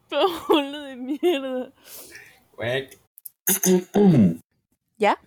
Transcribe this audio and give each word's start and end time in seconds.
Paolo 0.09 0.83
de 0.83 0.97
mierda. 0.97 1.73
Wait. 2.57 2.99
¿Ya? 4.99 5.19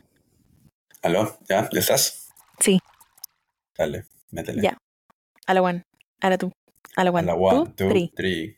¿Aló? 1.03 1.37
¿Ya? 1.49 1.69
¿Ya 1.71 1.79
estás? 1.79 2.29
Sí. 2.59 2.79
Dale, 3.77 4.05
métele. 4.31 4.61
Ya. 4.61 4.77
A 5.45 5.53
la 5.53 5.61
one. 5.61 5.83
A 6.21 6.29
la 6.29 6.37
tú. 6.37 6.51
A 6.95 7.03
la 7.03 7.09
A 7.09 7.13
one. 7.13 7.27
la 7.27 7.35
one, 7.35 7.65
Two, 7.65 7.73
two, 7.75 7.89
three. 7.89 8.11
three. 8.15 8.56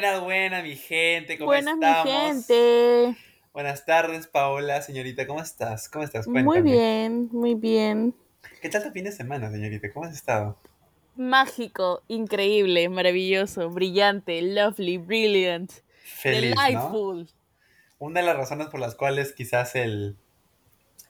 Buenas, 0.00 0.22
buenas, 0.22 0.64
mi 0.64 0.76
gente, 0.76 1.36
¿cómo 1.36 1.48
Buenas, 1.48 1.76
mi 1.76 1.84
estamos? 1.84 2.46
gente. 2.46 3.16
Buenas 3.52 3.84
tardes, 3.84 4.26
Paola, 4.26 4.80
señorita, 4.80 5.26
¿cómo 5.26 5.42
estás? 5.42 5.90
¿Cómo 5.90 6.02
estás? 6.06 6.26
Muy 6.26 6.42
Cuéntame. 6.42 6.72
bien, 6.72 7.28
muy 7.32 7.54
bien. 7.54 8.14
¿Qué 8.62 8.70
tal 8.70 8.82
tu 8.82 8.92
fin 8.92 9.04
de 9.04 9.12
semana, 9.12 9.50
señorita? 9.50 9.92
¿Cómo 9.92 10.06
has 10.06 10.14
estado? 10.14 10.56
Mágico, 11.16 12.02
increíble, 12.08 12.88
maravilloso, 12.88 13.68
brillante, 13.68 14.40
lovely, 14.40 14.96
brilliant, 14.96 15.70
Feliz, 16.02 16.54
¿no? 16.56 16.62
delightful. 16.62 17.28
Una 17.98 18.20
de 18.20 18.26
las 18.26 18.36
razones 18.38 18.68
por 18.68 18.80
las 18.80 18.94
cuales 18.94 19.34
quizás 19.34 19.74
el, 19.76 20.16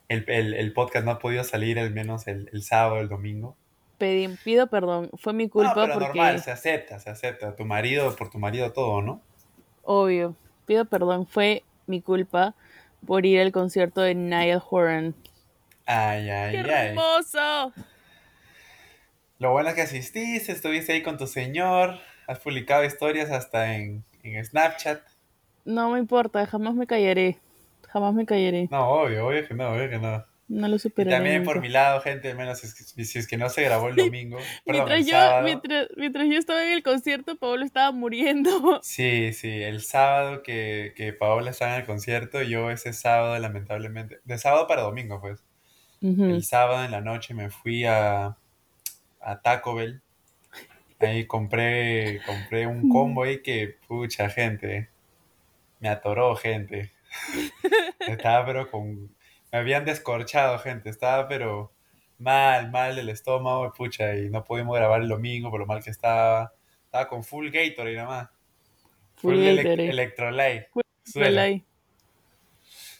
el, 0.09 0.25
el- 0.27 0.53
el 0.53 0.73
podcast 0.73 1.05
no 1.05 1.11
ha 1.11 1.19
podido 1.19 1.45
salir 1.45 1.79
al 1.79 1.91
menos 1.93 2.27
el, 2.27 2.49
el 2.51 2.61
sábado, 2.61 2.99
el 2.99 3.07
domingo. 3.07 3.55
Pedí- 4.01 4.35
pido 4.43 4.65
perdón, 4.67 5.11
fue 5.13 5.31
mi 5.33 5.47
culpa 5.47 5.69
no, 5.75 5.81
pero 5.81 5.93
porque, 5.93 6.07
normal, 6.07 6.39
se 6.39 6.49
acepta, 6.51 6.99
se 6.99 7.09
acepta. 7.11 7.55
Tu 7.55 7.65
marido, 7.65 8.15
por 8.15 8.29
tu 8.31 8.39
marido 8.39 8.71
todo, 8.73 9.01
¿no? 9.03 9.21
obvio, 9.83 10.35
pido 10.65 10.85
perdón, 10.85 11.27
fue 11.27 11.63
mi 11.85 12.01
culpa 12.01 12.55
por 13.05 13.25
ir 13.25 13.39
al 13.41 13.51
concierto 13.51 14.01
de 14.01 14.15
Niall 14.15 14.61
Horan. 14.69 15.15
Ay, 15.85 16.29
ay, 16.29 16.55
¡Qué 16.55 16.57
ay. 16.71 16.89
hermoso! 16.89 17.73
Lo 19.39 19.51
bueno 19.51 19.69
es 19.69 19.75
que 19.75 19.81
asististe, 19.81 20.51
estuviste 20.51 20.93
ahí 20.93 21.03
con 21.03 21.17
tu 21.17 21.27
señor, 21.27 21.99
has 22.27 22.39
publicado 22.39 22.83
historias 22.85 23.31
hasta 23.31 23.75
en, 23.75 24.03
en 24.23 24.43
Snapchat. 24.45 25.01
No 25.65 25.89
me 25.89 25.99
importa, 25.99 26.45
jamás 26.45 26.75
me 26.75 26.85
callaré, 26.85 27.39
jamás 27.89 28.13
me 28.13 28.25
callaré, 28.25 28.69
No, 28.69 28.87
obvio, 28.89 29.27
obvio 29.27 29.47
que 29.47 29.53
no, 29.53 29.69
obvio 29.73 29.89
que 29.89 29.99
no. 29.99 30.25
No 30.51 30.67
lo 30.67 30.77
superaré 30.77 31.15
también 31.15 31.43
por 31.43 31.61
mi 31.61 31.69
lado, 31.69 32.01
gente, 32.01 32.35
menos 32.35 32.59
si 32.59 32.67
es 32.67 32.93
que, 32.93 33.05
si 33.05 33.19
es 33.19 33.27
que 33.27 33.37
no 33.37 33.47
se 33.47 33.63
grabó 33.63 33.87
el 33.87 33.95
domingo, 33.95 34.37
perdón, 34.65 34.85
Mientras 34.89 34.99
el 34.99 35.05
yo, 35.05 35.41
mientras, 35.43 35.87
mientras 35.95 36.27
yo 36.27 36.37
estaba 36.37 36.63
en 36.65 36.71
el 36.71 36.83
concierto, 36.83 37.37
Pablo 37.37 37.63
estaba 37.63 37.91
muriendo. 37.91 38.51
Sí, 38.83 39.31
sí, 39.31 39.49
el 39.49 39.81
sábado 39.81 40.43
que, 40.43 40.93
que 40.97 41.13
Paola 41.13 41.51
estaba 41.51 41.75
en 41.75 41.81
el 41.81 41.85
concierto, 41.85 42.41
yo 42.41 42.69
ese 42.69 42.91
sábado, 42.91 43.39
lamentablemente, 43.39 44.19
de 44.25 44.37
sábado 44.37 44.67
para 44.67 44.81
domingo, 44.81 45.21
pues, 45.21 45.41
el 46.01 46.43
sábado 46.43 46.83
en 46.83 46.91
la 46.91 46.99
noche 46.99 47.33
me 47.33 47.49
fui 47.49 47.85
a, 47.85 48.35
a 49.21 49.41
Taco 49.41 49.75
Bell, 49.75 50.01
ahí 50.99 51.25
compré, 51.27 52.19
compré 52.25 52.67
un 52.67 52.89
combo 52.89 53.23
ahí 53.23 53.41
que, 53.41 53.77
pucha, 53.87 54.29
gente, 54.29 54.89
me 55.79 55.87
atoró, 55.87 56.35
gente, 56.35 56.91
estaba 57.99 58.45
pero 58.45 58.69
con, 58.69 59.15
me 59.51 59.59
habían 59.59 59.85
descorchado, 59.85 60.57
gente, 60.59 60.89
estaba 60.89 61.27
pero 61.27 61.71
mal, 62.17 62.71
mal 62.71 62.95
del 62.95 63.09
estómago, 63.09 63.71
pucha, 63.73 64.15
y 64.15 64.29
no 64.29 64.43
pudimos 64.43 64.75
grabar 64.77 65.01
el 65.01 65.07
domingo 65.09 65.49
por 65.49 65.59
lo 65.59 65.65
mal 65.65 65.83
que 65.83 65.89
estaba, 65.89 66.53
estaba 66.85 67.07
con 67.07 67.23
full 67.23 67.49
Gatorade 67.49 67.95
nada 67.95 68.07
más. 68.07 68.29
Full 69.15 69.35
Full. 69.35 69.89
Electrolyte. 69.89 70.69
Full. 70.71 70.83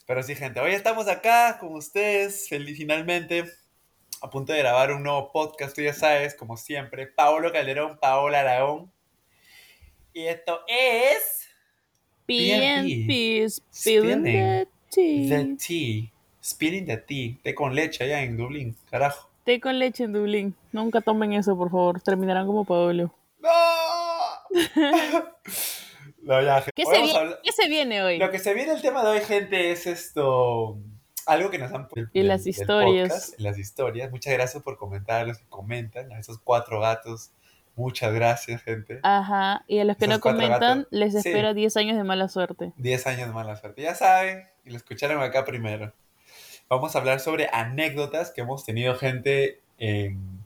Pero 0.06 0.24
sí, 0.24 0.36
gente, 0.36 0.60
hoy 0.60 0.74
estamos 0.74 1.08
acá 1.08 1.58
con 1.60 1.74
ustedes, 1.76 2.48
feliz- 2.50 2.76
finalmente, 2.78 3.46
a 4.22 4.30
punto 4.30 4.52
de 4.54 4.60
grabar 4.60 4.92
un 4.92 5.04
nuevo 5.04 5.32
podcast, 5.32 5.74
tú 5.76 5.82
ya 5.82 5.94
sabes, 5.94 6.36
como 6.36 6.58
siempre, 6.58 7.08
Paolo 7.08 7.52
Calderón, 7.52 7.98
Paola 7.98 8.42
Aragón. 8.42 8.92
Y 10.14 10.26
esto 10.26 10.62
es 10.68 11.48
PNP, 12.26 13.48
spilling 13.50 14.24
the 14.24 14.68
The 15.30 15.56
tea. 15.58 16.12
Spilling 16.44 16.86
the 16.86 16.98
Tea, 16.98 17.36
té 17.44 17.54
con 17.56 17.76
leche 17.76 18.04
allá 18.04 18.22
en 18.24 18.36
Dublín, 18.38 18.76
carajo. 18.90 19.30
Té 19.44 19.60
con 19.60 19.78
leche 19.80 20.04
en 20.06 20.14
Dublín. 20.14 20.56
Nunca 20.72 21.02
tomen 21.02 21.34
eso, 21.34 21.56
por 21.58 21.70
favor. 21.72 22.02
Terminarán 22.02 22.46
como 22.48 22.64
Pablo. 22.66 23.14
¡No! 23.40 23.50
no, 26.24 26.42
ya. 26.42 26.64
¿Qué, 26.76 26.86
se, 26.86 26.92
vamos 26.92 27.10
a 27.10 27.14
vi- 27.14 27.18
hablar- 27.18 27.40
¿Qué 27.44 27.52
se 27.52 27.68
viene 27.68 28.04
hoy? 28.04 28.18
Lo 28.18 28.30
que 28.32 28.40
se 28.40 28.54
viene 28.54 28.74
el 28.74 28.82
tema 28.82 29.04
de 29.04 29.10
hoy, 29.10 29.22
gente, 29.22 29.72
es 29.72 29.88
esto. 29.88 30.78
Algo 31.28 31.50
que 31.52 31.60
nos 31.60 31.72
han 31.72 31.88
puesto 31.88 32.10
En 32.14 32.28
las 32.28 32.48
historias. 32.48 33.10
podcast, 33.10 33.40
las 33.40 33.58
historias. 33.60 34.10
Muchas 34.12 34.34
gracias 34.34 34.62
por 34.64 34.78
comentar, 34.78 35.28
los 35.28 35.38
que 35.38 35.46
comentan, 35.50 36.12
a 36.12 36.20
esos 36.20 36.40
cuatro 36.40 36.80
gatos. 36.80 37.32
Muchas 37.76 38.14
gracias, 38.14 38.62
gente. 38.64 39.00
Ajá. 39.04 39.64
Y 39.68 39.80
a 39.80 39.86
los 39.86 39.96
que 39.98 40.06
Esos 40.06 40.18
no 40.18 40.22
comentan, 40.22 40.80
gatos. 40.80 40.88
les 40.92 41.14
Sí. 41.14 41.20
espera 41.20 41.54
10 41.54 41.78
años 41.78 41.96
de 41.98 42.04
mala 42.04 42.28
suerte. 42.28 42.74
10 42.78 43.08
años 43.08 43.28
de 43.28 43.34
mala 43.34 43.56
suerte. 43.56 43.82
Ya 43.84 43.96
saben, 43.96 44.46
y 44.66 44.72
lo 44.72 44.78
escucharon 44.78 45.22
acá 45.22 45.46
primero. 45.46 45.94
Vamos 46.72 46.96
a 46.96 47.00
hablar 47.00 47.20
sobre 47.20 47.50
anécdotas 47.52 48.32
que 48.32 48.40
hemos 48.40 48.64
tenido 48.64 48.96
gente 48.96 49.60
en, 49.78 50.46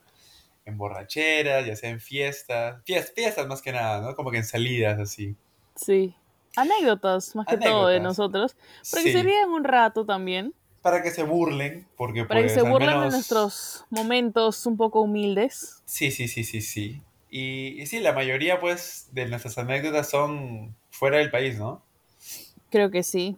en 0.66 0.76
borracheras, 0.76 1.68
ya 1.68 1.76
sea 1.76 1.92
en 1.92 2.00
fiestas. 2.00 2.82
Fiestas, 2.84 3.14
fiestas 3.14 3.46
más 3.48 3.62
que 3.62 3.72
nada, 3.72 4.02
¿no? 4.02 4.16
Como 4.16 4.32
que 4.32 4.38
en 4.38 4.44
salidas 4.44 5.00
así. 5.00 5.36
Sí. 5.76 6.16
Anécdotas, 6.56 7.36
más 7.36 7.46
que 7.46 7.58
todo, 7.58 7.86
de 7.90 8.00
nosotros. 8.00 8.56
Para 8.90 9.04
que 9.04 9.12
Sí, 9.12 9.12
se 9.12 9.22
rían 9.22 9.52
un 9.52 9.64
rato 9.64 10.04
también. 10.04 10.56
para 10.82 11.04
que 11.04 11.12
se 11.12 11.22
burlen, 11.22 11.88
porque 11.96 12.26
Para 12.26 12.40
pues 12.42 12.54
que 12.54 12.60
se 12.60 12.66
al 12.66 12.72
burlen 12.72 12.90
de 12.90 12.96
menos- 12.96 13.14
nuestros 13.14 13.86
momentos 13.92 14.66
un 14.66 14.78
poco 14.78 15.02
humildes. 15.02 15.84
Sí, 15.86 16.10
sí, 16.10 16.28
sí, 16.28 16.44
sí, 16.44 16.62
sí. 16.62 17.04
Y, 17.30 17.80
y 17.80 17.86
sí, 17.86 18.00
la 18.00 18.14
mayoría 18.14 18.60
pues 18.60 19.10
de 19.12 19.28
nuestras 19.28 19.60
anécdotas 19.60 20.10
son 20.10 20.76
fuera 20.90 21.18
del 21.20 21.30
país, 21.30 21.60
¿no? 21.60 21.84
Creo 22.72 22.90
que 22.90 23.04
sí. 23.04 23.38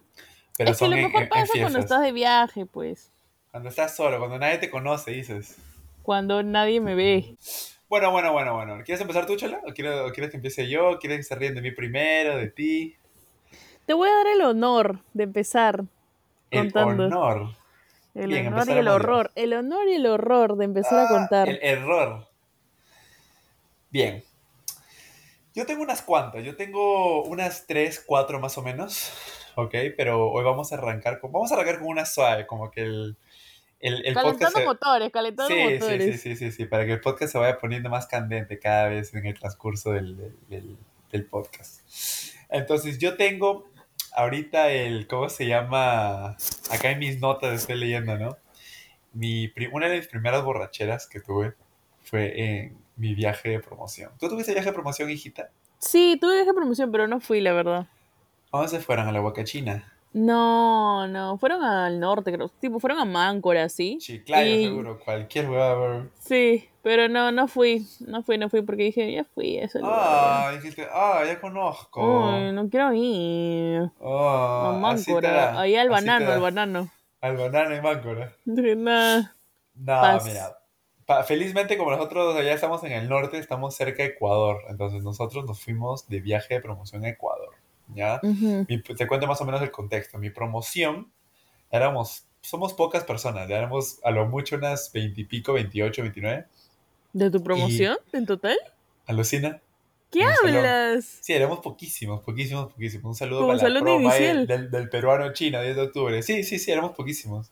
Pero 0.57 0.71
es 0.71 0.77
que 0.77 0.79
son 0.85 0.89
lo 0.91 0.97
en- 0.97 1.03
mejor 1.03 1.21
en- 1.21 1.23
en 1.23 1.29
pasa 1.29 1.53
cuando 1.59 1.79
estás 1.79 2.01
de 2.01 2.11
viaje, 2.11 2.65
pues. 2.65 3.11
Cuando 3.51 3.69
estás 3.69 3.95
solo, 3.95 4.17
cuando 4.19 4.37
nadie 4.39 4.57
te 4.57 4.69
conoce, 4.69 5.11
dices. 5.11 5.55
Cuando 6.03 6.41
nadie 6.43 6.79
me 6.81 6.95
ve. 6.95 7.35
Bueno, 7.89 8.11
bueno, 8.11 8.33
bueno, 8.33 8.53
bueno. 8.55 8.75
¿Quieres 8.83 9.01
empezar 9.01 9.25
tú, 9.25 9.35
Chola? 9.35 9.61
¿O 9.67 9.73
quieres, 9.73 9.93
o 10.01 10.11
quieres 10.11 10.31
que 10.31 10.37
empiece 10.37 10.67
yo? 10.69 10.99
¿Quieres 10.99 11.19
que 11.19 11.23
se 11.23 11.35
ríen 11.35 11.55
de 11.55 11.61
mí 11.61 11.71
primero, 11.71 12.37
de 12.37 12.47
ti? 12.49 12.95
Te 13.85 13.93
voy 13.93 14.09
a 14.09 14.13
dar 14.13 14.27
el 14.27 14.41
honor 14.41 14.99
de 15.13 15.23
empezar 15.23 15.83
El 16.51 16.73
contando. 16.73 17.05
honor. 17.05 17.55
El 18.13 18.29
Bien, 18.31 18.47
honor 18.47 18.67
y 18.67 18.71
el 18.73 18.87
horror. 18.87 19.31
El 19.35 19.53
honor 19.53 19.87
y 19.87 19.93
el 19.93 20.05
horror 20.07 20.57
de 20.57 20.65
empezar 20.65 20.99
a 20.99 21.03
Ah, 21.03 21.07
contar. 21.07 21.47
El 21.49 21.59
error. 21.61 22.27
Bien. 23.89 24.23
Yo 25.55 25.65
tengo 25.65 25.83
unas 25.83 26.01
cuantas. 26.01 26.43
Yo 26.43 26.55
tengo 26.55 27.23
unas 27.23 27.65
tres, 27.67 28.03
cuatro 28.05 28.39
más 28.39 28.57
o 28.57 28.61
menos. 28.61 29.11
Ok, 29.59 29.73
pero 29.97 30.29
hoy 30.29 30.43
vamos 30.43 30.71
a 30.71 30.75
arrancar 30.75 31.19
con... 31.19 31.31
Vamos 31.31 31.51
a 31.51 31.55
arrancar 31.55 31.79
con 31.79 31.87
una 31.87 32.05
suave, 32.05 32.45
como 32.45 32.69
que 32.69 32.81
el, 32.81 33.17
el, 33.79 34.05
el 34.05 34.13
podcast... 34.13 34.39
calentando 34.39 34.59
se- 34.59 34.65
motores, 34.65 35.11
calentando 35.11 35.53
Sí, 35.55 35.59
sí, 35.61 35.73
motores. 35.73 36.03
sí, 36.05 36.17
sí, 36.17 36.35
sí, 36.35 36.51
sí, 36.51 36.65
para 36.65 36.85
que 36.85 36.93
el 36.93 37.01
podcast 37.01 37.31
se 37.31 37.39
vaya 37.39 37.57
poniendo 37.57 37.89
más 37.89 38.05
candente 38.05 38.59
cada 38.59 38.87
vez 38.89 39.15
en 39.15 39.25
el 39.25 39.33
transcurso 39.33 39.91
del, 39.93 40.31
del- 40.47 40.77
podcast. 41.31 41.81
Entonces, 42.49 42.99
yo 42.99 43.15
tengo 43.17 43.67
ahorita 44.15 44.69
el, 44.69 45.07
¿cómo 45.07 45.29
se 45.29 45.47
llama? 45.47 46.37
Acá 46.71 46.91
en 46.91 46.99
mis 46.99 47.19
notas 47.19 47.59
estoy 47.61 47.77
leyendo, 47.79 48.15
¿no? 48.19 48.37
Mi, 49.13 49.51
una 49.71 49.89
de 49.89 49.97
mis 49.97 50.07
primeras 50.07 50.43
borracheras 50.43 51.07
que 51.07 51.19
tuve 51.19 51.53
fue 52.03 52.39
en 52.39 52.77
mi 52.97 53.15
viaje 53.15 53.49
de 53.49 53.59
promoción. 53.59 54.11
¿Tú 54.19 54.29
tuviste 54.29 54.53
viaje 54.53 54.69
de 54.69 54.73
promoción, 54.73 55.09
hijita? 55.09 55.49
Sí, 55.79 56.19
tuve 56.21 56.33
viaje 56.35 56.49
de 56.51 56.53
promoción, 56.53 56.91
pero 56.91 57.07
no 57.07 57.19
fui, 57.19 57.41
la 57.41 57.53
verdad. 57.53 57.87
¿A 58.57 58.61
dónde 58.61 58.77
se 58.77 58.83
fueron? 58.83 59.07
A 59.07 59.11
la 59.11 59.21
Huacachina. 59.21 59.91
No, 60.13 61.07
no, 61.07 61.37
fueron 61.37 61.63
al 61.63 61.99
norte, 61.99 62.31
creo. 62.31 62.49
Tipo, 62.49 62.79
fueron 62.79 62.99
a 62.99 63.05
Máncora, 63.05 63.69
¿sí? 63.69 63.97
Chiclayo, 63.99 64.55
Y- 64.55 64.63
seguro. 64.65 64.99
Cualquier 65.03 65.49
hueá. 65.49 66.07
Sí, 66.17 66.67
pero 66.81 67.07
no, 67.07 67.31
no 67.31 67.47
fui. 67.47 67.85
No 68.07 68.23
fui, 68.23 68.37
no 68.37 68.49
fui 68.49 68.61
porque 68.63 68.83
dije, 68.83 69.11
ya 69.11 69.25
fui 69.25 69.59
a 69.59 69.65
ese 69.65 69.79
lugar. 69.79 69.93
Ah, 69.99 70.51
dijiste, 70.55 70.87
ah, 70.91 71.21
ya 71.25 71.39
conozco. 71.39 72.01
Uy, 72.01 72.51
no 72.51 72.67
quiero 72.69 72.93
ir. 72.93 73.91
Ah, 74.01 74.71
a 74.73 74.79
Máncora. 74.79 75.59
Ahí 75.59 75.75
al 75.75 75.89
banano, 75.89 76.31
al 76.31 76.41
banano. 76.41 76.89
Al 77.21 77.37
banano 77.37 77.75
y 77.75 77.81
Máncora. 77.81 78.33
Nah. 78.45 79.21
No, 79.75 80.23
mira. 80.25 80.57
pa- 81.05 81.23
felizmente, 81.23 81.77
como 81.77 81.91
nosotros 81.91 82.35
allá 82.35 82.53
estamos 82.53 82.83
en 82.83 82.91
el 82.93 83.07
norte, 83.07 83.37
estamos 83.37 83.75
cerca 83.75 84.03
de 84.03 84.09
Ecuador. 84.09 84.61
Entonces, 84.69 85.03
nosotros 85.03 85.45
nos 85.45 85.59
fuimos 85.61 86.07
de 86.09 86.19
viaje 86.21 86.55
de 86.55 86.61
promoción 86.61 87.05
a 87.05 87.09
Ecuador. 87.09 87.46
¿Ya? 87.95 88.19
Mi- 88.67 88.81
te 88.81 89.07
cuento 89.07 89.27
más 89.27 89.39
o 89.41 89.45
menos 89.45 89.61
el 89.61 89.71
contexto. 89.71 90.17
Mi 90.17 90.29
promoción, 90.29 91.11
éramos, 91.71 92.25
somos 92.41 92.73
pocas 92.73 93.03
personas, 93.03 93.49
éramos 93.49 93.99
a 94.03 94.11
lo 94.11 94.25
mucho 94.27 94.55
unas 94.57 94.91
20 94.91 95.21
y 95.21 95.25
pico, 95.25 95.53
28, 95.53 96.01
29. 96.01 96.45
¿De 97.13 97.31
tu 97.31 97.41
promoción 97.43 97.97
en 98.13 98.25
total? 98.25 98.57
alucina 99.05 99.61
¿Qué 100.11 100.23
hablas? 100.23 101.05
Sí, 101.21 101.33
éramos 101.33 101.59
poquísimos, 101.59 102.23
poquísimos, 102.23 102.71
poquísimos. 102.71 103.05
Un 103.05 103.15
saludo 103.15 103.45
Como 103.45 103.57
para 103.59 103.69
la 103.69 104.45
del, 104.45 104.71
del 104.71 104.89
peruano 104.89 105.33
chino, 105.33 105.61
10 105.61 105.75
de 105.75 105.81
octubre. 105.81 106.23
Sí, 106.23 106.43
sí, 106.43 106.59
sí, 106.59 106.71
éramos 106.71 106.91
poquísimos. 106.95 107.51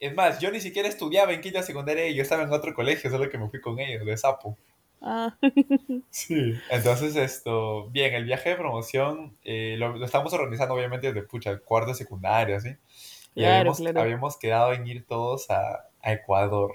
Es 0.00 0.12
más, 0.14 0.40
yo 0.40 0.50
ni 0.50 0.60
siquiera 0.60 0.88
estudiaba 0.88 1.32
en 1.32 1.40
quinta 1.40 1.62
secundaria 1.62 2.08
y 2.08 2.14
yo 2.16 2.22
estaba 2.22 2.42
en 2.42 2.52
otro 2.52 2.74
colegio, 2.74 3.08
solo 3.10 3.28
que 3.30 3.38
me 3.38 3.48
fui 3.48 3.60
con 3.60 3.78
ellos, 3.78 4.04
de 4.04 4.16
Sapo. 4.16 4.56
Ah, 5.02 5.36
Sí. 6.10 6.54
Entonces, 6.70 7.16
esto, 7.16 7.88
bien, 7.90 8.14
el 8.14 8.24
viaje 8.24 8.50
de 8.50 8.56
promoción 8.56 9.36
eh, 9.44 9.76
lo, 9.78 9.96
lo 9.96 10.04
estábamos 10.04 10.32
organizando 10.32 10.74
obviamente 10.74 11.08
desde, 11.12 11.26
pucha, 11.26 11.58
cuarto 11.58 11.88
de 11.90 11.94
secundaria, 11.96 12.60
¿sí? 12.60 12.68
Y 13.34 13.40
claro, 13.40 13.58
habíamos, 13.58 13.78
claro. 13.78 14.00
habíamos 14.00 14.36
quedado 14.36 14.72
en 14.74 14.86
ir 14.86 15.04
todos 15.06 15.50
a, 15.50 15.88
a 16.02 16.12
Ecuador. 16.12 16.72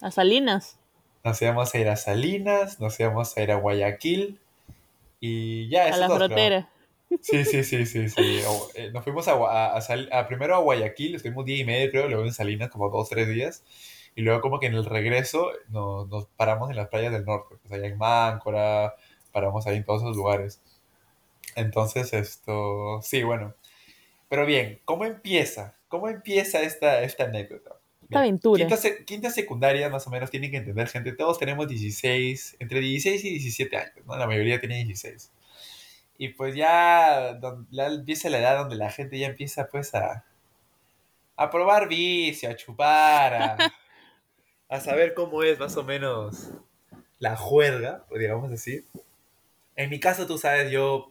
A 0.00 0.10
Salinas. 0.10 0.78
Nos 1.24 1.40
íbamos 1.40 1.74
a 1.74 1.78
ir 1.78 1.88
a 1.88 1.96
Salinas, 1.96 2.80
nos 2.80 3.00
íbamos 3.00 3.36
a 3.36 3.42
ir 3.42 3.50
a 3.50 3.56
Guayaquil 3.56 4.38
y 5.20 5.68
ya, 5.70 5.84
A 5.84 5.88
esos 5.88 6.00
la 6.00 6.08
frontera. 6.10 6.68
Sí, 7.22 7.44
sí, 7.44 7.64
sí, 7.64 7.86
sí, 7.86 8.08
sí. 8.08 8.40
O- 8.46 8.68
eh, 8.74 8.90
nos 8.92 9.02
fuimos 9.04 9.26
a, 9.28 9.32
a- 9.32 9.78
a 9.78 9.80
a- 10.20 10.28
primero 10.28 10.54
a 10.54 10.58
Guayaquil, 10.58 11.14
estuvimos 11.14 11.46
día 11.46 11.58
y 11.58 11.64
medio, 11.64 11.90
creo, 11.90 12.08
luego 12.08 12.24
en 12.24 12.32
Salinas 12.34 12.68
como 12.70 12.90
dos, 12.90 13.08
tres 13.08 13.28
días. 13.28 13.62
Y 14.16 14.22
luego 14.22 14.40
como 14.40 14.60
que 14.60 14.66
en 14.66 14.74
el 14.74 14.84
regreso 14.84 15.50
nos, 15.68 16.08
nos 16.08 16.26
paramos 16.36 16.70
en 16.70 16.76
las 16.76 16.88
playas 16.88 17.12
del 17.12 17.24
norte, 17.24 17.56
pues 17.60 17.72
allá 17.72 17.86
en 17.88 17.98
Máncora, 17.98 18.94
paramos 19.32 19.66
ahí 19.66 19.76
en 19.78 19.84
todos 19.84 20.02
esos 20.02 20.16
lugares. 20.16 20.60
Entonces, 21.56 22.12
esto, 22.12 23.00
sí, 23.02 23.22
bueno. 23.22 23.54
Pero 24.28 24.46
bien, 24.46 24.80
¿cómo 24.84 25.04
empieza? 25.04 25.74
¿Cómo 25.88 26.08
empieza 26.08 26.60
esta, 26.62 27.02
esta 27.02 27.24
anécdota? 27.24 27.76
Esta 28.02 28.18
aventura. 28.20 28.58
Quinta, 28.60 28.76
se- 28.76 29.04
quinta 29.04 29.30
secundaria, 29.30 29.88
más 29.88 30.06
o 30.06 30.10
menos, 30.10 30.30
tienen 30.30 30.50
que 30.50 30.58
entender, 30.58 30.88
gente. 30.88 31.12
Todos 31.12 31.38
tenemos 31.38 31.68
16, 31.68 32.56
entre 32.58 32.80
16 32.80 33.24
y 33.24 33.30
17 33.30 33.76
años, 33.76 34.06
¿no? 34.06 34.16
La 34.16 34.26
mayoría 34.26 34.60
tiene 34.60 34.76
16. 34.84 35.30
Y 36.18 36.28
pues 36.30 36.54
ya, 36.54 37.34
don- 37.34 37.66
ya 37.70 37.86
empieza 37.86 38.30
la 38.30 38.38
edad 38.38 38.58
donde 38.58 38.76
la 38.76 38.90
gente 38.90 39.18
ya 39.18 39.26
empieza, 39.28 39.66
pues, 39.68 39.94
a, 39.94 40.24
a 41.36 41.50
probar 41.50 41.88
vicio, 41.88 42.48
a 42.50 42.56
chupar, 42.56 43.34
a, 43.34 43.56
a 44.68 44.80
saber 44.80 45.14
cómo 45.14 45.42
es 45.42 45.58
más 45.58 45.76
o 45.76 45.84
menos 45.84 46.50
la 47.18 47.36
juerga, 47.36 48.04
digamos 48.16 48.52
así. 48.52 48.86
En 49.76 49.90
mi 49.90 50.00
caso, 50.00 50.26
tú 50.26 50.38
sabes, 50.38 50.70
yo 50.70 51.08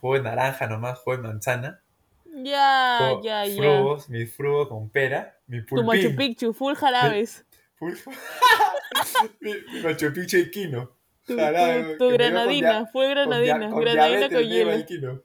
juego 0.00 0.16
en 0.16 0.22
naranja 0.24 0.66
nomás, 0.66 0.98
juego 0.98 1.22
en 1.22 1.28
manzana. 1.28 1.82
Ya, 2.24 3.18
ya, 3.22 3.44
ya. 3.46 3.56
frugos, 3.56 4.08
mi 4.08 4.26
frugo 4.26 4.68
con 4.68 4.90
pera, 4.90 5.38
mi 5.46 5.62
Tu 5.62 5.82
Machu 5.82 6.14
pulpín. 6.14 6.16
Picchu, 6.16 6.52
full 6.52 6.74
jarabes. 6.74 7.44
Full- 7.78 7.96
mi, 9.40 9.50
mi 9.72 9.80
Machu 9.80 10.12
Picchu 10.12 10.36
y 10.38 10.50
quino. 10.50 10.96
Tu, 11.26 11.36
Jarabe, 11.36 11.96
tu, 11.96 11.98
con 11.98 12.12
granadina, 12.14 12.86
fue 12.86 13.04
con 13.06 13.10
granadina. 13.14 13.70
con 13.70 13.80
Granadina 13.80 14.28
con 14.30 14.42
iba 14.44 14.74
hielo. 14.76 15.24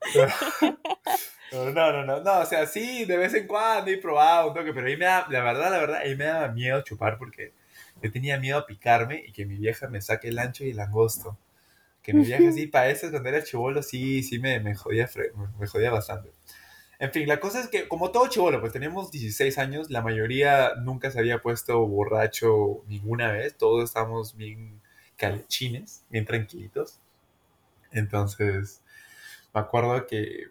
No, 1.52 1.70
no, 1.70 2.04
no, 2.04 2.20
no, 2.20 2.40
o 2.40 2.46
sea, 2.46 2.66
sí, 2.66 3.04
de 3.04 3.16
vez 3.16 3.32
en 3.34 3.46
cuando 3.46 3.90
he 3.90 3.98
probado 3.98 4.48
un 4.48 4.54
toque, 4.54 4.72
pero 4.72 4.88
ahí 4.88 4.96
me 4.96 5.04
da, 5.04 5.26
la 5.30 5.42
verdad, 5.42 5.70
la 5.70 5.78
verdad, 5.78 6.00
ahí 6.02 6.16
me 6.16 6.24
daba 6.24 6.48
miedo 6.48 6.82
chupar 6.82 7.18
porque 7.18 7.52
yo 8.02 8.10
tenía 8.10 8.38
miedo 8.38 8.58
a 8.58 8.66
picarme 8.66 9.22
y 9.26 9.32
que 9.32 9.46
mi 9.46 9.56
vieja 9.56 9.88
me 9.88 10.00
saque 10.00 10.28
el 10.28 10.38
ancho 10.38 10.64
y 10.64 10.70
el 10.70 10.80
angosto. 10.80 11.38
Que 12.02 12.14
mi 12.14 12.24
vieja 12.24 12.52
sí, 12.52 12.66
para 12.68 12.88
eso 12.90 13.10
cuando 13.10 13.28
era 13.28 13.42
chivolo, 13.42 13.82
sí, 13.82 14.22
sí 14.22 14.38
me, 14.38 14.60
me 14.60 14.74
jodía, 14.74 15.08
me 15.58 15.66
jodía 15.66 15.90
bastante. 15.90 16.30
En 16.98 17.12
fin, 17.12 17.28
la 17.28 17.40
cosa 17.40 17.60
es 17.60 17.68
que 17.68 17.88
como 17.88 18.10
todo 18.10 18.28
chivolo, 18.28 18.60
pues 18.60 18.72
teníamos 18.72 19.10
16 19.10 19.58
años, 19.58 19.90
la 19.90 20.02
mayoría 20.02 20.74
nunca 20.76 21.10
se 21.10 21.18
había 21.18 21.42
puesto 21.42 21.86
borracho 21.86 22.84
ninguna 22.88 23.32
vez, 23.32 23.56
todos 23.56 23.84
estábamos 23.84 24.36
bien 24.36 24.80
calchines, 25.16 26.04
bien 26.10 26.24
tranquilitos. 26.24 27.00
Entonces, 27.92 28.82
me 29.54 29.60
acuerdo 29.60 30.06
que, 30.06 30.48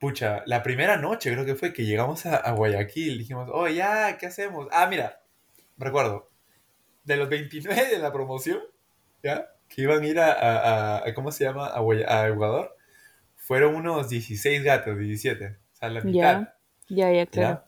pucha, 0.00 0.42
la 0.46 0.62
primera 0.62 0.96
noche 0.96 1.30
creo 1.32 1.44
que 1.44 1.54
fue 1.54 1.72
que 1.72 1.84
llegamos 1.84 2.26
a, 2.26 2.36
a 2.36 2.52
Guayaquil, 2.52 3.18
dijimos, 3.18 3.48
oh, 3.52 3.68
ya, 3.68 4.16
¿qué 4.18 4.26
hacemos? 4.26 4.66
Ah, 4.72 4.86
mira, 4.88 5.20
recuerdo, 5.78 6.28
de 7.04 7.16
los 7.16 7.28
29 7.28 7.86
de 7.90 7.98
la 7.98 8.12
promoción, 8.12 8.60
¿ya? 9.22 9.46
Que 9.68 9.82
iban 9.82 10.02
a 10.02 10.06
ir 10.06 10.18
a, 10.18 10.32
a- 10.32 11.06
a- 11.06 11.14
¿cómo 11.14 11.30
se 11.30 11.44
llama? 11.44 11.66
A, 11.68 11.80
Guaya- 11.80 12.06
a 12.08 12.28
Ecuador, 12.28 12.74
fueron 13.36 13.74
unos 13.76 14.08
16 14.08 14.64
gatos, 14.64 14.98
17, 14.98 15.46
o 15.46 15.76
sea, 15.76 15.88
la 15.90 16.00
mitad, 16.00 16.40
Ya, 16.40 16.54
ya, 16.88 17.12
ya, 17.12 17.12
¿ya? 17.18 17.26
claro. 17.26 17.64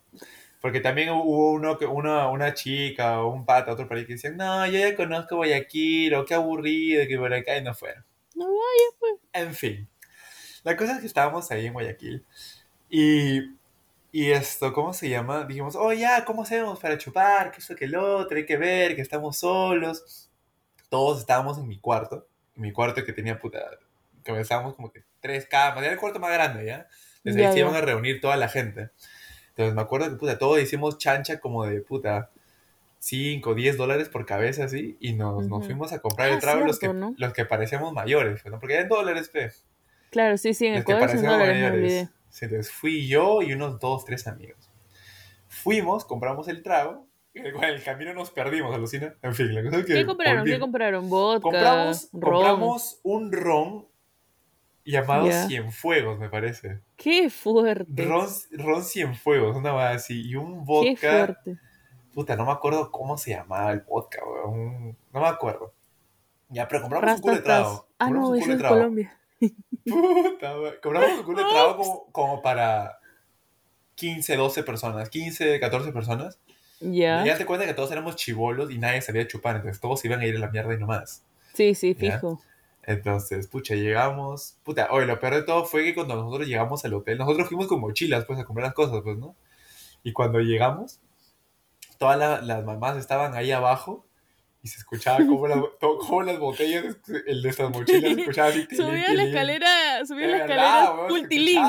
Porque 0.60 0.78
también 0.80 1.10
hubo 1.10 1.52
uno 1.52 1.76
una, 1.90 2.28
una 2.28 2.54
chica 2.54 3.20
o 3.20 3.32
un 3.34 3.44
pata, 3.44 3.72
otro 3.72 3.88
ahí 3.90 4.06
que 4.06 4.12
decían, 4.14 4.36
no, 4.36 4.64
yo 4.66 4.78
ya 4.78 4.94
conozco 4.96 5.36
Guayaquil, 5.36 6.14
o 6.14 6.24
qué 6.24 6.34
aburrido 6.34 7.04
que 7.08 7.18
por 7.18 7.34
acá 7.34 7.56
y 7.56 7.62
no 7.64 7.74
fueron. 7.74 8.04
No 8.36 8.46
vaya, 8.46 8.96
pues. 9.00 9.14
En 9.32 9.54
fin, 9.54 9.88
la 10.64 10.76
cosa 10.76 10.94
es 10.94 11.00
que 11.00 11.06
estábamos 11.06 11.50
ahí 11.50 11.66
en 11.66 11.72
Guayaquil 11.72 12.24
y, 12.88 13.40
y 14.12 14.30
esto, 14.30 14.72
¿cómo 14.72 14.92
se 14.92 15.08
llama? 15.08 15.44
Dijimos, 15.44 15.76
oh 15.76 15.92
ya, 15.92 16.24
¿cómo 16.24 16.42
hacemos 16.42 16.78
para 16.78 16.98
chupar? 16.98 17.50
Que 17.50 17.58
eso, 17.58 17.74
que 17.74 17.86
el 17.86 17.96
otro, 17.96 18.36
hay 18.36 18.46
que 18.46 18.56
ver, 18.56 18.94
que 18.94 19.02
estamos 19.02 19.38
solos. 19.38 20.28
Todos 20.88 21.20
estábamos 21.20 21.58
en 21.58 21.66
mi 21.66 21.78
cuarto, 21.78 22.28
en 22.54 22.62
mi 22.62 22.72
cuarto 22.72 23.02
que 23.04 23.12
tenía 23.14 23.38
puta, 23.38 23.60
que 24.22 24.38
estábamos 24.38 24.74
como 24.76 24.92
que 24.92 25.04
tres 25.20 25.46
camas, 25.46 25.82
era 25.82 25.94
el 25.94 25.98
cuarto 25.98 26.20
más 26.20 26.32
grande, 26.32 26.66
¿ya? 26.66 26.86
Desde 27.24 27.40
Ya, 27.40 27.48
ahí 27.48 27.54
se 27.54 27.60
iban 27.60 27.74
a 27.74 27.80
reunir 27.80 28.20
toda 28.20 28.36
la 28.36 28.48
gente. 28.48 28.90
Entonces 29.50 29.74
me 29.74 29.80
acuerdo 29.82 30.10
que 30.10 30.16
puta, 30.16 30.38
todos 30.38 30.60
hicimos 30.60 30.98
chancha 30.98 31.40
como 31.40 31.64
de 31.64 31.80
puta 31.80 32.30
5, 32.98 33.54
10 33.54 33.76
dólares 33.76 34.08
por 34.08 34.26
cabeza 34.26 34.64
así 34.64 34.96
y 35.00 35.14
nos, 35.14 35.46
nos 35.46 35.64
fuimos 35.64 35.92
a 35.92 36.00
comprar 36.00 36.30
Ah, 36.30 36.34
el 36.34 36.40
trago 36.40 36.64
los, 36.64 36.78
que, 36.78 36.88
¿no? 36.92 37.14
los 37.16 37.32
que 37.32 37.44
parecíamos 37.44 37.92
mayores, 37.92 38.44
¿no? 38.46 38.60
porque 38.60 38.74
eran 38.74 38.88
dólares, 38.88 39.28
pe. 39.28 39.50
Claro, 40.12 40.36
sí, 40.36 40.54
sí, 40.54 40.66
en 40.66 40.74
Los 40.74 40.82
Ecuador 40.82 41.10
son 41.10 41.22
dólares. 41.24 42.08
Sí, 42.30 42.44
entonces 42.44 42.72
fui 42.72 43.08
yo 43.08 43.42
y 43.42 43.52
unos 43.52 43.80
dos, 43.80 44.04
tres 44.04 44.28
amigos. 44.28 44.70
Fuimos, 45.48 46.04
compramos 46.04 46.46
el 46.46 46.62
trago 46.62 47.06
en 47.34 47.64
el 47.64 47.82
camino 47.82 48.12
nos 48.12 48.30
perdimos, 48.30 48.74
alucina. 48.74 49.14
En 49.22 49.34
fin, 49.34 49.54
la 49.54 49.62
cosa 49.62 49.78
es 49.78 49.86
que 49.86 49.94
¿Qué 49.94 50.06
compraron? 50.06 50.44
¿Qué 50.44 50.58
compraron? 50.58 51.08
Vodka, 51.08 51.40
compramos, 51.42 52.08
ron. 52.12 52.20
compramos 52.20 53.00
un 53.02 53.32
ron 53.32 53.86
llamado 54.84 55.28
Ya. 55.28 55.46
Cienfuegos, 55.46 56.18
me 56.18 56.28
parece. 56.28 56.80
Qué 56.96 57.30
fuerte. 57.30 58.04
Ron, 58.04 58.26
ron 58.52 58.84
Cienfuegos, 58.84 59.56
una 59.56 59.70
cosa 59.70 59.90
así. 59.90 60.28
Y 60.28 60.34
un 60.34 60.58
Qué 60.58 60.64
vodka. 60.64 61.10
fuerte. 61.10 61.58
Puta, 62.12 62.36
no 62.36 62.44
me 62.44 62.52
acuerdo 62.52 62.90
cómo 62.90 63.16
se 63.16 63.30
llamaba 63.30 63.72
el 63.72 63.80
vodka, 63.80 64.20
weón. 64.24 64.96
No 65.12 65.20
me 65.20 65.28
acuerdo. 65.28 65.72
Ya, 66.50 66.68
pero 66.68 66.82
compramos 66.82 67.14
un 67.14 67.20
culo 67.22 67.34
de 67.36 67.40
trago. 67.40 67.88
Ah, 67.98 68.10
no, 68.10 68.28
un 68.28 68.38
eso 68.38 68.52
es. 68.52 68.62
Colombia. 68.62 69.18
Puta, 69.84 70.58
weón. 70.60 70.74
Compramos 70.82 71.18
un 71.18 71.24
culo 71.24 71.38
de 71.44 71.50
trago 71.50 71.76
como, 71.76 72.06
como 72.12 72.42
para 72.42 72.98
15, 73.94 74.36
12 74.36 74.62
personas. 74.62 75.08
15, 75.10 75.58
14 75.60 75.92
personas. 75.92 76.38
Y 76.80 76.98
Ya. 77.00 77.24
ya 77.24 77.36
te 77.38 77.46
cuenta 77.46 77.66
que 77.66 77.74
todos 77.74 77.90
éramos 77.92 78.16
chivolos 78.16 78.70
y 78.70 78.78
nadie 78.78 79.02
sabía 79.02 79.26
chupar. 79.26 79.56
Entonces 79.56 79.80
todos 79.80 80.04
iban 80.04 80.20
a 80.20 80.26
ir 80.26 80.36
a 80.36 80.40
la 80.40 80.48
mierda 80.50 80.74
y 80.74 80.78
nomás. 80.78 81.22
Sí, 81.54 81.74
sí, 81.74 81.94
Ya. 81.98 82.14
fijo. 82.14 82.40
Entonces, 82.84 83.46
pucha, 83.46 83.74
llegamos. 83.76 84.56
Puta, 84.64 84.88
oye, 84.90 85.06
lo 85.06 85.18
peor 85.20 85.34
de 85.36 85.42
todo 85.42 85.64
fue 85.64 85.84
que 85.84 85.94
cuando 85.94 86.16
nosotros 86.16 86.48
llegamos 86.48 86.84
al 86.84 86.94
hotel, 86.94 87.18
nosotros 87.18 87.46
fuimos 87.48 87.68
con 87.68 87.80
mochilas, 87.80 88.24
pues, 88.24 88.38
a 88.40 88.44
comprar 88.44 88.66
las 88.66 88.74
cosas, 88.74 89.00
pues, 89.04 89.16
¿no? 89.18 89.36
Y 90.02 90.12
cuando 90.12 90.40
llegamos, 90.40 90.98
todas 91.98 92.18
la- 92.18 92.40
las 92.40 92.64
mamás 92.64 92.96
estaban 92.96 93.34
ahí 93.36 93.52
abajo 93.52 94.04
y 94.62 94.68
se 94.68 94.78
escuchaba 94.78 95.18
como, 95.26 95.48
las, 95.48 95.58
cómo 95.80 96.22
las 96.22 96.38
botellas, 96.38 96.96
el 97.26 97.42
de 97.42 97.48
estas 97.48 97.70
mochilas, 97.70 98.14
se 98.14 98.20
escuchaba 98.20 98.48
así. 98.48 98.66
tilín, 98.66 98.86
Subía 98.86 99.14
la 99.14 99.24
escalera, 99.24 100.06
subía 100.06 100.26
la 100.28 100.36
escalera 100.36 100.94
full 101.08 101.26
tilín. 101.28 101.62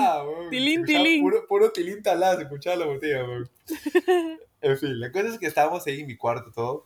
Tilín, 0.52 0.86
tilín. 0.86 1.22
Puro, 1.24 1.48
puro 1.48 1.72
tilín 1.72 2.04
talado, 2.04 2.38
se 2.38 2.44
escuchaba 2.44 2.76
la 2.76 2.86
botella, 2.86 3.24
weón. 3.24 3.50
En 4.62 4.78
fin, 4.78 4.98
la 4.98 5.12
cosa 5.12 5.28
es 5.28 5.40
que 5.40 5.48
estábamos 5.48 5.86
ahí 5.88 6.00
en 6.00 6.08
mi 6.08 6.16
cuarto 6.16 6.50
todo. 6.52 6.86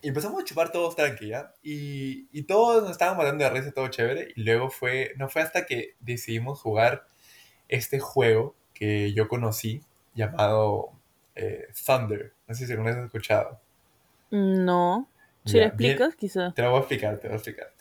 Y 0.00 0.08
empezamos 0.08 0.40
a 0.40 0.44
chupar 0.44 0.72
todos 0.72 0.96
tranqui, 0.96 1.28
¿ya? 1.28 1.52
Y, 1.62 2.26
y 2.32 2.44
todos 2.44 2.82
nos 2.82 2.92
estaban 2.92 3.18
matando 3.18 3.44
de 3.44 3.50
risa, 3.50 3.70
todo 3.70 3.88
chévere. 3.88 4.32
Y 4.34 4.44
luego 4.44 4.70
fue, 4.70 5.12
no 5.18 5.28
fue 5.28 5.42
hasta 5.42 5.66
que 5.66 5.94
decidimos 6.00 6.58
jugar 6.58 7.06
este 7.68 8.00
juego 8.00 8.54
que 8.72 9.12
yo 9.12 9.28
conocí 9.28 9.82
llamado 10.14 10.92
eh, 11.34 11.66
Thunder. 11.84 12.32
No 12.48 12.54
sé 12.54 12.66
si 12.66 12.72
alguna 12.72 12.90
vez 12.90 12.98
has 12.98 13.04
escuchado. 13.06 13.60
No. 14.30 15.06
Si 15.46 15.58
lo 15.58 15.64
explicas, 15.64 16.14
quizá. 16.16 16.52
Te 16.54 16.62
lo 16.62 16.70
voy 16.70 16.78
a 16.78 16.80
explicar, 16.80 17.16
te 17.18 17.24
lo 17.28 17.30
voy 17.30 17.34
a 17.34 17.36
explicar. 17.36 17.72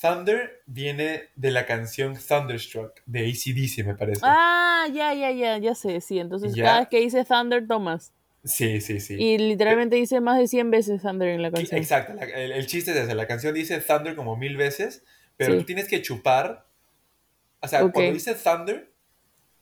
Thunder 0.00 0.62
viene 0.66 1.24
de 1.36 1.50
la 1.50 1.66
canción 1.66 2.16
Thunderstruck 2.16 3.00
de 3.06 3.20
ACDC, 3.28 3.84
me 3.84 3.94
parece. 3.94 4.20
Ah, 4.24 4.86
ya, 4.92 5.12
ya, 5.14 5.30
ya, 5.30 5.58
ya 5.58 5.74
sé, 5.74 6.00
sí. 6.00 6.18
Entonces 6.18 6.54
cada 6.56 6.80
vez 6.80 6.88
que 6.88 7.00
dice 7.00 7.24
Thunder, 7.24 7.66
tomas. 7.66 8.12
Sí, 8.44 8.80
sí, 8.80 9.00
sí. 9.00 9.16
Y 9.22 9.36
literalmente 9.36 9.96
dice 9.96 10.20
más 10.20 10.38
de 10.38 10.48
100 10.48 10.70
veces 10.70 11.02
Thunder 11.02 11.28
en 11.28 11.42
la 11.42 11.50
canción. 11.50 11.78
Exacto, 11.78 12.14
la- 12.14 12.24
el, 12.24 12.52
el 12.52 12.66
chiste 12.66 12.92
es 12.92 12.96
ese, 12.96 13.14
la 13.14 13.26
canción 13.26 13.52
dice 13.52 13.78
Thunder 13.80 14.14
como 14.16 14.36
mil 14.36 14.56
veces, 14.56 15.04
pero 15.36 15.52
Sí. 15.52 15.58
tú 15.58 15.64
tienes 15.66 15.88
que 15.88 16.00
chupar, 16.00 16.66
o 17.60 17.68
sea, 17.68 17.84
Ok. 17.84 17.92
cuando 17.92 18.12
dice 18.14 18.34
Thunder, 18.34 18.89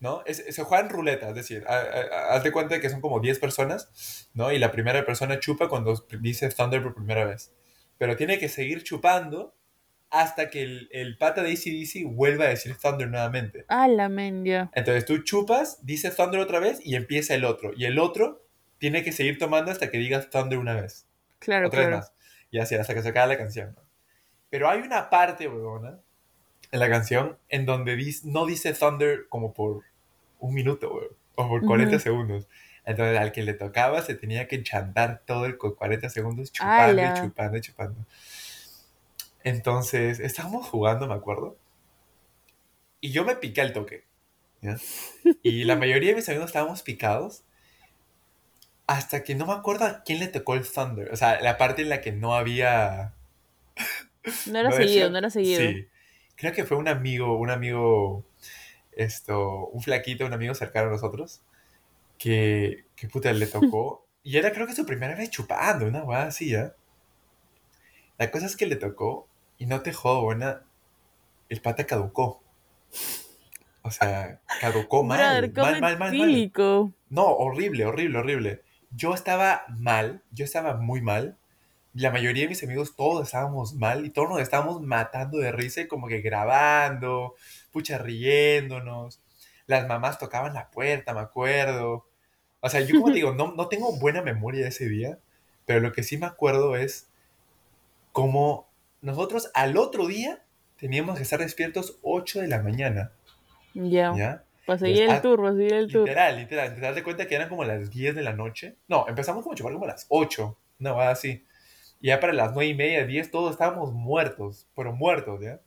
¿no? 0.01 0.23
Es- 0.27 0.45
se 0.55 0.63
juega 0.63 0.85
en 0.85 0.91
ruleta, 0.91 1.29
es 1.29 1.35
decir, 1.35 1.65
a- 1.67 1.79
a- 1.81 2.35
haz 2.37 2.45
de 2.45 2.53
cuenta 2.53 2.75
de 2.77 2.81
que 2.81 2.91
son 2.91 3.01
como 3.01 3.21
10 3.21 3.39
personas, 3.39 4.29
¿no? 4.35 4.53
Y 4.53 4.59
la 4.59 4.71
primera 4.73 5.05
persona 5.05 5.41
chupa 5.41 5.69
cuando 5.69 5.95
dice 6.21 6.49
Thunder 6.51 6.83
por 6.83 6.95
primera 6.95 7.25
vez. 7.25 7.55
Pero 7.99 8.17
tiene 8.17 8.39
que 8.39 8.49
seguir 8.49 8.85
chupando 8.85 9.55
hasta 10.11 10.49
que 10.51 10.63
el, 10.63 10.89
el 10.93 11.19
pata 11.19 11.43
de 11.43 11.51
ACDC 11.53 12.05
vuelva 12.07 12.47
a 12.47 12.49
decir 12.49 12.77
Thunder 12.77 13.09
nuevamente. 13.09 13.65
Ah, 13.69 13.89
la 13.89 14.09
mendia. 14.09 14.71
Entonces 14.75 15.05
tú 15.05 15.19
chupas, 15.19 15.85
dices 15.85 16.17
Thunder 16.17 16.41
otra 16.41 16.61
vez 16.61 16.79
y 16.83 16.95
empieza 16.95 17.35
el 17.35 17.45
otro. 17.45 17.73
Y 17.77 17.85
el 17.85 17.99
otro 17.99 18.47
tiene 18.79 19.03
que 19.03 19.13
seguir 19.13 19.39
tomando 19.39 19.71
hasta 19.73 19.91
que 19.91 19.99
digas 19.99 20.31
Thunder 20.31 20.59
una 20.59 20.75
vez. 20.81 21.07
Claro, 21.41 21.67
otra 21.67 21.81
claro. 21.81 21.97
vez 21.97 22.05
más. 22.07 22.13
Y 22.51 22.59
así, 22.61 22.75
hasta 22.77 22.95
que 22.95 23.03
se 23.03 23.09
acabe 23.09 23.35
la 23.35 23.39
canción. 23.39 23.75
¿no? 23.77 23.83
Pero 24.49 24.71
hay 24.71 24.81
una 24.81 25.11
parte, 25.11 25.47
huevona, 25.49 26.01
en 26.71 26.81
la 26.81 26.89
canción 26.89 27.39
en 27.49 27.67
donde 27.67 27.97
dis- 27.97 28.25
no 28.25 28.47
dice 28.47 28.73
Thunder 28.73 29.27
como 29.29 29.53
por 29.53 29.83
un 30.39 30.55
minuto, 30.55 30.89
huevón, 30.93 31.17
o 31.37 31.49
por 31.49 31.65
40 31.65 31.97
Ujú. 31.97 32.03
segundos. 32.03 32.49
Entonces 32.85 33.19
al 33.19 33.33
que 33.33 33.43
le 33.43 33.53
tocaba 33.55 34.01
se 34.03 34.15
tenía 34.15 34.49
que 34.49 34.63
chantar 34.63 35.23
todo 35.27 35.45
el 35.47 35.59
co- 35.59 35.77
40 35.77 36.09
segundos 36.11 36.53
chupando 36.53 37.03
y 37.03 37.15
chupando 37.21 37.57
y 37.59 37.61
chupando. 37.61 38.07
Entonces 39.45 40.21
estábamos 40.21 40.67
jugando, 40.67 41.07
me 41.07 41.15
acuerdo. 41.15 41.57
Y 43.01 43.11
yo 43.13 43.25
me 43.25 43.37
piqué 43.37 43.61
al 43.61 43.73
toque. 43.73 44.05
¿ya? 44.61 44.77
Y 45.43 45.65
la 45.65 45.77
mayoría 45.77 46.11
de 46.11 46.17
mis 46.17 46.29
amigos 46.29 46.47
estábamos 46.47 46.83
picados. 46.83 47.43
Hasta 48.87 49.23
que 49.23 49.35
no 49.35 49.47
me 49.47 49.53
acuerdo 49.53 49.85
a 49.85 50.03
quién 50.03 50.19
le 50.19 50.29
tocó 50.29 50.55
el 50.55 50.67
Thunder. 50.67 51.11
O 51.13 51.17
sea, 51.17 51.41
la 51.43 51.59
parte 51.59 51.83
en 51.83 51.91
la 51.91 52.01
que 52.01 52.11
no 52.13 52.35
había. 52.35 53.13
No 54.47 54.59
era 54.59 54.71
no 54.71 54.77
seguido, 54.77 54.95
decía- 54.95 55.11
no 55.11 55.19
era 55.19 55.31
seguido. 55.31 55.61
Sí. 55.61 55.89
Creo 56.37 56.53
que 56.53 56.65
fue 56.65 56.77
un 56.79 56.89
amigo, 56.89 57.37
un 57.39 57.51
amigo. 57.51 58.25
Esto, 58.99 59.69
un 59.69 59.81
flaquito, 59.81 60.27
un 60.27 60.33
amigo 60.33 60.55
cercano 60.55 60.89
a 60.89 60.91
nosotros. 60.91 61.41
Que, 62.19 62.85
que 62.97 63.09
puta 63.09 63.33
le 63.33 63.47
tocó. 63.47 64.07
y 64.25 64.37
era 64.37 64.53
creo 64.53 64.67
que 64.67 64.75
su 64.75 64.85
primera 64.85 65.15
vez 65.15 65.31
chupando, 65.31 65.87
una 65.87 66.03
weá 66.03 66.25
así, 66.25 66.51
¿ya? 66.51 66.75
La 68.19 68.33
cosa 68.33 68.47
es 68.47 68.57
que 68.57 68.67
le 68.67 68.75
tocó. 68.75 69.29
Y 69.57 69.67
no 69.67 69.83
te 69.83 69.93
jodo, 69.93 70.23
buena. 70.23 70.65
El 71.49 71.61
pata 71.63 71.87
caducó. 71.87 72.43
O 73.83 73.91
sea, 73.93 74.41
caducó 74.61 75.03
mal. 75.05 75.51
Mal, 75.53 75.81
mal, 75.81 75.81
mal, 75.81 75.99
mal. 75.99 76.53
No, 77.09 77.25
horrible, 77.25 77.87
horrible, 77.87 78.19
horrible. 78.19 78.63
Yo 78.91 79.15
estaba 79.15 79.63
mal, 79.69 80.23
yo 80.33 80.45
estaba 80.45 80.75
muy 80.75 81.03
mal. 81.03 81.39
La 81.95 82.11
mayoría 82.11 82.45
de 82.45 82.49
mis 82.51 82.63
amigos, 82.63 82.95
todos 82.97 83.27
estábamos 83.27 83.75
mal 83.75 84.05
y 84.05 84.11
todos 84.11 84.29
nos 84.29 84.41
estábamos 84.41 84.81
matando 84.83 85.39
de 85.39 85.51
risa 85.53 85.81
y 85.81 85.89
como 85.89 86.07
que 86.07 86.21
grabando, 86.21 87.35
pucha, 87.73 87.99
riéndonos. 87.99 89.21
Las 89.67 89.87
mamás 89.89 90.19
tocaban 90.19 90.55
la 90.55 90.71
puerta, 90.71 91.15
me 91.15 91.21
acuerdo. 91.21 92.07
O 92.61 92.69
sea, 92.69 92.81
yo 92.81 92.95
como 93.01 93.09
te 93.09 93.15
digo, 93.17 93.33
no, 93.35 93.53
no 93.55 93.69
tengo 93.69 93.93
buena 93.99 94.23
memoria 94.23 94.63
de 94.63 94.69
ese 94.69 94.89
día, 94.89 95.19
pero 95.67 95.81
lo 95.81 95.93
que 95.93 96.03
sí 96.03 96.19
me 96.19 96.27
acuerdo 96.27 96.77
es 96.77 97.09
cómo 98.13 98.69
nosotros 99.01 99.51
al 99.55 99.77
otro 99.77 100.07
día 100.07 100.43
teníamos 100.79 101.17
que 101.17 101.23
estar 101.23 101.41
despiertos 101.41 101.99
8 102.03 102.41
de 102.41 102.49
la 102.49 102.63
mañana, 102.63 103.13
Ya. 103.75 104.15
¿ya? 104.17 104.45
Para 104.67 104.79
seguir 104.81 105.05
el 105.05 105.21
tour, 105.23 105.41
para 105.41 105.55
seguir 105.55 105.73
el 105.73 105.91
tour. 105.91 106.03
Literal, 106.07 106.37
literal. 106.37 106.75
Te 106.75 106.81
das 106.81 107.03
cuenta 107.03 107.27
que 107.27 107.35
eran 107.35 107.49
como 107.49 107.65
las 107.65 107.91
10 107.91 108.15
de 108.15 108.23
la 108.23 108.35
noche. 108.35 108.77
No, 108.87 109.07
empezamos 109.09 109.43
como 109.43 109.55
a 109.55 109.57
chupar 109.57 109.73
como 109.73 109.87
a 109.87 109.89
las 109.89 110.05
8. 110.11 110.59
No, 110.81 111.01
así. 111.01 111.43
Y 112.01 112.09
ya 112.09 112.21
para 112.21 112.33
las 112.33 112.53
9 112.55 112.71
y 112.71 112.75
media, 112.75 113.07
10, 113.07 113.31
todos 113.31 113.53
estábamos 113.53 113.93
muertos. 113.93 114.67
Pero 114.75 114.93
muertos, 114.93 115.41
¿ya? 115.41 115.61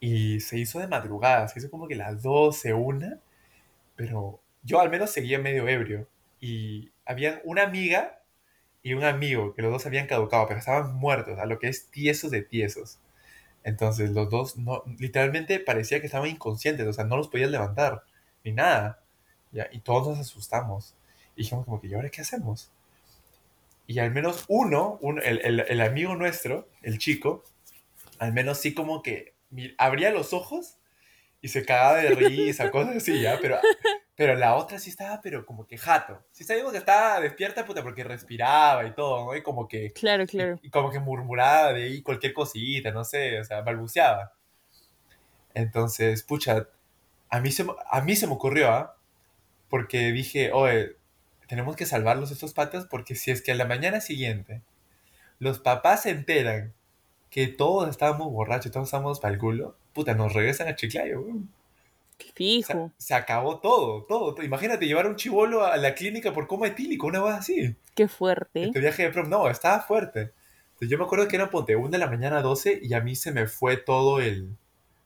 Y 0.00 0.40
se 0.40 0.58
hizo 0.58 0.78
de 0.80 0.88
madrugada. 0.88 1.48
Se 1.48 1.58
hizo 1.58 1.70
como 1.70 1.88
que 1.88 1.94
las 1.96 2.22
12, 2.22 2.74
una. 2.74 3.18
Pero 3.96 4.40
yo 4.62 4.80
al 4.80 4.90
menos 4.90 5.10
seguía 5.10 5.38
medio 5.38 5.68
ebrio. 5.68 6.08
Y 6.40 6.92
había 7.06 7.40
una 7.44 7.62
amiga 7.62 8.22
y 8.82 8.94
un 8.94 9.04
amigo 9.04 9.54
que 9.54 9.62
los 9.62 9.72
dos 9.72 9.86
habían 9.86 10.06
caducado, 10.06 10.46
pero 10.48 10.58
estaban 10.58 10.94
muertos, 10.94 11.38
a 11.38 11.46
lo 11.46 11.58
que 11.58 11.68
es 11.68 11.88
tiesos 11.90 12.30
de 12.30 12.42
tiesos. 12.42 12.98
Entonces 13.64 14.10
los 14.10 14.28
dos, 14.30 14.56
no, 14.56 14.82
literalmente 14.98 15.60
parecía 15.60 16.00
que 16.00 16.06
estaban 16.06 16.28
inconscientes, 16.28 16.86
o 16.86 16.92
sea, 16.92 17.04
no 17.04 17.16
los 17.16 17.28
podías 17.28 17.50
levantar, 17.50 18.04
ni 18.44 18.52
nada. 18.52 19.00
¿ya? 19.52 19.68
Y 19.72 19.80
todos 19.80 20.08
nos 20.08 20.20
asustamos. 20.20 20.94
Y 21.36 21.42
dijimos 21.42 21.64
como 21.64 21.80
que, 21.80 21.88
¿y 21.88 21.94
ahora 21.94 22.10
qué 22.10 22.22
hacemos? 22.22 22.70
Y 23.86 23.98
al 23.98 24.10
menos 24.12 24.44
uno, 24.48 24.98
un- 25.02 25.20
el, 25.22 25.40
el- 25.44 25.60
el 25.68 25.80
amigo 25.80 26.14
nuestro, 26.16 26.68
el 26.82 26.98
chico, 26.98 27.44
al 28.18 28.32
menos 28.32 28.58
sí 28.58 28.74
como 28.74 29.02
que 29.02 29.34
abría 29.78 30.10
los 30.10 30.32
ojos 30.32 30.78
y 31.40 31.48
se 31.48 31.64
cagaba 31.64 31.98
de 31.98 32.10
risa, 32.10 32.70
cosas 32.72 32.96
así, 32.96 33.20
¿ya? 33.20 33.38
Pero, 33.40 33.58
pero 34.14 34.34
la 34.36 34.54
otra 34.56 34.78
sí 34.78 34.90
estaba, 34.90 35.20
pero 35.20 35.44
como 35.46 35.66
que 35.66 35.76
jato. 35.78 36.24
Sí 36.32 36.44
sabíamos 36.44 36.72
que 36.72 36.78
estaba 36.78 37.20
despierta, 37.20 37.64
puta, 37.66 37.82
porque 37.82 38.04
respiraba 38.04 38.86
y 38.86 38.94
todo, 38.94 39.26
¿no? 39.26 39.36
Y 39.36 39.42
como 39.42 39.66
que 39.68 39.92
Claro, 39.92 40.26
claro. 40.26 40.58
y 40.62 40.70
como 40.70 40.90
que 40.90 41.00
murmuraba 41.00 41.72
de 41.72 41.84
ahí 41.84 42.02
cualquier 42.02 42.32
cosita, 42.34 42.92
no 42.92 43.04
sé, 43.04 43.40
o 43.40 43.44
sea, 43.44 43.62
balbuceaba. 43.62 44.32
Entonces, 45.54 46.22
pucha, 46.22 46.68
a 47.28 47.40
mí 47.40 47.50
se, 47.52 47.66
a 47.90 48.00
mí 48.00 48.16
se 48.16 48.26
me 48.26 48.34
ocurrió, 48.34 48.70
¿ah? 48.70 48.96
Porque 49.68 50.12
dije, 50.12 50.52
oye, 50.52 50.96
tenemos 51.52 51.76
que 51.76 51.84
salvarlos 51.84 52.30
estos 52.30 52.54
patas 52.54 52.86
porque 52.86 53.14
si 53.14 53.30
es 53.30 53.42
que 53.42 53.52
a 53.52 53.54
la 53.54 53.66
mañana 53.66 54.00
siguiente 54.00 54.62
los 55.38 55.58
papás 55.58 56.04
se 56.04 56.08
enteran 56.08 56.72
que 57.28 57.46
todos 57.46 57.90
estábamos 57.90 58.32
borrachos, 58.32 58.72
todos 58.72 58.88
estábamos 58.88 59.20
para 59.20 59.34
el 59.34 59.38
culo, 59.38 59.76
puta, 59.92 60.14
nos 60.14 60.32
regresan 60.32 60.68
a 60.68 60.76
Chiclayo, 60.76 61.22
Se, 62.18 62.32
fijo. 62.32 62.90
se 62.96 63.12
acabó 63.12 63.60
todo, 63.60 64.04
todo, 64.04 64.34
todo. 64.34 64.42
Imagínate 64.42 64.86
llevar 64.86 65.04
a 65.04 65.10
un 65.10 65.16
chivolo 65.16 65.66
a 65.66 65.76
la 65.76 65.94
clínica 65.94 66.32
por 66.32 66.46
coma 66.46 66.68
etílico, 66.68 67.06
una 67.06 67.20
cosa 67.20 67.36
así. 67.36 67.76
Qué 67.94 68.08
fuerte. 68.08 68.64
Este 68.64 68.80
viaje 68.80 69.02
de 69.02 69.10
prom, 69.10 69.28
no, 69.28 69.46
estaba 69.50 69.80
fuerte. 69.80 70.32
Entonces, 70.68 70.88
yo 70.88 70.96
me 70.96 71.04
acuerdo 71.04 71.28
que 71.28 71.36
era 71.36 71.50
ponte 71.50 71.76
1 71.76 71.90
de 71.90 71.98
la 71.98 72.06
mañana 72.06 72.38
a 72.38 72.42
12 72.42 72.80
y 72.82 72.94
a 72.94 73.02
mí 73.02 73.14
se 73.14 73.30
me 73.30 73.46
fue 73.46 73.76
todo 73.76 74.20
el. 74.20 74.56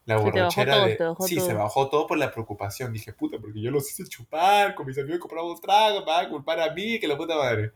La 0.07 0.19
Se 0.19 0.25
te 0.25 0.31
bajó 0.31 0.39
borrachera 0.39 0.75
todo, 0.75 0.87
de. 0.87 0.97
bajó 0.97 1.27
sí, 1.27 1.37
todo. 1.37 1.47
se 1.47 1.55
bajó 1.55 1.89
todo 1.89 2.07
por 2.07 2.19
la 2.19 2.31
preocupación. 2.31 2.93
Dije, 2.93 3.13
puta, 3.13 3.39
porque 3.39 3.61
yo 3.61 3.71
los 3.71 3.91
hice 3.91 4.09
chupar, 4.09 4.75
con 4.75 4.87
mis 4.87 4.97
amigos 4.99 5.19
compramos 5.21 5.61
tragos, 5.61 6.01
me 6.01 6.13
van 6.13 6.27
a 6.27 6.29
culpar 6.29 6.61
a 6.61 6.73
mí, 6.73 6.99
que 7.01 7.09
la 7.09 7.17
puta 7.17 7.37
madre. 7.37 7.73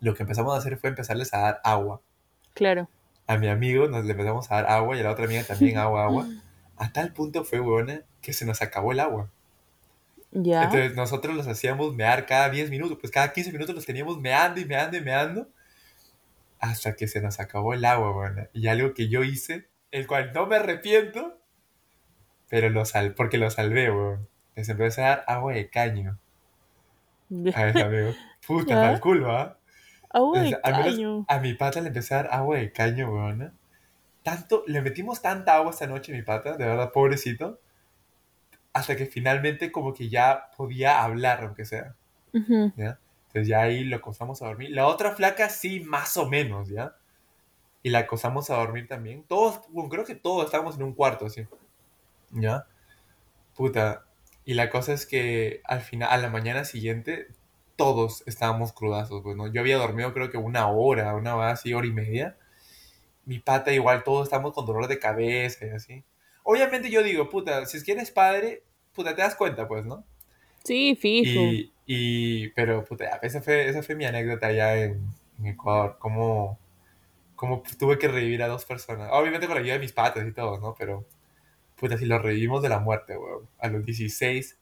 Lo 0.00 0.14
que 0.14 0.22
empezamos 0.22 0.54
a 0.54 0.58
hacer 0.58 0.78
fue 0.78 0.88
empezarles 0.88 1.32
a 1.34 1.38
dar 1.38 1.60
agua. 1.62 2.00
Claro. 2.54 2.88
A 3.26 3.36
mi 3.36 3.48
amigo 3.48 3.88
nos 3.88 4.04
le 4.04 4.12
empezamos 4.12 4.50
a 4.50 4.56
dar 4.56 4.66
agua 4.70 4.96
y 4.96 5.00
a 5.00 5.04
la 5.04 5.10
otra 5.10 5.26
amiga 5.26 5.44
también 5.44 5.78
agua, 5.78 6.04
agua. 6.04 6.26
A 6.78 6.92
tal 6.92 7.14
punto 7.14 7.42
fue, 7.42 7.58
huevona, 7.58 8.02
que 8.20 8.34
se 8.34 8.44
nos 8.44 8.60
acabó 8.60 8.92
el 8.92 9.00
agua. 9.00 9.30
Ya. 10.30 10.64
Entonces 10.64 10.94
nosotros 10.94 11.34
los 11.34 11.46
hacíamos 11.46 11.94
mear 11.94 12.26
cada 12.26 12.50
10 12.50 12.68
minutos, 12.68 12.98
pues 13.00 13.10
cada 13.10 13.32
15 13.32 13.50
minutos 13.50 13.74
los 13.74 13.86
teníamos 13.86 14.20
meando 14.20 14.60
y 14.60 14.66
meando 14.66 14.98
y 14.98 15.00
meando 15.00 15.48
hasta 16.58 16.94
que 16.96 17.08
se 17.08 17.20
nos 17.20 17.40
acabó 17.40 17.74
el 17.74 17.84
agua, 17.84 18.12
bueno. 18.12 18.46
Y 18.52 18.68
algo 18.68 18.94
que 18.94 19.08
yo 19.08 19.24
hice, 19.24 19.68
el 19.90 20.06
cual 20.06 20.32
no 20.34 20.46
me 20.46 20.56
arrepiento, 20.56 21.38
pero 22.48 22.68
lo 22.70 22.84
sal 22.84 23.14
porque 23.14 23.38
lo 23.38 23.50
salvé, 23.50 23.90
weón. 23.90 24.28
Les 24.54 24.68
empecé 24.68 25.04
a 25.04 25.08
dar 25.08 25.24
agua 25.26 25.52
de 25.52 25.68
caño 25.68 26.18
a 27.30 27.34
mis 27.34 27.56
amigos. 27.82 28.16
Puta, 28.46 28.76
mal 28.76 29.00
culo, 29.00 29.32
¿ah? 29.32 29.58
Agua 30.10 30.40
de 30.40 30.44
menos 30.44 30.60
caño. 30.62 31.24
a 31.28 31.38
mi 31.40 31.54
pata 31.54 31.80
le 31.80 31.88
empecé 31.88 32.14
a 32.14 32.22
dar 32.22 32.28
agua 32.32 32.58
de 32.58 32.72
caño, 32.72 33.12
weón. 33.12 33.52
Tanto, 34.22 34.64
le 34.66 34.80
metimos 34.80 35.22
tanta 35.22 35.54
agua 35.54 35.70
esta 35.70 35.86
noche 35.86 36.12
a 36.12 36.16
mi 36.16 36.22
pata, 36.22 36.56
de 36.56 36.64
verdad, 36.64 36.90
pobrecito, 36.92 37.60
hasta 38.72 38.96
que 38.96 39.06
finalmente 39.06 39.70
como 39.70 39.94
que 39.94 40.08
ya 40.08 40.50
podía 40.56 41.02
hablar, 41.02 41.44
aunque 41.44 41.64
sea. 41.64 41.94
Ujú. 42.32 42.72
¿ya? 42.76 42.98
Entonces 43.28 43.48
ya 43.48 43.62
ahí 43.62 43.84
lo 43.84 43.96
acostamos 43.96 44.42
a 44.42 44.46
dormir. 44.46 44.70
La 44.70 44.86
otra 44.86 45.12
flaca 45.12 45.48
sí, 45.48 45.80
más 45.80 46.16
o 46.16 46.28
menos, 46.28 46.68
¿ya? 46.68 46.96
Y 47.86 47.90
la 47.90 48.00
acostamos 48.00 48.50
a 48.50 48.56
dormir 48.56 48.88
también. 48.88 49.22
Todos, 49.28 49.60
bueno, 49.68 49.88
creo 49.88 50.04
que 50.04 50.16
todos 50.16 50.46
estábamos 50.46 50.74
en 50.74 50.82
un 50.82 50.92
cuarto, 50.92 51.26
así. 51.26 51.46
¿Ya? 52.32 52.66
Puta. 53.54 54.04
Y 54.44 54.54
la 54.54 54.70
cosa 54.70 54.92
es 54.92 55.06
que 55.06 55.60
al 55.62 55.82
final, 55.82 56.08
a 56.10 56.16
la 56.16 56.28
mañana 56.28 56.64
siguiente, 56.64 57.28
todos 57.76 58.24
estábamos 58.26 58.72
crudazos, 58.72 59.22
pues, 59.22 59.36
¿no? 59.36 59.46
Yo 59.52 59.60
había 59.60 59.76
dormido 59.76 60.12
creo 60.12 60.30
que 60.30 60.36
una 60.36 60.66
hora, 60.66 61.14
una 61.14 61.36
hora 61.36 61.52
así, 61.52 61.74
hora 61.74 61.86
y 61.86 61.92
media. 61.92 62.36
Mi 63.24 63.38
pata 63.38 63.72
igual, 63.72 64.02
todos 64.02 64.26
estamos 64.26 64.52
con 64.52 64.66
dolor 64.66 64.88
de 64.88 64.98
cabeza 64.98 65.64
y 65.64 65.70
así. 65.70 66.04
Obviamente 66.42 66.90
yo 66.90 67.04
digo, 67.04 67.30
puta, 67.30 67.66
si 67.66 67.76
es 67.76 67.84
que 67.84 67.92
eres 67.92 68.10
padre, 68.10 68.64
puta, 68.96 69.14
te 69.14 69.22
das 69.22 69.36
cuenta, 69.36 69.68
pues, 69.68 69.86
¿no? 69.86 70.02
Sí, 70.64 70.98
fijo. 71.00 71.38
Y, 71.38 71.72
y, 71.86 72.48
pero, 72.48 72.84
puta, 72.84 73.20
esa 73.22 73.40
fue, 73.40 73.68
esa 73.68 73.80
fue 73.84 73.94
mi 73.94 74.06
anécdota 74.06 74.48
allá 74.48 74.74
en, 74.76 75.06
en 75.38 75.46
Ecuador. 75.46 75.98
Cómo, 76.00 76.58
cómo 77.36 77.62
tuve 77.78 77.98
que 77.98 78.08
revivir 78.08 78.42
a 78.42 78.48
dos 78.48 78.64
personas. 78.64 79.10
Obviamente 79.12 79.46
con 79.46 79.54
la 79.54 79.60
ayuda 79.60 79.74
de 79.74 79.80
mis 79.80 79.92
patas 79.92 80.26
y 80.26 80.32
todo, 80.32 80.58
¿no? 80.58 80.74
Pero, 80.76 81.04
puta, 81.76 81.96
si 81.96 82.06
lo 82.06 82.18
revivimos 82.18 82.62
de 82.62 82.68
la 82.70 82.78
muerte, 82.80 83.16
weón. 83.16 83.48
A 83.58 83.68
los 83.68 83.84
16 83.84 84.58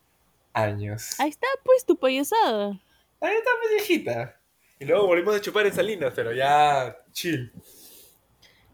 años. 0.52 1.18
Ahí 1.18 1.30
está, 1.30 1.46
pues, 1.64 1.84
tu 1.86 1.96
payasada. 1.98 2.78
Ahí 3.20 3.34
está, 3.36 3.50
pues, 3.62 3.70
viejita. 3.74 4.38
Y 4.78 4.84
luego 4.84 5.06
volvimos 5.06 5.34
a 5.36 5.40
chupar 5.40 5.66
en 5.66 5.72
Salinas, 5.72 6.12
pero 6.14 6.32
ya 6.32 6.96
chill. 7.12 7.52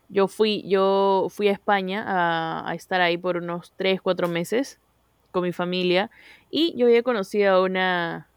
yo 0.08 0.28
fui, 0.28 0.62
yo 0.68 1.28
fui 1.30 1.48
a 1.48 1.52
España 1.52 2.04
a, 2.06 2.68
a 2.68 2.74
estar 2.74 3.00
ahí 3.00 3.16
por 3.16 3.36
unos 3.38 3.72
3, 3.76 4.00
4 4.02 4.28
meses 4.28 4.78
con 5.30 5.42
mi 5.44 5.52
familia 5.52 6.10
y 6.50 6.74
yo 6.76 6.86
había 6.86 7.02
conocido 7.02 7.54
a 7.54 7.62
una, 7.62 8.28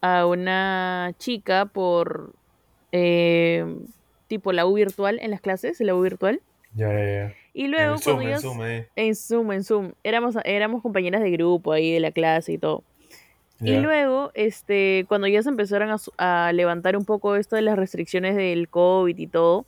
a 0.00 0.26
una 0.26 1.12
chica 1.18 1.66
por 1.66 2.32
eh, 2.92 3.64
tipo 4.28 4.52
la 4.52 4.66
U 4.66 4.74
virtual 4.74 5.18
en 5.20 5.30
las 5.32 5.40
clases, 5.40 5.80
la 5.80 5.94
U 5.94 6.00
virtual. 6.02 6.40
Ya, 6.74 6.92
ya, 6.92 7.04
ya. 7.04 7.34
Y 7.54 7.68
luego 7.68 7.94
en 7.94 7.98
Zoom, 7.98 8.14
cuando 8.16 8.22
en 8.22 8.28
ellos- 8.28 8.42
Zoom, 8.42 8.62
eh. 8.66 8.88
en 8.96 9.14
Zoom, 9.16 9.52
en 9.52 9.64
Zoom. 9.64 9.92
Éramos, 10.04 10.36
éramos 10.44 10.82
compañeras 10.82 11.22
de 11.22 11.30
grupo 11.30 11.72
ahí 11.72 11.90
de 11.92 12.00
la 12.00 12.10
clase 12.12 12.52
y 12.52 12.58
todo. 12.58 12.84
Y 13.60 13.72
Ya. 13.72 13.80
luego, 13.80 14.30
este, 14.34 15.06
cuando 15.08 15.26
ya 15.26 15.42
se 15.42 15.48
empezaron 15.48 15.90
a, 15.90 16.46
a 16.46 16.52
levantar 16.52 16.96
un 16.96 17.04
poco 17.04 17.36
esto 17.36 17.56
de 17.56 17.62
las 17.62 17.76
restricciones 17.76 18.36
del 18.36 18.68
COVID 18.68 19.16
y 19.16 19.26
todo, 19.26 19.64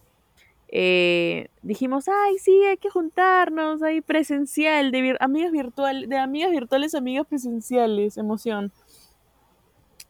eh, 0.70 1.48
dijimos, 1.62 2.06
ay, 2.08 2.36
sí, 2.38 2.52
hay 2.64 2.76
que 2.76 2.90
juntarnos 2.90 3.82
ahí 3.82 4.02
presencial, 4.02 4.90
de 4.92 5.00
vir- 5.00 5.16
amigas 5.20 5.50
virtual, 5.52 6.08
de 6.08 6.18
amigas 6.18 6.50
virtuales, 6.50 6.94
amigas 6.94 7.26
presenciales, 7.26 8.18
emoción. 8.18 8.70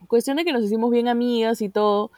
Cuestión 0.09 0.37
de 0.37 0.45
que 0.45 0.53
nos 0.53 0.65
hicimos 0.65 0.91
bien 0.91 1.07
amigas 1.07 1.63
y 1.63 1.69
todo. 1.69 2.11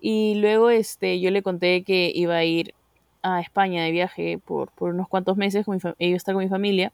Y 0.00 0.34
luego, 0.36 0.70
este, 0.70 1.20
yo 1.20 1.30
le 1.30 1.42
conté 1.42 1.82
que 1.82 2.10
iba 2.14 2.34
a 2.34 2.44
ir 2.44 2.74
a 3.22 3.40
España 3.40 3.84
de 3.84 3.90
viaje 3.92 4.38
por, 4.44 4.70
por 4.72 4.92
unos 4.92 5.08
cuantos 5.08 5.36
meses, 5.36 5.64
con 5.64 5.76
mi 5.76 5.80
iba 5.98 6.14
a 6.14 6.16
estar 6.16 6.34
con 6.34 6.42
mi 6.42 6.50
familia. 6.50 6.92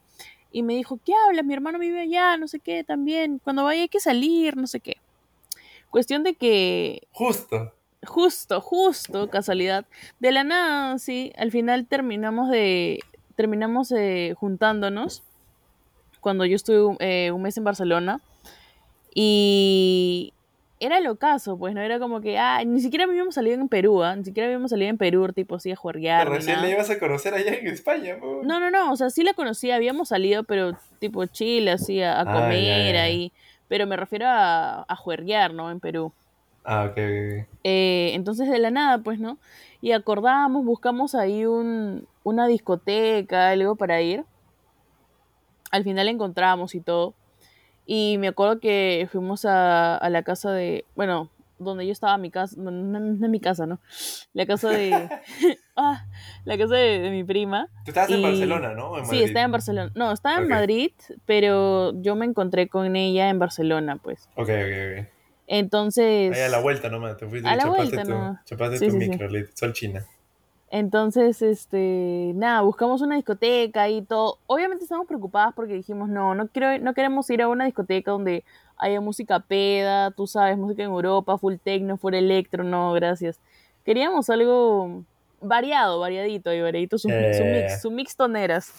Y 0.53 0.63
me 0.63 0.75
dijo, 0.75 0.99
¿qué 1.03 1.13
hablas? 1.27 1.43
Mi 1.43 1.53
hermano 1.53 1.79
vive 1.79 1.99
allá, 1.99 2.37
no 2.37 2.47
sé 2.47 2.59
qué, 2.59 2.83
también. 2.85 3.41
Cuando 3.43 3.65
vaya 3.65 3.81
hay 3.81 3.89
que 3.89 3.99
salir, 3.99 4.55
no 4.55 4.67
sé 4.67 4.79
qué. 4.79 4.97
Cuestión 5.89 6.23
de 6.23 6.35
que 6.35 7.01
Justo. 7.11 7.73
justo, 8.05 8.61
justo, 8.61 9.29
casualidad, 9.29 9.85
de 10.19 10.31
la 10.31 10.43
nada, 10.43 10.97
sí, 10.99 11.33
al 11.37 11.51
final 11.51 11.87
terminamos 11.87 12.49
de, 12.49 12.99
terminamos 13.35 13.91
eh, 13.91 14.35
juntándonos 14.37 15.23
cuando 16.21 16.45
yo 16.45 16.55
estuve 16.55 16.95
eh, 16.99 17.31
un 17.31 17.41
mes 17.41 17.57
en 17.57 17.63
Barcelona 17.63 18.21
y 19.13 20.33
era 20.85 20.99
lo 20.99 21.15
caso, 21.15 21.57
pues 21.57 21.73
no 21.73 21.81
era 21.81 21.97
como 21.99 22.19
que, 22.21 22.37
ah, 22.37 22.61
ni 22.65 22.81
siquiera 22.81 23.05
habíamos 23.05 23.35
salido 23.35 23.59
en 23.59 23.69
Perú, 23.69 24.03
¿ah? 24.03 24.15
ni 24.15 24.25
siquiera 24.25 24.47
habíamos 24.47 24.71
salido 24.71 24.89
en 24.89 24.97
Perú, 24.97 25.27
tipo 25.33 25.55
así 25.55 25.71
a 25.71 25.75
juerguear. 25.75 26.29
ni 26.29 26.35
Recién 26.35 26.61
le 26.61 26.71
ibas 26.71 26.89
a 26.89 26.99
conocer 26.99 27.33
allá 27.33 27.53
en 27.53 27.67
España, 27.67 28.17
po. 28.19 28.41
No, 28.43 28.59
no, 28.59 28.69
no, 28.69 28.91
o 28.91 28.95
sea, 28.95 29.09
sí 29.09 29.23
la 29.23 29.33
conocía, 29.33 29.75
habíamos 29.75 30.09
salido, 30.09 30.43
pero 30.43 30.77
tipo 30.99 31.25
chile, 31.25 31.71
así 31.71 32.01
a, 32.01 32.19
a 32.19 32.21
Ah, 32.21 32.33
comer 32.33 32.97
ahí, 32.97 33.31
pero 33.67 33.87
me 33.87 33.95
refiero 33.95 34.25
a, 34.27 34.83
a 34.87 34.95
juerguear, 34.95 35.53
¿no? 35.53 35.71
En 35.71 35.79
Perú. 35.79 36.11
Ah, 36.65 36.87
ok. 36.89 36.97
Eh, 36.97 38.11
entonces 38.13 38.49
de 38.49 38.59
la 38.59 38.71
nada, 38.71 38.97
pues, 38.99 39.19
¿no? 39.19 39.37
Y 39.81 39.91
acordamos, 39.91 40.63
buscamos 40.65 41.15
ahí 41.15 41.45
un, 41.45 42.07
una 42.23 42.47
discoteca, 42.47 43.49
algo 43.49 43.75
para 43.75 44.01
ir. 44.01 44.23
Al 45.71 45.83
final 45.83 46.07
encontramos 46.07 46.75
y 46.75 46.81
todo. 46.81 47.13
Y 47.85 48.17
me 48.17 48.27
acuerdo 48.29 48.59
que 48.59 49.07
fuimos 49.11 49.45
a, 49.45 49.97
a 49.97 50.09
la 50.09 50.23
casa 50.23 50.51
de, 50.51 50.85
bueno, 50.95 51.29
donde 51.59 51.85
yo 51.85 51.91
estaba, 51.91 52.17
mi 52.17 52.31
casa, 52.31 52.55
no, 52.57 52.71
no, 52.71 52.99
no 52.99 53.25
es 53.25 53.29
mi 53.29 53.39
casa, 53.39 53.65
¿no? 53.65 53.79
La 54.33 54.45
casa 54.45 54.69
de, 54.69 55.09
ah, 55.75 56.05
la 56.45 56.57
casa 56.57 56.75
de, 56.75 56.99
de 56.99 57.09
mi 57.11 57.23
prima. 57.23 57.67
Tú 57.85 57.91
estabas 57.91 58.11
en 58.11 58.21
Barcelona, 58.21 58.73
¿no? 58.73 58.91
¿O 58.91 58.99
en 58.99 59.05
Sí, 59.05 59.21
estaba 59.21 59.45
en 59.45 59.51
Barcelona. 59.51 59.91
No, 59.95 60.11
estaba 60.11 60.41
en. 60.41 60.47
Madrid, 60.47 60.91
pero 61.25 61.93
yo 62.01 62.15
me 62.15 62.25
encontré 62.25 62.67
con 62.69 62.95
ella 62.95 63.29
en 63.29 63.39
Barcelona, 63.39 63.97
pues. 63.97 64.29
Ok, 64.35 64.49
ok, 64.49 64.99
ok. 65.01 65.07
Entonces... 65.47 66.35
Ahí 66.35 66.41
a 66.41 66.49
la 66.49 66.59
vuelta 66.59 66.89
nomás, 66.89 67.17
te 67.17 67.27
fuiste 67.27 67.47
A 67.49 67.55
la 67.55 67.65
vuelta 67.67 68.01
tu, 68.03 68.09
nomás. 68.11 68.45
chapaste 68.45 68.79
Sí, 68.79 68.85
tu 68.87 68.93
sí, 68.93 68.99
sí. 69.01 69.09
micro, 69.09 69.29
lit- 69.29 69.51
Sol 69.55 69.73
China. 69.73 70.05
Entonces, 70.75 71.43
este, 71.43 72.31
nada, 72.33 72.61
buscamos 72.61 72.99
una 73.03 73.15
discoteca 73.15 73.89
y 73.89 74.01
todo. 74.01 74.39
Obviamente 74.47 74.85
estamos 74.85 75.05
preocupadas 75.05 75.53
porque 75.55 75.73
dijimos, 75.75 76.09
no, 76.09 76.33
no, 76.33 76.47
quiero, 76.47 76.79
no 76.79 76.95
queremos 76.95 77.29
ir 77.29 77.43
a 77.43 77.47
una 77.47 77.65
discoteca 77.65 78.09
donde 78.09 78.43
haya 78.77 78.99
música 78.99 79.39
peda, 79.39 80.09
tú 80.09 80.25
sabes, 80.25 80.57
música 80.57 80.81
en 80.81 80.89
Europa, 80.89 81.37
full 81.37 81.57
techno, 81.63 81.95
full 81.97 82.15
electro, 82.15 82.63
no, 82.63 82.91
gracias. 82.93 83.39
Queríamos 83.85 84.31
algo 84.31 85.03
variado, 85.41 85.99
variadito 85.99 86.51
y 86.51 86.59
variadito, 86.61 86.97
su, 86.97 87.07
Eh. 87.07 87.33
su 87.37 87.43
mix, 87.43 87.81
su 87.83 87.91
mix 87.91 88.15
toneras. 88.15 88.73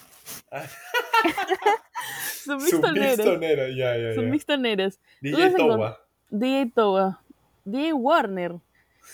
su 2.45 2.57
mix 2.57 2.71
Su 2.71 2.81
toneras. 2.81 3.17
pistonera, 3.17 3.69
ya, 3.69 3.97
ya, 3.97 4.15
Su 4.17 4.23
ya. 4.23 4.29
mix 4.29 4.45
toneras. 4.47 4.99
DJ 5.21 5.51
Toba. 5.57 5.99
DJ 6.29 6.73
Toba, 6.75 7.21
DJ 7.65 7.93
Warner. 7.93 8.57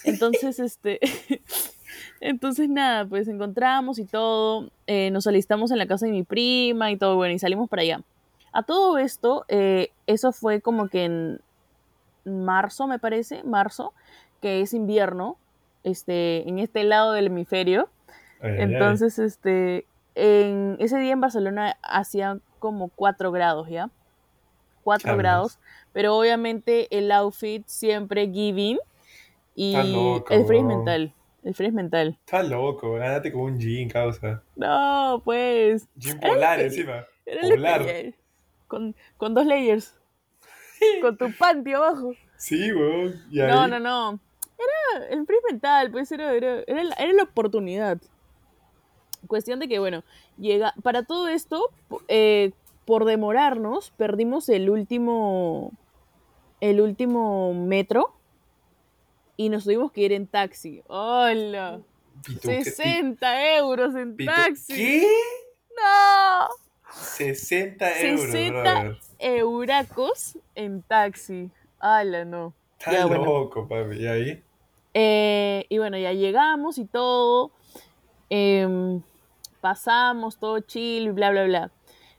Entonces, 0.04 0.58
este, 0.58 0.98
entonces 2.20 2.68
nada, 2.68 3.06
pues 3.06 3.28
encontramos 3.28 3.98
y 3.98 4.04
todo, 4.04 4.70
eh, 4.86 5.10
nos 5.10 5.26
alistamos 5.26 5.70
en 5.70 5.78
la 5.78 5.86
casa 5.86 6.06
de 6.06 6.12
mi 6.12 6.22
prima 6.22 6.90
y 6.90 6.96
todo, 6.96 7.16
bueno, 7.16 7.34
y 7.34 7.38
salimos 7.38 7.68
para 7.68 7.82
allá. 7.82 8.02
A 8.52 8.62
todo 8.62 8.98
esto, 8.98 9.44
eh, 9.48 9.90
eso 10.06 10.32
fue 10.32 10.60
como 10.60 10.88
que 10.88 11.04
en 11.04 11.40
marzo, 12.24 12.86
me 12.86 12.98
parece, 12.98 13.42
marzo, 13.44 13.92
que 14.42 14.60
es 14.60 14.74
invierno, 14.74 15.36
este, 15.82 16.48
en 16.48 16.58
este 16.58 16.84
lado 16.84 17.12
del 17.12 17.28
hemisferio. 17.28 17.88
Ay, 18.40 18.50
ay, 18.50 18.56
ay. 18.56 18.62
Entonces, 18.62 19.18
este, 19.18 19.86
en 20.14 20.76
ese 20.80 20.98
día 20.98 21.12
en 21.12 21.20
Barcelona 21.20 21.76
hacía 21.82 22.38
como 22.58 22.88
4 22.88 23.32
grados, 23.32 23.68
¿ya? 23.68 23.90
4 24.84 25.10
Hablas. 25.10 25.22
grados, 25.22 25.58
pero 25.92 26.16
obviamente 26.16 26.88
el 26.96 27.10
outfit 27.12 27.66
siempre 27.66 28.30
giving 28.30 28.78
y 29.54 29.74
el 29.74 30.44
weón. 30.46 30.66
mental, 30.66 31.14
el 31.44 31.54
freeze 31.54 31.72
mental. 31.74 32.18
Estás 32.24 32.48
loco, 32.48 32.92
gánate 32.94 33.32
con 33.32 33.42
un 33.42 33.58
jean, 33.58 33.88
causa. 33.88 34.42
No, 34.56 35.22
pues, 35.24 35.88
Jean 35.96 36.20
polar 36.20 36.60
encima. 36.60 37.04
era 37.26 37.48
Polar. 37.48 38.14
con, 38.66 38.94
con 39.16 39.34
dos 39.34 39.46
layers, 39.46 39.94
con 41.02 41.16
tu 41.16 41.32
panty 41.36 41.72
abajo. 41.72 42.12
Sí, 42.36 42.72
weón. 42.72 43.14
Y 43.30 43.38
No, 43.38 43.62
ahí- 43.62 43.70
no, 43.70 43.78
no. 43.80 44.20
Era 44.58 45.06
el 45.08 45.24
freeze 45.26 45.44
mental, 45.50 45.90
pues 45.90 46.12
era, 46.12 46.32
era, 46.34 46.60
era, 46.66 46.84
la, 46.84 46.94
era 46.96 47.12
la 47.14 47.22
oportunidad. 47.22 47.98
Cuestión 49.26 49.58
de 49.60 49.68
que, 49.68 49.78
bueno, 49.78 50.02
llega. 50.38 50.74
Para 50.82 51.02
todo 51.02 51.28
esto, 51.28 51.70
eh, 52.08 52.52
por 52.84 53.04
demorarnos, 53.04 53.90
perdimos 53.96 54.48
el 54.50 54.68
último, 54.70 55.72
el 56.60 56.80
último 56.80 57.54
metro 57.54 58.14
y 59.40 59.48
nos 59.48 59.64
tuvimos 59.64 59.90
que 59.90 60.02
ir 60.02 60.12
en 60.12 60.26
taxi. 60.26 60.82
¡Hola! 60.88 61.80
Pito, 62.26 62.40
¿qué- 62.48 62.62
60 62.64 63.56
euros 63.56 63.94
en 63.94 64.14
pito- 64.14 64.34
taxi. 64.34 64.74
¿Qué? 64.74 65.08
¡No! 65.76 66.48
60 66.92 68.00
euros, 68.02 68.20
60 68.26 68.60
brother. 68.60 68.98
Euracos 69.18 70.36
en 70.54 70.82
taxi. 70.82 71.50
¡Hala, 71.78 72.26
no! 72.26 72.52
Está 72.78 72.92
Ya, 72.92 73.06
bueno. 73.06 73.24
loco, 73.24 73.66
papi. 73.66 73.96
¿Y 74.02 74.06
ahí? 74.06 74.42
Eh, 74.92 75.64
y 75.70 75.78
bueno, 75.78 75.96
ya 75.96 76.12
llegamos 76.12 76.76
y 76.78 76.84
todo. 76.84 77.50
em, 78.28 79.00
pasamos 79.62 80.38
todo 80.38 80.60
chill 80.60 81.04
y 81.06 81.10
bla, 81.10 81.30
bla, 81.30 81.44
bla. 81.44 81.70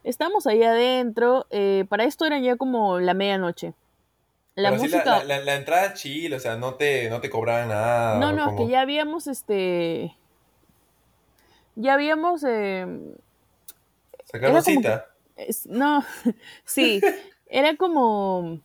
Estamos 0.03 0.47
ahí 0.47 0.63
adentro. 0.63 1.45
eh, 1.51 1.85
para 1.87 2.03
esto 2.05 2.25
eran 2.25 2.41
ya 2.43 2.55
como 2.57 2.99
la 2.99 3.13
medianoche. 3.13 3.73
La 4.55 4.69
Pero 4.69 4.81
sí, 4.81 4.89
música. 4.89 5.19
la, 5.19 5.23
la, 5.23 5.39
la 5.39 5.55
entrada 5.55 5.93
chill, 5.93 6.33
o 6.33 6.39
sea, 6.39 6.57
no 6.57 6.75
te, 6.75 7.09
no 7.09 7.21
te 7.21 7.29
cobraban 7.29 7.69
nada. 7.69 8.19
no, 8.19 8.33
no, 8.33 8.39
es 8.43 8.45
como- 8.49 8.57
que 8.57 8.71
ya 8.71 8.81
habíamos 8.81 9.27
este. 9.27 10.15
Ya 11.75 11.93
habíamos. 11.93 12.43
em, 12.43 13.13
¿Sacaron 14.25 14.55
era 14.57 14.63
como 14.63 14.77
cita? 14.77 15.05
No, 15.67 16.03
sí, 16.65 17.01
era 17.47 17.75
como 17.77 18.59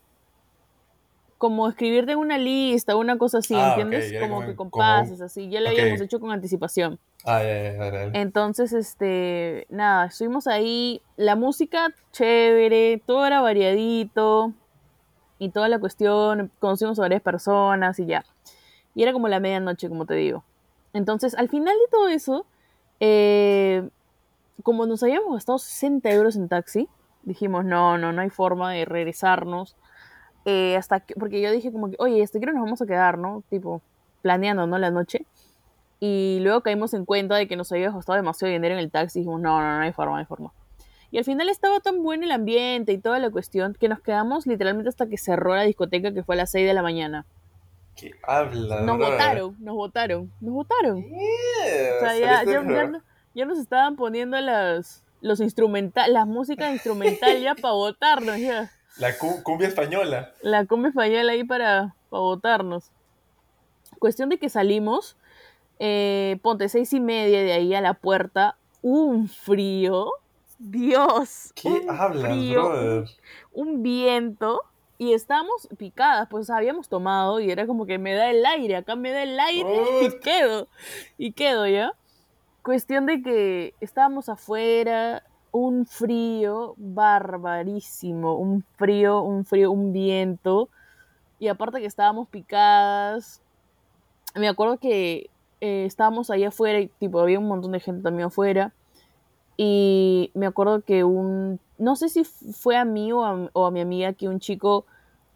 como 1.38 1.68
escribirte 1.68 2.12
en 2.12 2.18
una 2.18 2.38
lista, 2.38 2.96
una 2.96 3.18
cosa 3.18 3.38
así, 3.38 3.54
Ah, 3.54 3.76
¿entiendes? 3.78 4.10
como, 4.20 4.36
como- 4.36 4.46
que 4.46 4.56
con 4.56 4.70
como- 4.70 4.82
pases, 4.82 5.20
así, 5.20 5.48
ya 5.50 5.60
lo 5.60 5.68
habíamos 5.68 6.00
hecho 6.00 6.18
con 6.18 6.30
anticipación. 6.32 6.98
Ah, 7.24 7.42
ya, 7.42 7.72
ya, 7.74 7.90
dale. 7.90 8.10
Entonces, 8.18 8.72
este, 8.72 9.66
nada, 9.68 10.06
estuvimos 10.06 10.46
ahí, 10.46 11.02
la 11.16 11.36
música 11.36 11.94
chévere, 12.12 13.02
todo 13.06 13.26
era 13.26 13.40
variadito 13.42 14.54
y 15.38 15.50
toda 15.50 15.68
la 15.68 15.78
cuestión, 15.78 16.50
conocimos 16.60 16.98
a 16.98 17.02
varias 17.02 17.22
personas 17.22 17.98
y 17.98 18.06
ya. 18.06 18.24
Y 18.94 19.02
era 19.02 19.12
como 19.12 19.28
la 19.28 19.40
medianoche, 19.40 19.88
como 19.88 20.06
te 20.06 20.14
digo. 20.14 20.44
Entonces, 20.92 21.34
al 21.34 21.48
final 21.48 21.74
de 21.74 21.90
todo 21.90 22.08
eso, 22.08 22.46
eh, 23.00 23.88
como 24.62 24.86
nos 24.86 25.02
habíamos 25.02 25.34
gastado 25.34 25.58
60 25.58 26.10
euros 26.10 26.36
en 26.36 26.48
taxi, 26.48 26.88
dijimos, 27.24 27.64
no, 27.64 27.98
no, 27.98 28.12
no 28.12 28.22
hay 28.22 28.30
forma 28.30 28.72
de 28.72 28.84
regresarnos. 28.84 29.76
eh, 30.46 30.76
hasta 30.76 31.00
que, 31.00 31.14
porque 31.14 31.40
yo 31.42 31.50
dije 31.52 31.72
como 31.72 31.90
que, 31.90 31.96
oye, 31.98 32.22
este 32.22 32.40
creo 32.40 32.54
nos 32.54 32.62
vamos 32.64 32.80
a 32.82 32.86
quedar, 32.86 33.18
¿no? 33.18 33.42
Tipo, 33.50 33.82
planeando, 34.22 34.66
¿no? 34.66 34.78
La 34.78 34.90
noche. 34.90 35.26
Y 36.00 36.38
luego 36.42 36.60
caímos 36.62 36.94
en 36.94 37.04
cuenta 37.04 37.36
de 37.36 37.48
que 37.48 37.56
nos 37.56 37.72
había 37.72 37.90
costado 37.92 38.16
demasiado 38.16 38.52
dinero 38.52 38.74
en 38.74 38.80
el 38.80 38.90
taxi 38.90 39.20
dijimos, 39.20 39.40
no, 39.40 39.60
no, 39.60 39.76
no 39.78 39.82
hay 39.82 39.92
forma, 39.92 40.12
no 40.14 40.18
hay 40.18 40.24
forma. 40.26 40.52
Y 41.10 41.18
al 41.18 41.24
final 41.24 41.48
estaba 41.48 41.80
tan 41.80 42.02
bueno 42.02 42.24
el 42.24 42.32
ambiente 42.32 42.92
y 42.92 42.98
toda 42.98 43.18
la 43.18 43.30
cuestión 43.30 43.74
que 43.74 43.88
nos 43.88 44.00
quedamos 44.00 44.46
literalmente 44.46 44.88
hasta 44.88 45.06
que 45.06 45.16
cerró 45.18 45.54
la 45.54 45.62
discoteca 45.62 46.12
que 46.12 46.22
fue 46.24 46.34
a 46.34 46.38
las 46.38 46.50
6 46.50 46.66
de 46.66 46.74
la 46.74 46.82
mañana. 46.82 47.24
¿Qué 47.96 48.10
habla, 48.24 48.82
Nos 48.82 48.98
votaron, 48.98 49.56
nos 49.58 49.74
votaron, 49.74 50.32
nos 50.40 50.52
votaron. 50.54 51.02
Yeah, 51.02 51.16
O 51.96 52.00
sea, 52.00 52.18
ya, 52.18 52.44
ya, 52.44 52.52
ya 52.52 52.86
no- 52.88 53.02
ya 53.34 53.44
nos 53.46 53.58
estaban 53.58 53.96
poniendo 53.96 54.38
las, 54.40 55.02
los 55.22 55.40
instrumental, 55.40 56.12
las 56.12 56.26
músicas 56.26 56.72
instrumental 56.72 57.40
ya 57.40 57.54
para 57.54 57.72
votarnos 57.74 58.38
ya. 58.38 58.70
La 58.98 59.16
cu- 59.16 59.42
cumbia 59.42 59.68
española. 59.68 60.32
La 60.42 60.64
cumbia 60.66 60.88
española 60.90 61.32
ahí 61.32 61.44
para, 61.44 61.94
para 62.10 62.20
votarnos. 62.22 62.90
Cuestión 63.98 64.28
de 64.28 64.38
que 64.38 64.48
salimos, 64.50 65.16
eh, 65.78 66.38
ponte 66.42 66.68
seis 66.68 66.92
y 66.92 67.00
media 67.00 67.42
de 67.42 67.52
ahí 67.52 67.74
a 67.74 67.80
la 67.80 67.94
puerta, 67.94 68.56
un 68.82 69.28
frío, 69.28 70.10
Dios, 70.58 71.52
¿Qué 71.54 71.68
un 71.68 71.90
hablas, 71.90 72.32
frío, 72.32 72.68
brother? 72.68 73.08
un 73.52 73.82
viento 73.82 74.62
y 74.98 75.12
estábamos 75.12 75.68
picadas, 75.76 76.28
pues 76.30 76.48
habíamos 76.48 76.88
tomado 76.88 77.40
y 77.40 77.50
era 77.50 77.66
como 77.66 77.84
que 77.84 77.98
me 77.98 78.14
da 78.14 78.30
el 78.30 78.44
aire, 78.46 78.76
acá 78.76 78.96
me 78.96 79.10
da 79.10 79.22
el 79.22 79.38
aire 79.38 80.02
y 80.02 80.18
quedo, 80.20 80.68
y 81.18 81.32
quedo 81.32 81.66
ya. 81.66 81.92
Cuestión 82.62 83.06
de 83.06 83.22
que 83.22 83.74
estábamos 83.80 84.28
afuera, 84.28 85.22
un 85.52 85.86
frío 85.86 86.74
barbarísimo, 86.78 88.36
un 88.36 88.64
frío, 88.76 89.20
un 89.20 89.44
frío, 89.44 89.70
un 89.70 89.92
viento, 89.92 90.68
y 91.38 91.48
aparte 91.48 91.80
que 91.80 91.86
estábamos 91.86 92.28
picadas, 92.28 93.42
me 94.34 94.48
acuerdo 94.48 94.78
que 94.78 95.30
eh, 95.60 95.84
estábamos 95.84 96.30
ahí 96.30 96.44
afuera 96.44 96.80
y 96.80 96.88
tipo 96.88 97.20
había 97.20 97.38
un 97.38 97.48
montón 97.48 97.72
de 97.72 97.80
gente 97.80 98.02
también 98.02 98.28
afuera, 98.28 98.72
y 99.56 100.30
me 100.34 100.46
acuerdo 100.46 100.82
que 100.82 101.04
un, 101.04 101.60
no 101.78 101.96
sé 101.96 102.08
si 102.08 102.24
fue 102.24 102.76
a 102.76 102.84
mí 102.84 103.12
o 103.12 103.24
a, 103.24 103.48
o 103.52 103.66
a 103.66 103.70
mi 103.70 103.80
amiga 103.80 104.12
que 104.12 104.28
un 104.28 104.40
chico 104.40 104.84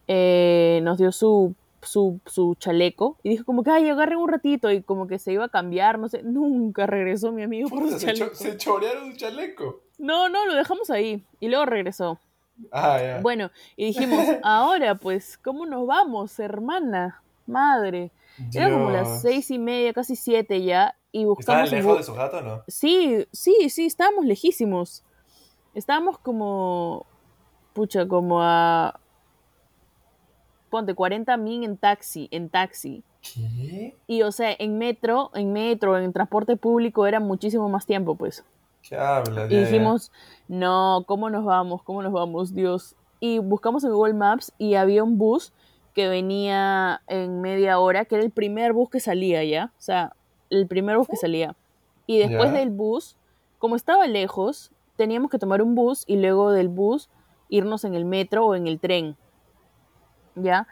eh, 0.09 0.81
nos 0.83 0.99
dio 0.99 1.13
su, 1.13 1.55
su, 1.83 2.21
su 2.27 2.55
chaleco 2.57 3.17
y 3.23 3.31
dijo 3.31 3.45
como 3.45 3.63
que, 3.63 3.71
ay, 3.71 3.89
agarren 3.89 4.19
un 4.19 4.29
ratito 4.29 4.71
y 4.71 4.83
como 4.83 5.07
que 5.07 5.19
se 5.19 5.33
iba 5.33 5.45
a 5.45 5.49
cambiar, 5.49 5.99
no 5.99 6.09
sé, 6.09 6.23
nunca 6.23 6.87
regresó 6.87 7.33
mi 7.33 7.43
amigo 7.43 7.69
por 7.71 7.89
su 7.91 7.99
se, 7.99 8.07
cho- 8.07 8.15
chaleco. 8.17 8.35
se 8.37 8.57
chorearon 8.57 9.05
un 9.05 9.17
chaleco. 9.17 9.81
No, 9.99 10.29
no, 10.29 10.47
lo 10.47 10.55
dejamos 10.55 10.91
ahí 10.91 11.25
y 11.41 11.49
luego 11.49 11.67
regresó. 11.67 12.19
Ah, 12.73 12.99
ya. 13.01 13.21
Bueno, 13.23 13.51
y 13.77 13.87
dijimos, 13.87 14.27
ahora 14.43 14.95
pues, 14.97 15.39
¿cómo 15.39 15.65
nos 15.67 15.87
vamos, 15.87 16.39
hermana? 16.39 17.23
Madre. 17.47 18.11
Era 18.55 18.71
como 18.71 18.91
las 18.91 19.21
seis 19.23 19.51
y 19.51 19.59
media, 19.59 19.93
casi 19.93 20.17
siete 20.17 20.63
ya, 20.63 20.95
y 21.13 21.21
¿Estaban 21.21 21.35
buscamos... 21.35 21.73
en 21.73 21.79
lejos 21.79 21.99
de 21.99 22.05
su 22.05 22.15
jato 22.15 22.39
o 22.39 22.43
no? 22.43 22.63
Sí, 22.69 23.27
sí, 23.33 23.71
sí, 23.71 23.87
estábamos 23.87 24.25
lejísimos. 24.25 25.05
Estábamos 25.75 26.19
como, 26.19 27.07
pucha, 27.73 28.07
como 28.07 28.43
a, 28.43 28.99
ponte, 30.71 30.95
40 30.95 31.37
min 31.37 31.65
en 31.65 31.77
taxi, 31.77 32.29
en 32.31 32.49
taxi. 32.49 33.03
¿Qué? 33.23 33.97
Y 34.07 34.23
o 34.23 34.33
sea, 34.33 34.55
en 34.59 34.79
metro, 34.79 35.31
en 35.35 35.53
metro, 35.53 35.99
en 35.99 36.13
transporte 36.13 36.57
público 36.57 37.07
era 37.07 37.21
muchísimo 37.21 37.69
más 37.69 37.87
tiempo, 37.87 38.15
pues. 38.15 38.45
¿Qué? 38.83 38.97
Y 39.51 39.57
dijimos, 39.57 40.11
no, 40.49 41.05
¿cómo 41.07 41.29
nos 41.29 41.45
vamos? 41.45 41.83
¿Cómo 41.83 42.03
nos 42.03 42.13
vamos, 42.13 42.55
Dios? 42.55 42.97
Y 43.21 43.39
buscamos 43.39 43.85
en 43.85 43.93
Google 43.93 44.15
Maps 44.15 44.53
y 44.57 44.75
había 44.75 45.05
un 45.05 45.19
bus 45.19 45.53
que 45.93 46.09
venía 46.09 47.03
en 47.07 47.41
media 47.41 47.79
hora, 47.79 48.05
que 48.05 48.15
era 48.15 48.25
el 48.25 48.31
primer 48.31 48.73
bus 48.73 48.89
que 48.89 49.01
salía, 49.01 49.45
¿ya? 49.45 49.73
O 49.79 49.83
sea, 49.83 50.15
el 50.51 50.67
primer 50.67 50.97
bus 50.99 51.09
que 51.09 51.17
salía. 51.17 51.57
Y 52.07 52.19
después 52.19 52.53
del 52.53 52.71
bus, 52.71 53.17
como 53.59 53.77
estaba 53.77 54.07
lejos, 54.07 54.73
teníamos 54.97 55.31
que 55.31 55.39
tomar 55.39 55.63
un 55.63 55.75
bus 55.75 56.05
y 56.07 56.17
luego 56.17 56.51
del 56.51 56.69
bus 56.69 57.09
irnos 57.49 57.85
en 57.85 57.95
el 57.95 58.05
metro 58.05 58.47
o 58.47 58.55
en 58.55 58.67
el 58.67 58.81
tren. 58.81 59.17
¿Ya? 60.35 60.67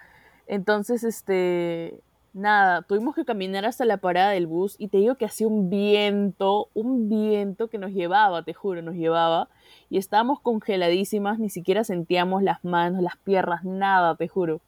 Entonces, 0.46 1.04
este, 1.04 2.00
nada, 2.32 2.82
tuvimos 2.82 3.14
que 3.14 3.24
caminar 3.24 3.66
hasta 3.66 3.84
la 3.84 3.98
parada 3.98 4.30
del 4.30 4.46
bus 4.46 4.76
y 4.78 4.88
te 4.88 4.98
digo 4.98 5.16
que 5.16 5.26
hacía 5.26 5.46
un 5.46 5.70
viento, 5.70 6.68
un 6.74 7.08
viento 7.08 7.68
que 7.68 7.78
nos 7.78 7.92
llevaba, 7.92 8.42
te 8.42 8.54
juro, 8.54 8.82
nos 8.82 8.94
llevaba. 8.94 9.48
Y 9.90 9.98
estábamos 9.98 10.40
congeladísimas, 10.40 11.38
ni 11.38 11.50
siquiera 11.50 11.84
sentíamos 11.84 12.42
las 12.42 12.64
manos, 12.64 13.02
las 13.02 13.16
piernas, 13.18 13.64
nada, 13.64 14.16
te 14.16 14.28
juro. 14.28 14.60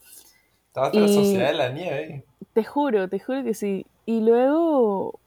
Estaba 0.66 0.90
la 0.92 1.08
sociedad 1.08 1.48
de 1.48 1.54
la 1.54 1.70
nieve. 1.70 2.24
Te 2.52 2.64
juro, 2.64 3.08
te 3.08 3.18
juro 3.18 3.42
que 3.42 3.54
sí. 3.54 3.86
Y 4.10 4.20
luego, 4.22 5.20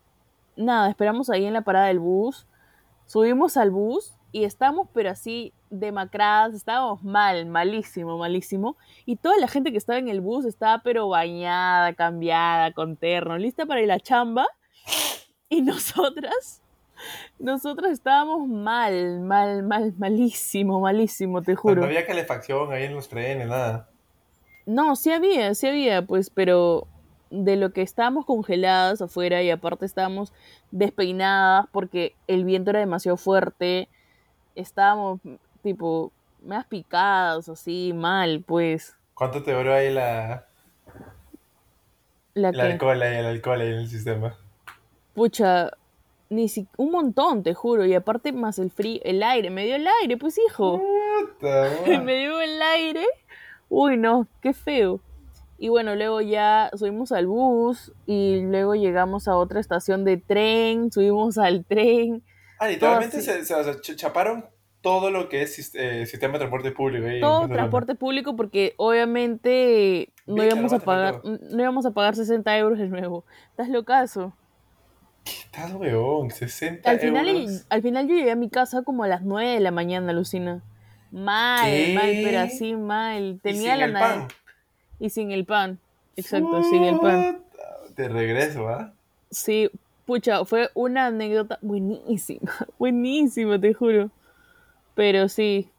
nada, 0.57 0.89
esperamos 0.89 1.29
ahí 1.29 1.45
en 1.45 1.53
la 1.53 1.61
parada 1.61 1.87
del 1.87 1.99
bus. 1.99 2.45
Subimos 3.05 3.55
al 3.55 3.71
bus 3.71 4.13
y 4.33 4.43
estamos, 4.43 4.89
pero 4.93 5.09
así, 5.09 5.53
demacradas, 5.69 6.53
estábamos 6.53 7.01
mal, 7.01 7.45
malísimo, 7.45 8.17
malísimo. 8.17 8.75
Y 9.05 9.15
toda 9.15 9.37
la 9.37 9.47
gente 9.47 9.71
que 9.71 9.77
estaba 9.77 9.99
en 9.99 10.09
el 10.09 10.19
bus 10.19 10.43
estaba, 10.43 10.79
pero 10.83 11.07
bañada, 11.07 11.93
cambiada, 11.93 12.73
con 12.73 12.97
terno, 12.97 13.37
lista 13.37 13.65
para 13.65 13.79
ir 13.81 13.89
a 13.89 13.95
la 13.95 13.99
chamba. 14.01 14.45
Y 15.47 15.61
nosotras, 15.61 16.61
nosotras 17.39 17.91
estábamos 17.93 18.49
mal, 18.49 19.21
mal, 19.21 19.63
mal, 19.63 19.93
malísimo, 19.97 20.81
malísimo, 20.81 21.41
te 21.41 21.53
No 21.53 21.57
juro. 21.61 21.85
había 21.85 22.05
calefacción 22.05 22.73
ahí 22.73 22.83
en 22.83 22.95
los 22.95 23.07
trenes, 23.07 23.47
nada. 23.47 23.87
No, 24.65 24.97
sí 24.97 25.11
había, 25.11 25.53
sí 25.55 25.67
había, 25.67 26.05
pues, 26.05 26.29
pero 26.29 26.87
de 27.33 27.55
lo 27.55 27.73
que 27.73 27.81
estábamos 27.81 28.25
congeladas 28.25 29.01
afuera 29.01 29.41
y 29.41 29.49
aparte 29.49 29.85
estábamos 29.85 30.33
despeinadas 30.71 31.65
porque 31.71 32.15
el 32.27 32.45
viento 32.45 32.69
era 32.69 32.79
demasiado 32.79 33.17
fuerte, 33.17 33.89
estábamos 34.55 35.19
tipo 35.63 36.11
más 36.43 36.65
picadas, 36.65 37.49
así, 37.49 37.91
mal, 37.93 38.43
pues. 38.45 38.95
¿Cuánto 39.15 39.41
te 39.41 39.53
duró 39.53 39.73
ahí 39.73 39.91
la, 39.91 40.45
La 42.35 42.49
el 42.49 42.59
alcohol 42.59 43.01
ahí, 43.01 43.17
el 43.17 43.25
alcohol 43.25 43.61
ahí 43.61 43.69
en 43.69 43.79
el 43.79 43.87
sistema? 43.87 44.37
pucha, 45.13 45.71
ni 46.29 46.49
si, 46.49 46.67
un 46.77 46.91
montón, 46.91 47.43
te 47.43 47.53
juro, 47.53 47.85
y 47.85 47.93
aparte 47.93 48.31
más 48.31 48.59
el 48.59 48.71
frío, 48.71 48.99
el 49.03 49.23
aire, 49.23 49.49
me 49.49 49.65
dio 49.65 49.75
el 49.75 49.87
aire, 50.01 50.17
pues 50.17 50.37
hijo. 50.37 50.81
Puta, 51.39 51.69
me 52.03 52.15
dio 52.17 52.41
el 52.41 52.61
aire. 52.61 53.05
Uy, 53.69 53.97
no, 53.97 54.27
qué 54.41 54.53
feo. 54.53 54.99
Y 55.63 55.69
bueno, 55.69 55.95
luego 55.95 56.19
ya 56.19 56.69
subimos 56.73 57.13
al 57.13 57.25
bus 57.25 57.93
y 58.05 58.41
luego 58.41 58.75
llegamos 58.75 59.29
a 59.29 59.37
otra 59.37 59.61
estación 59.61 60.03
de 60.03 60.17
tren, 60.17 60.91
subimos 60.91 61.37
al 61.37 61.63
tren. 61.63 62.21
Ah, 62.59 62.67
literalmente 62.67 63.21
se, 63.21 63.95
chaparon 63.95 64.43
todo 64.81 65.09
lo 65.09 65.29
que 65.29 65.43
es 65.43 65.73
eh, 65.75 66.05
sistema 66.05 66.33
de 66.33 66.39
transporte 66.39 66.71
público. 66.73 67.07
en 67.07 67.21
Todo 67.21 67.47
transporte 67.47 67.95
público 67.95 68.35
porque 68.35 68.73
obviamente 68.75 70.09
no 70.27 70.43
íbamos 70.43 70.73
a 70.73 70.79
pagar, 70.79 71.21
no 71.23 71.61
íbamos 71.61 71.85
a 71.85 71.91
pagar 71.91 72.17
60 72.17 72.57
euros 72.57 72.77
de 72.77 72.89
nuevo. 72.89 73.23
¿Estás 73.51 73.69
locazo? 73.69 74.33
Estás 75.23 75.73
weón, 75.75 76.29
60 76.29 76.89
Al 76.89 76.99
final, 76.99 77.29
euros. 77.29 77.65
al 77.69 77.81
final 77.81 78.09
yo 78.09 78.15
llegué 78.15 78.31
a 78.31 78.35
mi 78.35 78.49
casa 78.49 78.81
como 78.81 79.05
a 79.05 79.07
las 79.07 79.21
9 79.21 79.51
de 79.51 79.59
la 79.61 79.71
mañana, 79.71 80.11
Lucina. 80.11 80.61
Mal, 81.09 81.71
¿Qué? 81.71 81.93
mal, 81.95 82.09
pero 82.21 82.39
así 82.41 82.75
mal. 82.75 83.23
Y 83.23 83.37
Tenía 83.37 83.77
sin 83.77 83.79
la 83.79 83.85
el 83.85 83.93
pan. 83.93 84.27
Y 85.03 85.09
sin 85.09 85.31
el 85.31 85.43
pan. 85.45 85.79
Exacto, 86.15 86.63
sin 86.63 86.83
el 86.83 86.97
pan. 86.99 87.43
De 87.97 88.07
regreso, 88.07 88.69
¿ah? 88.69 88.93
Sí, 89.29 89.69
pucha, 90.05 90.45
fue 90.45 90.69
una 90.75 91.07
anécdota 91.07 91.59
buenísima, 91.61 92.51
buenísima, 92.79 93.59
te 93.59 93.73
juro. 93.73 94.11
Pero 94.95 95.27
sí, 95.27 95.69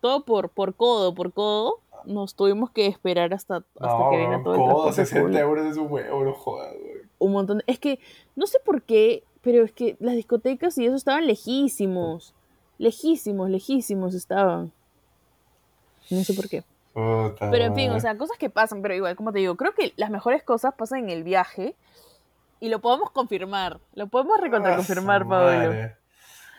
todo 0.00 0.24
por, 0.24 0.48
por 0.48 0.74
codo, 0.74 1.14
por 1.14 1.32
codo, 1.34 1.80
nos 2.06 2.34
tuvimos 2.34 2.70
que 2.70 2.86
esperar 2.86 3.34
hasta, 3.34 3.56
hasta 3.78 3.98
No, 3.98 4.10
que 4.10 4.16
venga 4.16 4.42
todo 4.42 4.54
el 4.54 4.60
codo, 4.60 4.68
transporte 4.84 5.04
60 5.04 5.20
público. 5.26 5.40
euros 5.42 5.66
es 5.66 5.76
un 5.76 5.92
huevo, 5.92 6.24
no 6.24 6.32
jodas, 6.32 6.72
weón. 6.82 7.10
Un 7.18 7.32
montón. 7.32 7.58
de- 7.58 7.64
Es 7.66 7.78
que, 7.78 7.98
no 8.34 8.46
sé 8.46 8.58
por 8.64 8.82
qué, 8.82 9.24
pero 9.42 9.62
es 9.62 9.72
que 9.72 9.96
las 10.00 10.14
discotecas 10.14 10.78
y 10.78 10.86
eso 10.86 10.96
estaban 10.96 11.26
lejísimos. 11.26 12.34
Lejísimos, 12.78 13.50
lejísimos 13.50 14.14
estaban. 14.14 14.72
No 16.10 16.24
sé 16.24 16.32
por 16.32 16.48
qué. 16.48 16.64
Puta 16.92 17.50
Pero 17.50 17.64
en 17.64 17.74
fin, 17.74 17.90
o 17.92 18.00
sea, 18.00 18.16
cosas 18.16 18.36
que 18.36 18.50
pasan, 18.50 18.82
pero 18.82 18.94
igual, 18.94 19.16
como 19.16 19.32
te 19.32 19.38
digo, 19.38 19.56
creo 19.56 19.74
que 19.74 19.92
las 19.96 20.10
mejores 20.10 20.42
cosas 20.42 20.74
pasan 20.74 21.00
en 21.04 21.10
el 21.10 21.22
viaje 21.22 21.76
y 22.58 22.68
lo 22.68 22.80
podemos 22.80 23.10
confirmar. 23.10 23.80
Lo 23.94 24.08
podemos 24.08 24.40
recontra 24.40 24.76
confirmar, 24.76 25.22
Ah, 25.22 25.28
Pablo. 25.28 25.72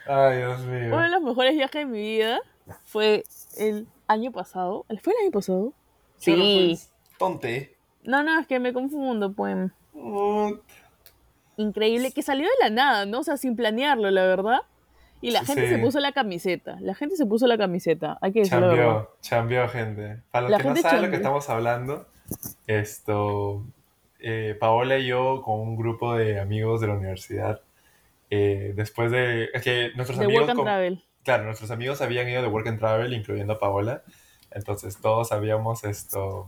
Ay, 0.08 0.38
Dios 0.38 0.62
mío. 0.62 0.88
Uno 0.88 1.02
de 1.02 1.10
los 1.10 1.22
mejores 1.22 1.54
viajes 1.54 1.82
de 1.82 1.86
mi 1.86 2.00
vida 2.00 2.42
fue 2.86 3.24
el 3.58 3.88
año 4.08 4.32
pasado. 4.32 4.86
¿Fue 5.02 5.14
el 5.14 5.24
año 5.24 5.32
pasado? 5.32 5.74
Sí. 6.18 6.80
fue 6.80 7.18
Tonte. 7.20 7.76
No, 8.04 8.24
no, 8.24 8.40
es 8.40 8.48
que 8.48 8.60
me 8.60 8.74
confundo, 8.74 9.34
pues. 9.34 9.70
Increíble, 11.58 12.12
que 12.12 12.24
salió 12.24 12.46
de 12.46 12.56
la 12.62 12.70
nada, 12.70 13.06
¿no? 13.06 13.20
O 13.20 13.24
sea, 13.24 13.38
sin 13.38 13.56
planearlo, 13.56 14.10
la 14.10 14.24
verdad. 14.24 14.62
Y 15.22 15.32
la 15.32 15.46
gente 15.46 15.68
sí. 15.68 15.76
se 15.76 15.80
puso 15.80 16.00
la 16.00 16.12
camiseta. 16.12 16.78
La 16.82 16.96
gente 16.96 17.16
se 17.16 17.26
puso 17.26 17.46
la 17.48 17.58
camiseta. 17.58 18.18
Hay 18.22 18.32
que 18.32 18.40
decirlo. 18.40 18.68
Chambeó, 18.70 19.16
chambeó, 19.22 19.68
gente. 19.70 20.18
Para 20.32 20.44
los 20.44 20.52
La 20.52 20.58
que 20.58 20.64
no 20.70 20.76
saben 20.78 21.02
lo 21.04 21.10
que 21.10 21.16
estamos 21.18 21.50
hablando, 21.50 22.08
esto, 22.68 23.64
eh, 24.20 24.56
Paola 24.60 24.98
y 24.98 25.08
yo 25.08 25.42
con 25.44 25.60
un 25.60 25.76
grupo 25.76 26.16
de 26.16 26.40
amigos 26.40 26.82
de 26.82 26.88
la 26.88 26.94
universidad, 26.94 27.62
eh, 28.30 28.74
después 28.76 29.12
de, 29.12 29.50
es 29.54 29.62
que 29.64 29.92
nuestros 29.96 30.18
De 30.20 30.26
amigos, 30.26 30.42
Work 30.44 30.50
and 30.52 30.58
con- 30.58 30.66
Travel. 30.66 31.04
claro, 31.24 31.44
nuestros 31.46 31.72
amigos 31.72 32.02
habían 32.02 32.28
ido 32.30 32.42
de 32.42 32.48
Work 32.48 32.68
and 32.68 32.80
Travel, 32.80 33.14
incluyendo 33.14 33.54
a 33.54 33.60
Paola, 33.60 34.04
entonces 34.52 34.98
todos 35.02 35.32
habíamos 35.32 35.84
esto, 35.84 36.48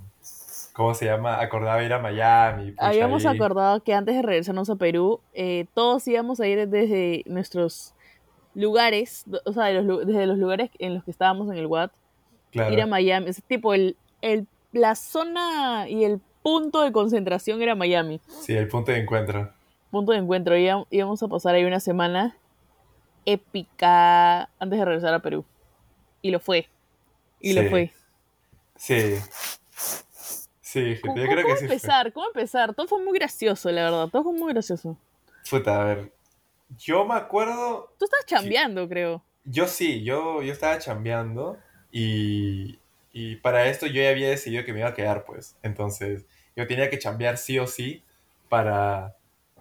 ¿cómo 0.73 0.93
se 0.93 1.05
llama? 1.05 1.41
Acordaba 1.41 1.83
ir 1.83 1.93
a 1.93 1.99
Miami. 1.99 2.73
Habíamos 2.77 3.25
ahí- 3.25 3.35
acordado 3.35 3.83
que 3.83 3.93
antes 3.93 4.15
de 4.15 4.21
regresarnos 4.21 4.69
a 4.69 4.75
Perú, 4.75 5.19
eh, 5.33 5.65
todos 5.73 6.07
íbamos 6.07 6.39
a 6.39 6.47
ir 6.47 6.67
desde 6.69 7.23
nuestros 7.25 7.92
lugares, 8.55 9.25
o 9.45 9.53
sea, 9.53 9.65
de 9.65 9.73
los 9.75 9.85
lu- 9.85 10.05
desde 10.05 10.25
los 10.27 10.37
lugares 10.37 10.69
en 10.79 10.93
los 10.95 11.03
que 11.03 11.11
estábamos 11.11 11.49
en 11.51 11.57
el 11.57 11.65
WAT, 11.67 11.91
claro. 12.51 12.73
ir 12.73 12.81
a 12.81 12.85
Miami. 12.85 13.29
Es 13.29 13.41
tipo, 13.43 13.73
el, 13.73 13.95
el, 14.21 14.47
la 14.71 14.95
zona 14.95 15.87
y 15.89 16.03
el 16.03 16.19
punto 16.43 16.81
de 16.81 16.91
concentración 16.91 17.61
era 17.61 17.73
Miami. 17.75 18.19
Sí, 18.41 18.53
el 18.53 18.67
punto 18.67 18.91
de 18.91 18.99
encuentro. 18.99 19.51
Punto 19.91 20.11
de 20.11 20.17
encuentro. 20.19 20.55
Íbam- 20.55 20.85
íbamos 20.89 21.21
a 21.23 21.27
pasar 21.27 21.55
ahí 21.55 21.63
una 21.65 21.79
semana 21.79 22.35
épica 23.25 24.49
antes 24.59 24.79
de 24.79 24.85
regresar 24.85 25.13
a 25.13 25.19
Perú. 25.19 25.45
Y 26.21 26.31
lo 26.31 26.39
fue. 26.39 26.67
Y 27.39 27.53
lo 27.53 27.69
fue. 27.69 27.91
Sí. 28.75 29.15
Sí, 30.61 30.95
¿Cómo, 31.01 31.13
gente, 31.13 31.27
yo 31.27 31.31
creo 31.33 31.43
cómo 31.43 31.53
que 31.55 31.59
sí. 31.59 31.65
fue. 31.67 31.75
empezar? 31.75 32.13
¿Cómo 32.13 32.27
empezar? 32.27 32.73
Todo 32.73 32.87
fue 32.87 33.03
muy 33.03 33.17
gracioso, 33.17 33.71
la 33.71 33.83
verdad. 33.83 34.07
Todo 34.11 34.23
fue 34.23 34.33
muy 34.33 34.51
gracioso. 34.53 34.97
Puta, 35.49 35.81
a 35.81 35.85
ver. 35.85 36.11
Yo 36.77 37.05
me 37.05 37.15
acuerdo 37.15 37.93
Tú 37.97 38.05
estás 38.05 38.25
chambeando, 38.25 38.87
creo. 38.87 39.23
Yo 39.45 39.67
sí, 39.67 40.03
yo, 40.03 40.41
yo 40.41 40.53
estaba 40.53 40.77
chambeando 40.79 41.57
y, 41.91 42.79
y 43.11 43.35
para 43.37 43.67
esto 43.67 43.85
yo 43.87 44.01
ya 44.01 44.09
había 44.09 44.29
decidido 44.29 44.63
que 44.63 44.73
me 44.73 44.79
iba 44.79 44.89
a 44.89 44.93
quedar, 44.93 45.25
pues. 45.25 45.57
Entonces, 45.63 46.25
yo 46.55 46.67
tenía 46.67 46.89
que 46.89 46.99
chambear 46.99 47.37
sí 47.37 47.59
o 47.59 47.67
sí 47.67 48.03
para, 48.49 49.15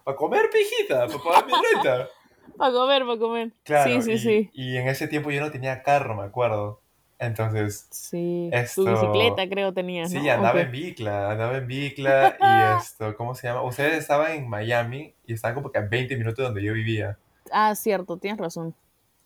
para 0.04 0.16
comer 0.16 0.50
pijita, 0.50 1.06
para 1.06 1.18
pagar 1.18 1.46
mi 1.46 1.52
renta. 1.74 2.08
Para 2.58 2.72
comer, 2.72 3.06
para 3.06 3.18
comer. 3.18 3.52
Claro, 3.62 4.02
sí, 4.02 4.02
sí, 4.02 4.12
y, 4.12 4.18
sí. 4.18 4.50
y 4.52 4.76
en 4.76 4.88
ese 4.88 5.08
tiempo 5.08 5.30
yo 5.30 5.40
no 5.40 5.50
tenía 5.50 5.82
carro, 5.82 6.16
me 6.16 6.24
acuerdo. 6.24 6.81
Entonces, 7.26 7.86
Sí. 7.90 8.50
Esto- 8.52 8.84
Tu 8.84 8.90
bicicleta, 8.90 9.48
creo, 9.48 9.72
tenías. 9.72 10.10
sí, 10.10 10.18
¿no? 10.20 10.32
andaba 10.32 10.60
Ok. 10.60 10.66
en 10.66 10.72
bicla, 10.72 11.30
andaba 11.30 11.56
en 11.56 11.66
bicla 11.66 12.36
y 12.40 12.60
esto, 12.82 13.14
¿cómo 13.16 13.34
se 13.34 13.46
llama? 13.46 13.62
Ustedes 13.62 13.94
estaban 13.98 14.32
en 14.32 14.48
Miami 14.48 15.14
y 15.26 15.32
estaban 15.34 15.54
como 15.54 15.70
que 15.70 15.78
a 15.78 15.82
20 15.82 16.16
minutos 16.16 16.38
de 16.38 16.44
donde 16.44 16.62
yo 16.64 16.72
vivía. 16.72 17.16
Ah, 17.52 17.74
cierto, 17.74 18.16
tienes 18.16 18.40
razón. 18.40 18.74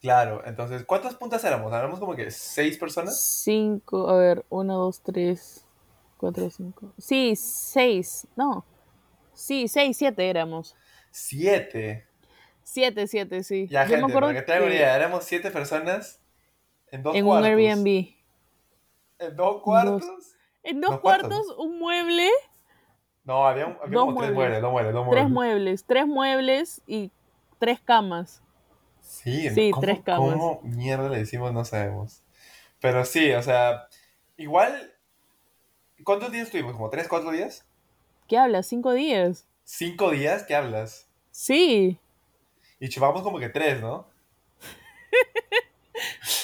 Claro, 0.02 0.42
entonces, 0.44 0.84
¿cuántas 0.84 1.14
puntas 1.14 1.42
éramos? 1.44 1.72
¿Éramos 1.72 1.98
como 1.98 2.14
que 2.14 2.30
seis 2.30 2.76
personas? 2.76 3.18
Cinco, 3.18 4.08
a 4.10 4.16
ver, 4.18 4.44
uno, 4.50 4.76
dos, 4.76 5.00
tres, 5.00 5.64
cuatro, 6.18 6.50
cinco. 6.50 6.92
Sí, 6.98 7.34
seis. 7.34 8.26
No. 8.36 8.64
Sí, 9.32 9.68
seis, 9.68 9.96
siete 9.96 10.28
éramos. 10.28 10.76
Siete. 11.10 12.06
Siete, 12.62 13.06
siete, 13.06 13.42
sí. 13.42 13.66
Ya, 13.68 13.84
Yo 13.84 13.90
gente, 13.90 14.02
me 14.06 14.12
acuerdo 14.12 14.28
para 14.28 14.40
que 14.40 14.46
te 14.46 14.52
una 14.58 14.68
que 14.68 14.74
idea, 14.76 14.94
éramos 14.96 15.24
siete 15.24 15.50
personas 15.50 16.20
en 16.90 17.02
dos 17.02 17.14
en 17.16 17.26
un. 17.26 17.44
Airbnb. 17.44 18.14
¿En 19.18 19.36
dos 19.36 19.62
cuartos? 19.62 20.02
En 20.62 20.80
dos 20.80 20.90
Dos 20.92 21.00
cuartos, 21.00 21.28
cuartos, 21.28 21.58
un 21.58 21.78
mueble, 21.78 22.28
No, 23.24 23.46
había, 23.46 23.66
un- 23.66 23.76
había 23.82 23.94
Dos 23.94 24.04
como 24.06 24.20
tres 24.20 24.32
muebles. 24.34 24.60
muebles, 24.60 24.62
dos 24.62 24.72
muebles, 24.72 24.92
dos 24.94 25.08
tres 25.10 25.28
muebles. 25.28 25.32
muebles, 25.32 25.84
tres 25.86 26.06
muebles 26.06 26.82
y 26.86 27.10
tres 27.58 27.80
camas. 27.80 28.42
Sí, 29.00 29.48
Sí, 29.50 29.70
¿cómo, 29.70 29.86
tres 29.86 30.00
camas. 30.02 30.20
¿Cómo 30.38 30.60
mierda 30.64 31.08
le 31.08 31.18
decimos? 31.18 31.52
No 31.52 31.64
sabemos. 31.64 32.22
Pero 32.80 33.04
sí, 33.04 33.32
o 33.32 33.42
sea, 33.42 33.88
igual. 34.36 34.92
¿Cuántos 36.04 36.30
días 36.30 36.46
estuvimos? 36.46 36.72
¿Como 36.74 36.90
tres, 36.90 37.08
cuatro 37.08 37.30
días? 37.30 37.64
¿Qué 38.28 38.36
hablas? 38.36 38.66
¿Cinco 38.66 38.92
días? 38.92 39.46
¿Cinco 39.64 40.10
días? 40.10 40.42
¿Qué 40.44 40.54
hablas? 40.54 41.08
Sí, 41.30 41.98
Y 42.80 42.88
chupamos 42.88 43.22
como 43.22 43.38
que 43.38 43.48
tres, 43.48 43.80
¿no? 43.80 44.06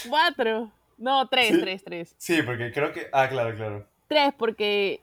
cuatro. 0.09 0.71
No, 0.99 1.27
tres, 1.29 1.49
Sí. 1.55 1.61
tres, 1.61 1.85
tres. 1.85 2.15
Sí, 2.19 2.43
porque 2.43 2.71
creo 2.73 2.93
que. 2.93 3.09
Ah, 3.13 3.29
claro, 3.29 3.57
claro. 3.57 3.87
Tres, 4.09 4.33
porque, 4.37 5.01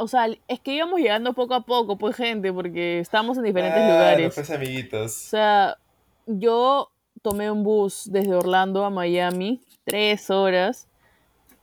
o 0.00 0.08
sea, 0.08 0.26
es 0.48 0.60
que 0.60 0.72
íbamos 0.74 0.98
llegando 1.00 1.32
poco 1.34 1.54
a 1.54 1.60
poco, 1.60 1.96
pues, 1.98 2.16
gente, 2.16 2.52
porque 2.52 2.98
estábamos 3.00 3.36
en 3.38 3.44
diferentes 3.44 3.80
Ah, 3.82 3.86
lugares. 3.88 4.34
Pues 4.34 4.50
O 4.50 4.54
amiguitos. 4.54 5.12
sea, 5.12 5.76
yo 6.26 6.90
tomé 7.22 7.50
un 7.50 7.62
bus 7.62 8.08
desde 8.10 8.34
Orlando 8.34 8.84
a 8.84 8.90
Miami, 8.90 9.60
tres 9.84 10.30
horas. 10.30 10.88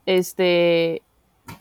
Este, 0.05 1.01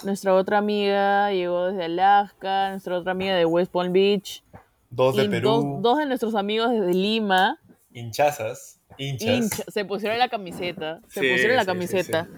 nuestra 0.05 0.35
otra 0.35 0.59
amiga 0.59 1.31
llegó 1.33 1.67
desde 1.67 1.85
Alaska, 1.85 2.71
nuestra 2.71 2.99
otra 2.99 3.13
amiga 3.13 3.35
de 3.35 3.45
West 3.47 3.73
Palm 3.73 3.93
Beach. 3.93 4.43
Dos 4.91 5.17
de 5.17 5.29
Perú. 5.29 5.49
dos, 5.49 5.83
dos 5.83 5.99
de 5.99 6.07
nuestros 6.07 6.35
amigos 6.35 6.71
desde 6.71 6.93
Lima 6.95 7.59
Hinchazas. 7.93 8.74
Hinchas. 8.99 9.29
hincha- 9.29 9.65
se 9.71 9.85
pusieron 9.85 10.19
la 10.19 10.29
camiseta. 10.29 11.01
Se 11.09 11.21
Sí, 11.21 11.29
pusieron 11.31 11.57
la 11.57 11.63
sí, 11.63 11.67
sí, 11.67 11.73
camiseta. 11.73 12.29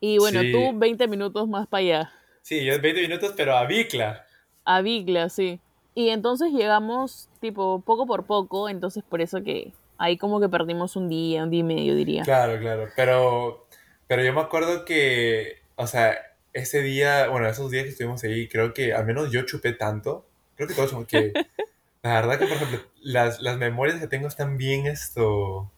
Y 0.00 0.18
bueno, 0.18 0.40
Sí. 0.42 0.52
tú 0.52 0.72
20 0.78 1.08
minutos 1.08 1.48
más 1.48 1.66
para 1.66 1.80
allá. 1.80 2.12
Sí, 2.42 2.64
yo 2.64 2.80
20 2.80 3.00
minutos, 3.02 3.32
pero 3.36 3.56
a 3.56 3.64
Bicla. 3.66 4.26
A 4.64 4.80
Bigla, 4.82 5.28
sí. 5.28 5.60
Y 5.94 6.10
entonces 6.10 6.52
llegamos, 6.52 7.28
tipo, 7.40 7.80
poco 7.80 8.06
por 8.06 8.24
poco, 8.26 8.68
entonces 8.68 9.02
por 9.08 9.20
eso 9.22 9.42
que 9.42 9.72
ahí 9.98 10.18
como 10.18 10.40
que 10.40 10.48
perdimos 10.48 10.94
un 10.96 11.08
día, 11.08 11.42
un 11.42 11.50
día 11.50 11.60
y 11.60 11.64
medio, 11.64 11.94
diría. 11.94 12.22
Claro, 12.22 12.60
claro. 12.60 12.88
Pero, 12.94 13.66
pero 14.06 14.22
yo 14.22 14.32
me 14.34 14.40
acuerdo 14.42 14.84
que, 14.84 15.60
o 15.76 15.86
sea, 15.86 16.16
ese 16.52 16.82
día, 16.82 17.28
bueno, 17.28 17.48
esos 17.48 17.70
días 17.70 17.84
que 17.84 17.90
estuvimos 17.90 18.22
ahí, 18.24 18.46
creo 18.48 18.74
que 18.74 18.92
al 18.92 19.06
menos 19.06 19.30
yo 19.32 19.42
chupé 19.46 19.72
tanto. 19.72 20.26
Creo 20.56 20.68
que 20.68 20.74
todos 20.74 21.06
que. 21.06 21.32
La 22.02 22.14
verdad 22.14 22.38
que, 22.38 22.46
por 22.46 22.56
ejemplo, 22.56 22.80
las, 23.02 23.40
las 23.40 23.58
memorias 23.58 23.98
que 24.00 24.06
tengo 24.06 24.28
están 24.28 24.56
bien 24.56 24.86
esto. 24.86 25.70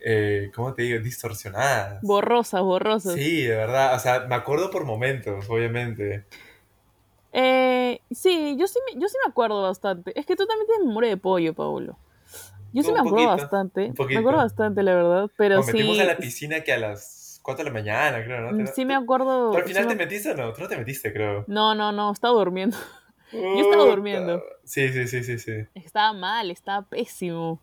Eh, 0.00 0.50
¿Cómo 0.54 0.74
te 0.74 0.82
digo? 0.82 1.02
Distorsionadas. 1.02 2.02
Borrosas, 2.02 2.62
borrosas. 2.62 3.14
Sí, 3.14 3.42
de 3.42 3.56
verdad. 3.56 3.94
O 3.94 3.98
sea, 3.98 4.20
me 4.20 4.34
acuerdo 4.34 4.70
por 4.70 4.84
momentos, 4.84 5.48
obviamente. 5.48 6.24
Eh, 7.32 8.00
sí, 8.10 8.56
yo 8.58 8.66
sí, 8.66 8.78
me, 8.94 9.00
yo 9.00 9.08
sí 9.08 9.16
me 9.24 9.30
acuerdo 9.30 9.62
bastante. 9.62 10.18
Es 10.18 10.26
que 10.26 10.36
tú 10.36 10.46
también 10.46 10.66
tienes 10.66 10.86
memoria 10.86 11.10
de 11.10 11.16
pollo, 11.16 11.54
Paulo. 11.54 11.96
Yo 12.72 12.82
sí 12.82 12.92
me 12.92 13.00
acuerdo 13.00 13.26
poquito, 13.26 13.36
bastante. 13.42 13.92
Me 14.12 14.20
acuerdo 14.20 14.38
bastante, 14.38 14.82
la 14.82 14.94
verdad. 14.94 15.30
Pero 15.36 15.56
Nos 15.56 15.66
sí. 15.66 15.78
metimos 15.78 15.98
a 15.98 16.04
la 16.04 16.16
piscina 16.18 16.60
que 16.62 16.72
a 16.72 16.78
las 16.78 17.40
4 17.42 17.64
de 17.64 17.70
la 17.70 17.74
mañana, 17.74 18.24
creo, 18.24 18.40
¿no? 18.40 18.54
mm, 18.54 18.64
¿Te- 18.64 18.72
Sí 18.72 18.84
me 18.84 18.94
acuerdo. 18.94 19.50
¿Tú 19.52 19.58
al 19.58 19.64
final 19.64 19.82
sí 19.84 19.88
te 19.88 19.94
me- 19.94 20.04
metiste 20.04 20.30
o 20.30 20.34
no? 20.34 20.52
Tú 20.52 20.62
no 20.62 20.68
te 20.68 20.76
metiste, 20.76 21.12
creo. 21.12 21.44
No, 21.46 21.74
no, 21.74 21.92
no, 21.92 22.12
estaba 22.12 22.34
durmiendo. 22.34 22.76
Estaba 23.52 23.84
Puta. 23.84 23.86
durmiendo. 23.86 24.44
Sí, 24.64 24.88
sí, 24.92 25.06
sí, 25.08 25.24
sí, 25.24 25.38
sí. 25.38 25.66
Estaba 25.74 26.14
mal, 26.14 26.50
estaba 26.50 26.82
pésimo. 26.88 27.60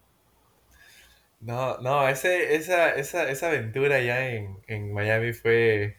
No, 1.42 1.78
no, 1.82 2.08
ese, 2.08 2.56
esa, 2.56 2.92
esa, 2.96 3.30
esa 3.30 3.48
aventura 3.48 4.02
ya 4.02 4.30
en, 4.30 4.58
en 4.68 4.94
Miami 4.94 5.32
fue 5.34 5.98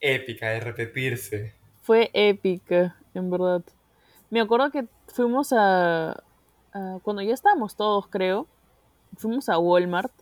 épica 0.00 0.48
de 0.52 0.60
repetirse. 0.60 1.52
Fue 1.82 2.10
épica, 2.14 2.96
en 3.14 3.30
verdad. 3.30 3.62
Me 4.30 4.40
acuerdo 4.40 4.70
que 4.70 4.86
fuimos 5.08 5.52
a, 5.52 6.12
a- 6.72 7.00
cuando 7.02 7.22
ya 7.22 7.34
estábamos 7.34 7.76
todos, 7.76 8.08
creo, 8.08 8.48
fuimos 9.18 9.48
a 9.48 9.58
Walmart, 9.58 10.12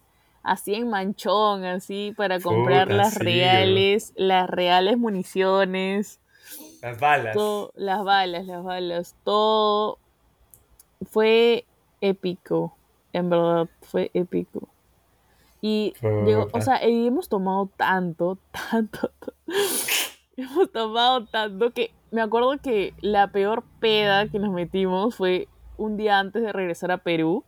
así 0.43 0.75
en 0.75 0.91
manchón, 0.91 1.65
así 1.65 2.15
para 2.17 2.41
comprar 2.41 2.89
Puta, 2.89 2.99
las 2.99 3.15
sí, 3.15 3.15
reales, 3.15 4.13
las 4.17 4.51
reales 4.51 4.99
municiones, 4.99 6.21
Las 6.83 7.01
balas. 7.01 7.35
todo, 7.35 7.73
las 7.77 8.05
balas, 8.05 8.47
las 8.47 8.63
balas, 8.63 9.15
todo 9.25 9.99
fue 11.11 11.65
épico, 12.01 12.77
en 13.13 13.31
verdad, 13.31 13.69
fue 13.83 14.11
épico. 14.15 14.69
Y 15.61 15.95
llegó, 16.27 16.49
o 16.53 16.61
sea, 16.61 16.87
y 16.87 17.07
hemos 17.07 17.29
tomado 17.29 17.71
tanto, 17.77 18.39
tanto, 18.71 19.11
hemos 20.37 20.71
tomado 20.73 21.25
tanto 21.27 21.71
que 21.71 21.93
me 22.11 22.21
acuerdo 22.21 22.59
que 22.63 22.93
la 23.01 23.29
peor 23.33 23.65
peda 23.81 24.29
que 24.29 24.39
nos 24.39 24.53
metimos 24.53 25.15
fue 25.17 25.49
un 25.77 25.97
día 25.97 26.19
antes 26.19 26.43
de 26.43 26.53
regresar 26.53 26.91
a 26.93 26.99
Perú. 26.99 27.45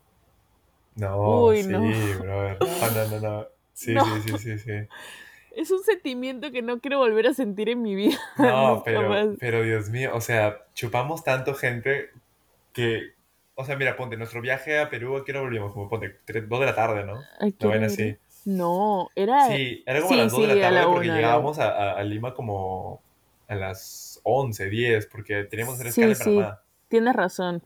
No, 0.96 1.44
Uy, 1.44 1.62
no. 1.62 1.80
sí, 1.92 2.14
brother. 2.20 2.58
No, 2.60 2.90
no, 2.90 3.20
no, 3.20 3.20
no. 3.20 3.46
Sí, 3.76 3.92
No. 3.92 4.06
sí, 4.06 4.22
sí, 4.22 4.38
sí, 4.38 4.58
sí. 4.58 4.72
Es 5.56 5.70
un 5.70 5.82
sentimiento 5.82 6.52
que 6.52 6.62
no 6.62 6.80
quiero 6.80 6.98
volver 6.98 7.26
a 7.26 7.34
sentir 7.34 7.68
en 7.68 7.82
mi 7.82 7.94
vida. 7.94 8.18
No, 8.38 8.82
pero, 8.84 9.36
pero 9.40 9.62
Dios 9.62 9.88
mío, 9.90 10.10
o 10.14 10.20
sea, 10.20 10.66
chupamos 10.74 11.24
tanto 11.24 11.54
gente 11.54 12.10
que, 12.72 13.14
o 13.54 13.64
sea, 13.64 13.76
mira, 13.76 13.96
ponte, 13.96 14.16
nuestro 14.16 14.40
viaje 14.42 14.78
a 14.78 14.90
Perú, 14.90 15.16
¿a 15.16 15.24
qué 15.24 15.32
hora 15.32 15.40
volvimos? 15.40 15.72
Como 15.72 15.88
ponte, 15.88 16.14
2 16.26 16.60
de 16.60 16.66
la 16.66 16.74
tarde, 16.74 17.04
¿no? 17.04 17.20
Ay, 17.40 17.52
¿qué 17.52 17.64
No, 17.64 17.70
bueno, 17.70 17.86
hora 17.86 17.94
sí. 17.94 18.02
era? 18.02 18.18
No, 18.44 19.08
era. 19.16 19.46
Sí, 19.48 19.82
era 19.86 20.00
como 20.02 20.12
Sí, 20.14 20.20
a 20.20 20.22
las 20.24 20.32
2 20.32 20.40
de 20.42 20.46
sí, 20.54 20.60
la 20.60 20.68
a 20.68 20.70
la 20.70 20.80
tarde 20.80 20.92
porque 20.92 21.06
una, 21.08 21.16
llegábamos 21.16 21.58
a, 21.58 21.68
a- 21.70 21.92
a 21.98 22.02
Lima 22.04 22.34
como 22.34 23.02
a 23.48 23.54
las 23.54 24.20
11, 24.24 24.68
10, 24.68 25.06
porque 25.06 25.44
teníamos 25.44 25.76
que 25.76 25.80
hacer 25.88 25.92
Sí, 25.92 26.02
escala 26.02 26.60
sí, 26.60 26.68
tienes 26.88 27.16
razón. 27.16 27.62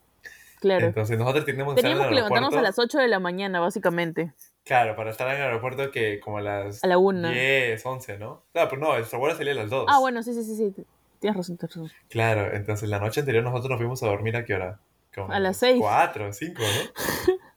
Claro. 0.60 0.86
Entonces 0.86 1.18
nosotros 1.18 1.44
teníamos 1.44 1.74
Teníamos 1.74 2.06
que 2.08 2.14
levantarnos 2.14 2.54
a 2.54 2.62
las 2.62 2.78
8 2.78 2.98
de 2.98 3.08
la 3.08 3.18
mañana, 3.18 3.60
básicamente. 3.60 4.32
Claro, 4.64 4.94
para 4.96 5.10
estar 5.10 5.28
en 5.28 5.36
el 5.36 5.42
aeropuerto 5.42 5.90
que 5.90 6.20
como 6.20 6.38
a 6.38 6.40
las 6.42 6.82
A 6.84 6.86
la 6.86 6.98
una. 6.98 7.30
10, 7.30 7.84
11, 7.84 8.18
¿no? 8.18 8.42
Claro, 8.52 8.68
pero 8.70 8.80
no, 8.82 8.96
nuestro 8.96 9.18
vuelo 9.18 9.36
salía 9.36 9.52
a 9.52 9.56
las 9.56 9.70
2. 9.70 9.86
Ah, 9.88 9.98
bueno, 9.98 10.22
sí, 10.22 10.32
sí, 10.34 10.42
sí, 10.44 10.56
sí. 10.56 10.86
Tienes 11.20 11.36
razón, 11.36 11.56
tienes 11.58 11.76
razón. 11.76 11.92
Claro, 12.08 12.54
entonces 12.54 12.88
la 12.88 12.98
noche 12.98 13.20
anterior 13.20 13.44
nosotros 13.44 13.70
nos 13.70 13.78
fuimos 13.78 14.02
a 14.02 14.06
dormir 14.06 14.36
a 14.36 14.44
qué 14.44 14.54
hora? 14.54 14.78
Como 15.14 15.32
A 15.32 15.38
las 15.40 15.56
seis. 15.58 15.78
4, 15.80 16.32
5, 16.32 16.62
¿no? 16.62 17.36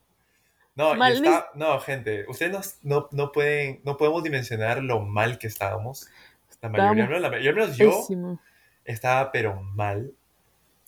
No, 0.75 0.95
Mal, 0.95 1.13
está, 1.13 1.49
no, 1.53 1.79
gente, 1.81 2.25
ustedes 2.27 2.79
no, 2.81 2.99
no, 3.01 3.07
no 3.11 3.31
pueden, 3.31 3.79
no 3.83 3.95
podemos 3.95 4.23
dimensionar 4.23 4.81
lo 4.81 5.01
mal 5.01 5.37
que 5.37 5.45
estábamos. 5.45 6.09
La 6.63 6.69
mayoría, 6.69 7.03
Estábamos 7.03 7.25
al 7.25 7.31
menos, 7.31 7.43
la- 7.43 7.49
al 7.49 7.55
menos 7.55 7.77
yo 7.77 7.89
pésimo. 7.91 8.39
estaba 8.83 9.31
pero 9.31 9.61
mal. 9.61 10.11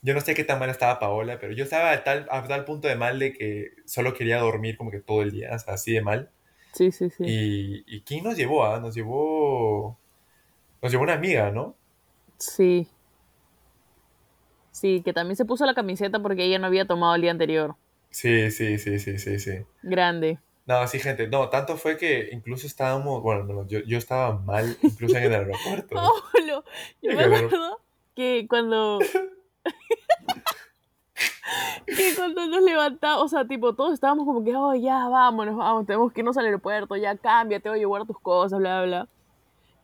Yo 0.05 0.13
no 0.13 0.21
sé 0.21 0.35
qué 0.35 0.43
tan 0.43 0.59
mal 0.59 0.69
estaba 0.69 0.99
Paola, 0.99 1.39
pero 1.39 1.51
yo 1.53 1.63
estaba 1.63 1.91
a 1.91 2.03
tal, 2.03 2.27
a 2.29 2.43
tal 2.47 2.63
punto 2.63 2.87
de 2.87 2.95
mal 2.95 3.17
de 3.17 3.33
que 3.33 3.71
solo 3.85 4.13
quería 4.13 4.37
dormir 4.37 4.77
como 4.77 4.91
que 4.91 4.99
todo 4.99 5.23
el 5.23 5.31
día, 5.31 5.49
o 5.51 5.57
sea, 5.57 5.73
así 5.73 5.93
de 5.93 6.03
mal. 6.03 6.29
Sí, 6.73 6.91
sí, 6.91 7.09
sí. 7.09 7.23
Y, 7.25 7.83
¿y 7.87 8.01
quién 8.01 8.23
nos 8.23 8.37
llevó? 8.37 8.67
ah? 8.67 8.79
Nos 8.79 8.93
llevó, 8.93 9.97
nos 10.79 10.91
llevó 10.91 11.03
una 11.03 11.13
amiga, 11.13 11.49
¿no? 11.49 11.75
Sí. 12.37 12.87
Sí, 14.69 15.01
que 15.03 15.11
también 15.11 15.37
se 15.37 15.45
puso 15.45 15.65
la 15.65 15.73
camiseta 15.73 16.19
porque 16.19 16.43
ella 16.43 16.59
no 16.59 16.67
había 16.67 16.85
tomado 16.85 17.15
el 17.15 17.21
día 17.23 17.31
anterior. 17.31 17.73
Sí, 18.11 18.51
sí, 18.51 18.77
sí, 18.77 18.99
sí, 18.99 19.17
sí, 19.17 19.39
sí. 19.39 19.65
Grande. 19.81 20.37
No, 20.67 20.87
sí, 20.87 20.99
gente, 20.99 21.27
no, 21.27 21.49
tanto 21.49 21.77
fue 21.77 21.97
que 21.97 22.29
incluso 22.31 22.67
estábamos, 22.67 23.23
bueno, 23.23 23.43
no, 23.45 23.67
yo, 23.67 23.79
yo 23.79 23.97
estaba 23.97 24.37
mal 24.37 24.77
incluso 24.83 25.17
en 25.17 25.23
el 25.23 25.33
aeropuerto. 25.33 25.95
Pablo, 26.33 26.63
yo 27.01 27.11
me 27.11 27.23
acuerdo 27.23 27.81
que 28.15 28.45
cuando. 28.47 28.99
que 31.85 32.15
cuando 32.15 32.47
nos 32.47 32.63
levantamos, 32.63 33.23
o 33.23 33.27
sea, 33.27 33.45
tipo, 33.45 33.73
todos 33.73 33.93
estábamos 33.93 34.25
como 34.25 34.43
que, 34.43 34.55
oh, 34.55 34.73
ya, 34.73 35.07
vámonos, 35.07 35.55
vamos, 35.55 35.85
tenemos 35.85 36.11
que 36.11 36.21
irnos 36.21 36.37
al 36.37 36.45
aeropuerto, 36.45 36.95
ya 36.95 37.15
cámbiate, 37.17 37.69
oye, 37.69 37.85
guarda 37.85 38.07
tus 38.07 38.19
cosas, 38.19 38.59
bla, 38.59 38.83
bla. 38.83 39.07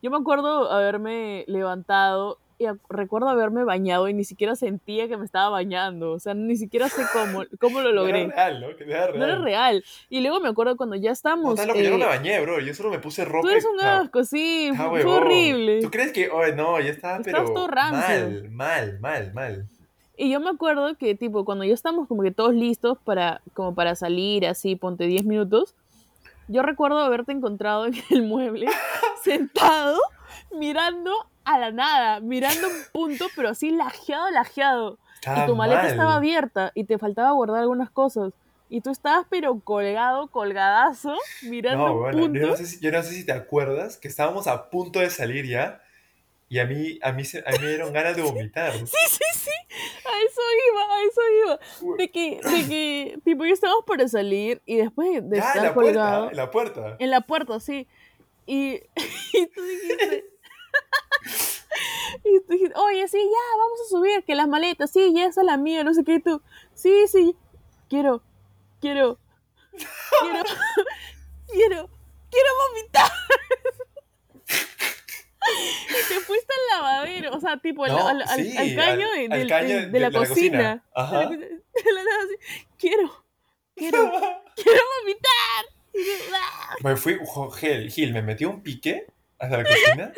Yo 0.02 0.10
me 0.10 0.16
acuerdo 0.16 0.70
haberme 0.70 1.44
levantado 1.46 2.38
y 2.62 2.66
recuerdo 2.88 3.28
haberme 3.28 3.64
bañado 3.64 4.08
y 4.08 4.14
ni 4.14 4.24
siquiera 4.24 4.56
sentía 4.56 5.08
que 5.08 5.16
me 5.16 5.24
estaba 5.24 5.50
bañando, 5.50 6.12
o 6.12 6.18
sea, 6.18 6.34
ni 6.34 6.56
siquiera 6.56 6.88
sé 6.88 7.02
cómo, 7.12 7.44
cómo 7.60 7.80
lo 7.80 7.92
No 7.92 8.06
era 8.06 8.18
logré. 8.18 8.26
real, 8.34 8.60
¿no? 8.60 8.76
Que 8.76 8.84
no 8.86 8.92
era 8.92 9.06
No 9.08 9.14
era 9.24 9.34
real. 9.36 9.42
real. 9.44 9.84
Y 10.08 10.20
luego 10.20 10.40
me 10.40 10.48
acuerdo 10.48 10.76
cuando 10.76 10.96
ya 10.96 11.10
No, 11.10 11.12
estamos. 11.12 11.50
estás 11.54 11.66
loco, 11.66 11.80
yo 11.80 11.90
no 11.90 11.98
me 11.98 12.04
eh, 12.04 12.08
bañé, 12.08 12.40
bro, 12.40 12.60
yo 12.60 12.74
solo 12.74 12.90
me 12.90 12.98
puse 12.98 13.24
tú 13.24 13.30
ropa 13.30 13.48
y... 13.48 13.50
eres 13.52 13.64
un 13.66 13.80
asco, 13.80 14.24
sí, 14.24 14.68
está 14.72 14.88
fue, 14.88 15.04
horrible. 15.04 15.80
¿Tú 15.82 15.90
crees 15.90 16.12
que, 16.12 16.30
oye, 16.30 16.54
no, 16.54 16.80
yo 16.80 16.90
estaba 16.90 17.18
Estabas 17.18 17.50
pero 17.50 17.54
todo 17.54 17.68
mal, 17.68 18.50
mal, 18.50 19.00
mal, 19.00 19.32
mal. 19.34 19.68
Y 20.16 20.30
yo 20.30 20.40
me 20.40 20.50
acuerdo 20.50 20.96
que, 20.96 21.14
tipo, 21.14 21.44
cuando 21.44 21.64
ya 21.64 21.74
estamos 21.74 22.06
como 22.06 22.22
que 22.22 22.30
todos 22.30 22.54
listos 22.54 22.98
para, 23.04 23.40
como 23.54 23.74
para 23.74 23.94
salir, 23.96 24.46
así, 24.46 24.76
ponte 24.76 25.04
10 25.06 25.24
minutos, 25.24 25.74
yo 26.48 26.62
recuerdo 26.62 26.98
haberte 26.98 27.32
encontrado 27.32 27.86
en 27.86 27.94
el 28.10 28.22
mueble, 28.22 28.66
sentado, 29.22 29.98
mirando 30.50 31.10
a 31.44 31.58
la 31.58 31.70
nada, 31.72 32.20
mirando 32.20 32.68
un 32.68 32.74
punto, 32.92 33.26
pero 33.36 33.50
así 33.50 33.70
lajeado, 33.70 34.30
lajeado. 34.30 34.98
Y 35.14 35.28
Estaba 35.28 35.46
tu 35.46 35.54
maleta 35.56 35.88
estaba 35.88 36.14
abierta 36.16 36.72
y 36.74 36.84
te 36.84 36.98
faltaba 36.98 37.30
guardar 37.32 37.60
algunas 37.60 37.90
cosas. 37.90 38.32
Y 38.68 38.80
tú 38.80 38.90
estabas, 38.90 39.26
pero 39.28 39.60
colgado, 39.60 40.28
colgadazo, 40.28 41.14
mirando 41.42 41.86
No, 41.86 41.92
un 41.94 42.00
bueno, 42.00 42.18
punto. 42.18 42.40
yo 42.40 42.46
no, 42.48 42.56
sé 42.56 42.66
si, 42.66 42.80
yo 42.80 42.90
no 42.90 43.02
sé 43.02 43.10
si 43.10 43.24
te 43.26 43.32
acuerdas 43.32 43.98
que 43.98 44.08
estábamos 44.08 44.46
a 44.46 44.70
punto 44.70 44.98
de 45.00 45.10
salir 45.10 45.46
ya 45.46 45.80
y 46.48 46.58
a 46.58 46.66
mí, 46.66 46.98
a 47.02 47.12
mí, 47.12 47.22
a 47.46 47.50
mí 47.52 47.58
me 47.60 47.68
dieron 47.68 47.92
ganas 47.92 48.16
de 48.16 48.22
vomitar. 48.22 48.72
Sí, 48.72 48.86
sí, 48.86 49.24
sí, 49.34 49.50
a 49.70 50.12
eso 50.26 50.40
iba, 50.70 50.82
a 50.94 51.02
eso 51.02 51.20
iba. 51.86 51.96
De 51.98 52.10
que, 52.10 52.40
de 52.42 52.68
que, 52.68 53.18
tipo, 53.24 53.44
ya 53.44 53.52
estábamos 53.52 53.84
para 53.86 54.08
salir 54.08 54.60
y 54.66 54.76
después 54.76 55.08
de 55.28 55.36
Ya, 55.36 55.42
en 55.42 55.48
estar 55.48 55.62
la 55.62 55.74
colgado 55.74 56.22
puerta, 56.24 56.30
en 56.30 56.36
la 56.36 56.50
puerta. 56.50 56.96
en 56.98 57.10
la 57.10 57.20
puerta, 57.20 57.60
sí. 57.60 57.86
Y, 58.46 58.80
y 59.34 59.46
tú 59.48 59.62
dijiste, 59.62 60.24
y 62.24 62.40
tú 62.40 62.52
dijiste, 62.52 62.74
oye, 62.78 63.06
sí, 63.08 63.18
ya, 63.18 63.58
vamos 63.58 63.80
a 63.80 63.88
subir, 63.88 64.24
que 64.24 64.34
las 64.34 64.48
maletas, 64.48 64.90
sí, 64.90 65.12
ya 65.14 65.26
esa 65.26 65.40
es 65.42 65.46
la 65.46 65.56
mía, 65.56 65.84
no 65.84 65.94
sé 65.94 66.04
qué, 66.04 66.14
y 66.14 66.20
tú, 66.20 66.42
sí, 66.74 67.06
sí, 67.08 67.36
quiero, 67.88 68.22
quiero, 68.80 69.18
quiero, 69.70 70.42
quiero, 71.52 71.90
quiero 72.30 72.48
vomitar. 72.68 73.10
Y 75.44 76.08
te 76.08 76.20
fuiste 76.20 76.52
al 76.54 76.78
lavadero, 76.78 77.32
o 77.36 77.40
sea, 77.40 77.56
tipo, 77.58 77.84
al, 77.84 77.90
No, 77.92 78.06
al- 78.08 78.22
al- 78.22 78.28
sí, 78.44 78.56
al 78.56 78.76
caño, 78.76 79.06
al- 79.12 79.28
de, 79.40 79.46
caño 79.48 79.68
de- 79.68 79.80
de- 79.82 79.86
de 79.88 80.00
la 80.00 80.10
la 80.10 80.18
cocina. 80.20 80.30
cocina. 80.30 80.84
Ajá. 80.94 81.18
De 81.28 81.36
la 81.36 82.02
la 82.04 82.10
quiero, 82.78 83.24
quiero, 83.74 84.12
quiero 84.54 84.80
vomitar. 85.00 85.64
"Ah". 86.32 86.76
Me 86.84 86.96
fui, 86.96 87.18
Gil, 87.58 87.90
Gil, 87.90 88.12
me 88.12 88.22
metí 88.22 88.44
un 88.44 88.62
pique 88.62 89.06
hasta 89.42 89.56
la 89.58 89.64
cocina. 89.64 90.12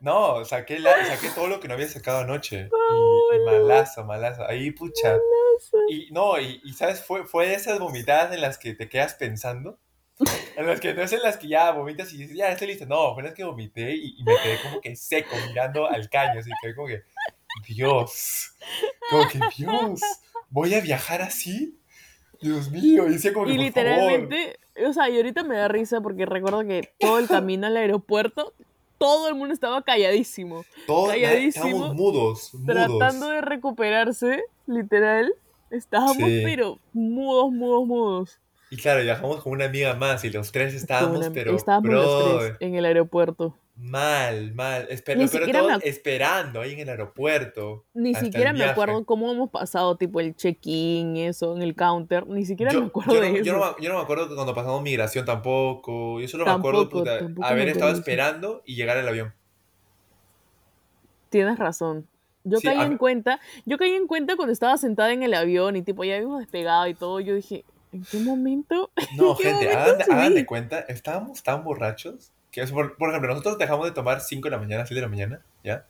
No, 0.00 0.44
saqué, 0.44 0.78
la, 0.78 1.04
saqué 1.06 1.30
todo 1.30 1.46
lo 1.46 1.60
que 1.60 1.68
no 1.68 1.74
había 1.74 1.88
sacado 1.88 2.18
anoche. 2.18 2.68
Y, 3.30 3.36
y 3.36 3.40
malazo, 3.44 4.04
malazo. 4.04 4.46
Ahí, 4.48 4.70
pucha. 4.70 5.18
Y 5.90 6.10
no, 6.12 6.40
y, 6.40 6.60
y, 6.64 6.72
sabes, 6.72 7.02
fue, 7.02 7.26
fue 7.26 7.48
de 7.48 7.54
esas 7.54 7.78
vomitadas 7.78 8.32
en 8.32 8.40
las 8.40 8.56
que 8.56 8.74
te 8.74 8.88
quedas 8.88 9.14
pensando. 9.14 9.78
En 10.56 10.66
las 10.66 10.80
que 10.80 10.94
no 10.94 11.02
es 11.02 11.12
en 11.12 11.22
las 11.22 11.36
que 11.36 11.48
ya 11.48 11.70
vomitas 11.72 12.12
y 12.12 12.18
dices, 12.18 12.36
ya 12.36 12.50
estoy 12.50 12.68
listo. 12.68 12.86
No, 12.86 13.12
fue 13.12 13.22
en 13.22 13.26
las 13.26 13.34
que 13.34 13.44
vomité 13.44 13.94
y, 13.94 14.16
y 14.18 14.24
me 14.24 14.34
quedé 14.42 14.62
como 14.62 14.80
que 14.80 14.96
seco 14.96 15.36
mirando 15.46 15.86
al 15.86 16.08
caño. 16.08 16.40
Así 16.40 16.50
que 16.62 16.74
como 16.74 16.88
que, 16.88 17.02
Dios, 17.68 18.56
como 19.10 19.28
que 19.28 19.40
Dios, 19.56 20.00
¿voy 20.48 20.74
a 20.74 20.80
viajar 20.80 21.20
así? 21.22 21.78
Dios 22.40 22.70
mío, 22.70 23.08
y 23.08 23.12
decía 23.12 23.32
como 23.32 23.46
que, 23.46 23.52
Y 23.52 23.56
por 23.56 23.64
literalmente, 23.64 24.58
o 24.86 24.92
sea, 24.92 25.08
y 25.08 25.16
ahorita 25.16 25.42
me 25.44 25.56
da 25.56 25.68
risa 25.68 26.00
porque 26.00 26.26
recuerdo 26.26 26.60
que 26.66 26.90
todo 27.00 27.18
el 27.18 27.26
camino 27.28 27.66
al 27.66 27.76
aeropuerto, 27.76 28.52
todo 28.98 29.28
el 29.28 29.34
mundo 29.34 29.54
estaba 29.54 29.82
calladísimo, 29.82 30.64
todos 30.86 31.10
calladísimo, 31.10 31.66
estábamos 31.66 31.94
mudos, 31.94 32.54
mudos. 32.54 32.66
tratando 32.66 33.28
de 33.28 33.40
recuperarse, 33.40 34.42
literal. 34.66 35.32
Estábamos, 35.70 36.16
Sí. 36.16 36.40
pero 36.44 36.78
mudos, 36.92 37.52
mudos, 37.52 37.86
mudos. 37.86 38.38
Y 38.70 38.76
claro, 38.76 39.02
viajamos 39.02 39.42
con 39.42 39.52
una 39.52 39.66
amiga 39.66 39.94
más 39.94 40.24
y 40.24 40.30
los 40.30 40.50
tres 40.52 40.74
estábamos, 40.74 41.18
una- 41.18 41.30
pero, 41.30 41.54
estábamos 41.56 41.90
los 41.90 42.04
bro, 42.24 42.38
tres 42.40 42.56
en 42.60 42.74
el 42.74 42.84
aeropuerto. 42.84 43.54
Mal, 43.78 44.52
mal. 44.54 44.88
Esper- 44.90 45.16
siquiera 45.28 45.60
todo, 45.60 45.70
ac- 45.70 45.80
esperando 45.84 46.60
ahí 46.60 46.72
en 46.72 46.80
el 46.80 46.88
aeropuerto. 46.88 47.86
Ni 47.94 48.14
siquiera 48.14 48.52
me 48.52 48.64
acuerdo 48.64 49.04
cómo 49.04 49.30
hemos 49.32 49.50
pasado, 49.50 49.96
tipo 49.96 50.20
el 50.20 50.34
check-in, 50.34 51.16
eso, 51.16 51.56
en 51.56 51.62
el 51.62 51.74
counter. 51.74 52.26
Ni 52.26 52.44
siquiera 52.44 52.72
Yo, 52.72 52.80
me 52.80 52.86
acuerdo 52.88 53.14
yo 53.14 53.20
de 53.20 53.30
no, 53.30 53.36
eso. 53.36 53.44
yo, 53.44 53.52
no, 53.52 53.58
me- 53.60 53.82
yo 53.84 53.88
no 53.90 53.96
me 53.96 54.02
acuerdo 54.02 54.34
cuando 54.34 54.54
pasamos 54.54 54.82
migración 54.82 55.24
tampoco. 55.24 56.20
Yo 56.20 56.28
solo 56.28 56.44
me 56.44 56.50
acuerdo 56.52 56.88
puta, 56.88 57.20
me 57.28 57.46
haber 57.46 57.68
estado 57.68 57.92
esperando 57.92 58.62
y 58.66 58.74
llegar 58.74 58.96
al 58.98 59.08
avión. 59.08 59.32
Tienes 61.30 61.58
razón. 61.58 62.06
Yo 62.44 62.58
Sí, 62.58 62.66
caí 62.68 62.80
en 62.80 62.96
cuenta, 62.96 63.40
yo 63.66 63.76
caí 63.76 63.90
en 63.92 64.06
cuenta 64.06 64.36
cuando 64.36 64.52
estaba 64.52 64.78
sentada 64.78 65.12
en 65.12 65.22
el 65.22 65.34
avión 65.34 65.76
y 65.76 65.82
tipo 65.82 66.04
ya 66.04 66.14
habíamos 66.16 66.38
despegado 66.40 66.86
y 66.86 66.94
todo, 66.94 67.20
yo 67.20 67.34
dije, 67.34 67.64
¿En 67.92 68.04
qué 68.04 68.18
momento? 68.18 68.90
No, 69.16 69.30
¿En 69.32 69.36
qué 69.36 69.42
gente, 69.44 69.64
momento 69.66 69.78
hagan, 69.82 69.98
de- 69.98 70.04
hagan 70.04 70.28
de 70.34 70.40
subí? 70.40 70.44
cuenta, 70.46 70.80
estábamos 70.80 71.42
tan 71.42 71.64
borrachos 71.64 72.32
que, 72.58 72.64
es 72.64 72.72
por, 72.72 72.96
por 72.96 73.08
ejemplo, 73.10 73.30
nosotros 73.30 73.58
dejamos 73.58 73.86
de 73.86 73.92
tomar 73.92 74.20
5 74.20 74.46
de 74.46 74.50
la 74.50 74.58
mañana, 74.58 74.86
6 74.86 74.94
de 74.96 75.02
la 75.02 75.08
mañana, 75.08 75.42
¿ya? 75.64 75.86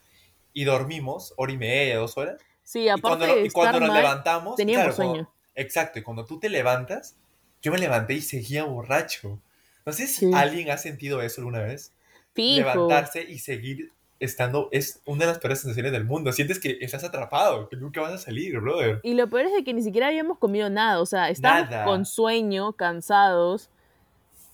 Y 0.53 0.65
dormimos 0.65 1.35
hora 1.37 1.53
y 1.53 1.59
media, 1.59 1.99
dos 1.99 2.17
horas. 2.17 2.41
Sí, 2.63 2.81
Y 2.89 3.01
cuando, 3.01 3.25
aparte 3.25 3.41
de 3.41 3.47
y 3.47 3.51
cuando 3.51 3.81
nos 3.81 3.89
mal, 3.89 4.03
levantamos, 4.03 4.57
teníamos 4.57 4.85
claro, 4.85 4.97
cuando- 4.97 5.15
sueño. 5.15 5.31
exacto, 5.55 5.99
y 5.99 6.03
cuando 6.03 6.25
tú 6.25 6.39
te 6.39 6.49
levantas, 6.49 7.17
yo 7.63 7.73
me 7.73 7.79
levanté 7.79 8.15
y 8.15 8.21
seguía 8.21 8.65
borracho. 8.65 9.41
No 9.87 9.93
sé 9.93 10.07
si 10.07 10.27
Sí. 10.27 10.31
alguien 10.35 10.71
ha 10.71 10.77
sentido 10.79 11.23
eso 11.23 11.41
alguna 11.41 11.61
vez. 11.61 11.93
Fijo. 12.35 12.59
Levantarse 12.61 13.23
y 13.23 13.39
seguir 13.39 13.91
estando 14.21 14.69
es 14.73 15.01
una 15.07 15.21
de 15.21 15.27
las 15.33 15.39
peores 15.39 15.61
sensaciones 15.61 15.93
del 15.93 16.05
mundo. 16.05 16.31
Sientes 16.33 16.59
que 16.61 16.77
estás 16.81 17.05
atrapado, 17.05 17.69
que 17.69 17.77
nunca 17.77 18.01
vas 18.01 18.13
a 18.13 18.19
salir, 18.19 18.59
brother. 18.61 19.01
Y 19.03 19.15
lo 19.15 19.29
peor 19.31 19.47
es 19.47 19.53
de 19.55 19.65
que 19.65 19.73
ni 19.73 19.83
siquiera 19.83 20.09
habíamos 20.09 20.39
comido 20.39 20.69
nada. 20.71 21.01
O 21.01 21.07
sea, 21.07 21.31
estábamos 21.31 21.71
Nada. 21.71 21.85
con 21.85 22.05
sueño, 22.05 22.73
cansados, 22.75 23.71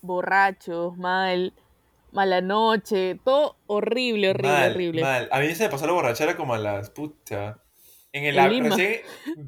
borrachos, 0.02 0.96
mal, 0.96 1.52
mala 2.14 2.40
noche, 2.40 3.18
todo 3.24 3.58
horrible, 3.66 4.30
horrible, 4.30 4.48
mal, 4.52 4.70
horrible. 4.72 5.02
mal. 5.02 5.28
A 5.32 5.40
mí 5.40 5.54
se 5.54 5.64
me 5.64 5.70
pasó 5.70 5.86
la 5.86 5.92
borrachera 5.92 6.36
como 6.36 6.54
a 6.54 6.58
las 6.58 6.90
puta. 6.90 7.60
En 8.12 8.24
el 8.24 8.38
En 8.38 8.44
av- 8.44 8.50
Lima. 8.52 8.68
recién, 8.76 9.00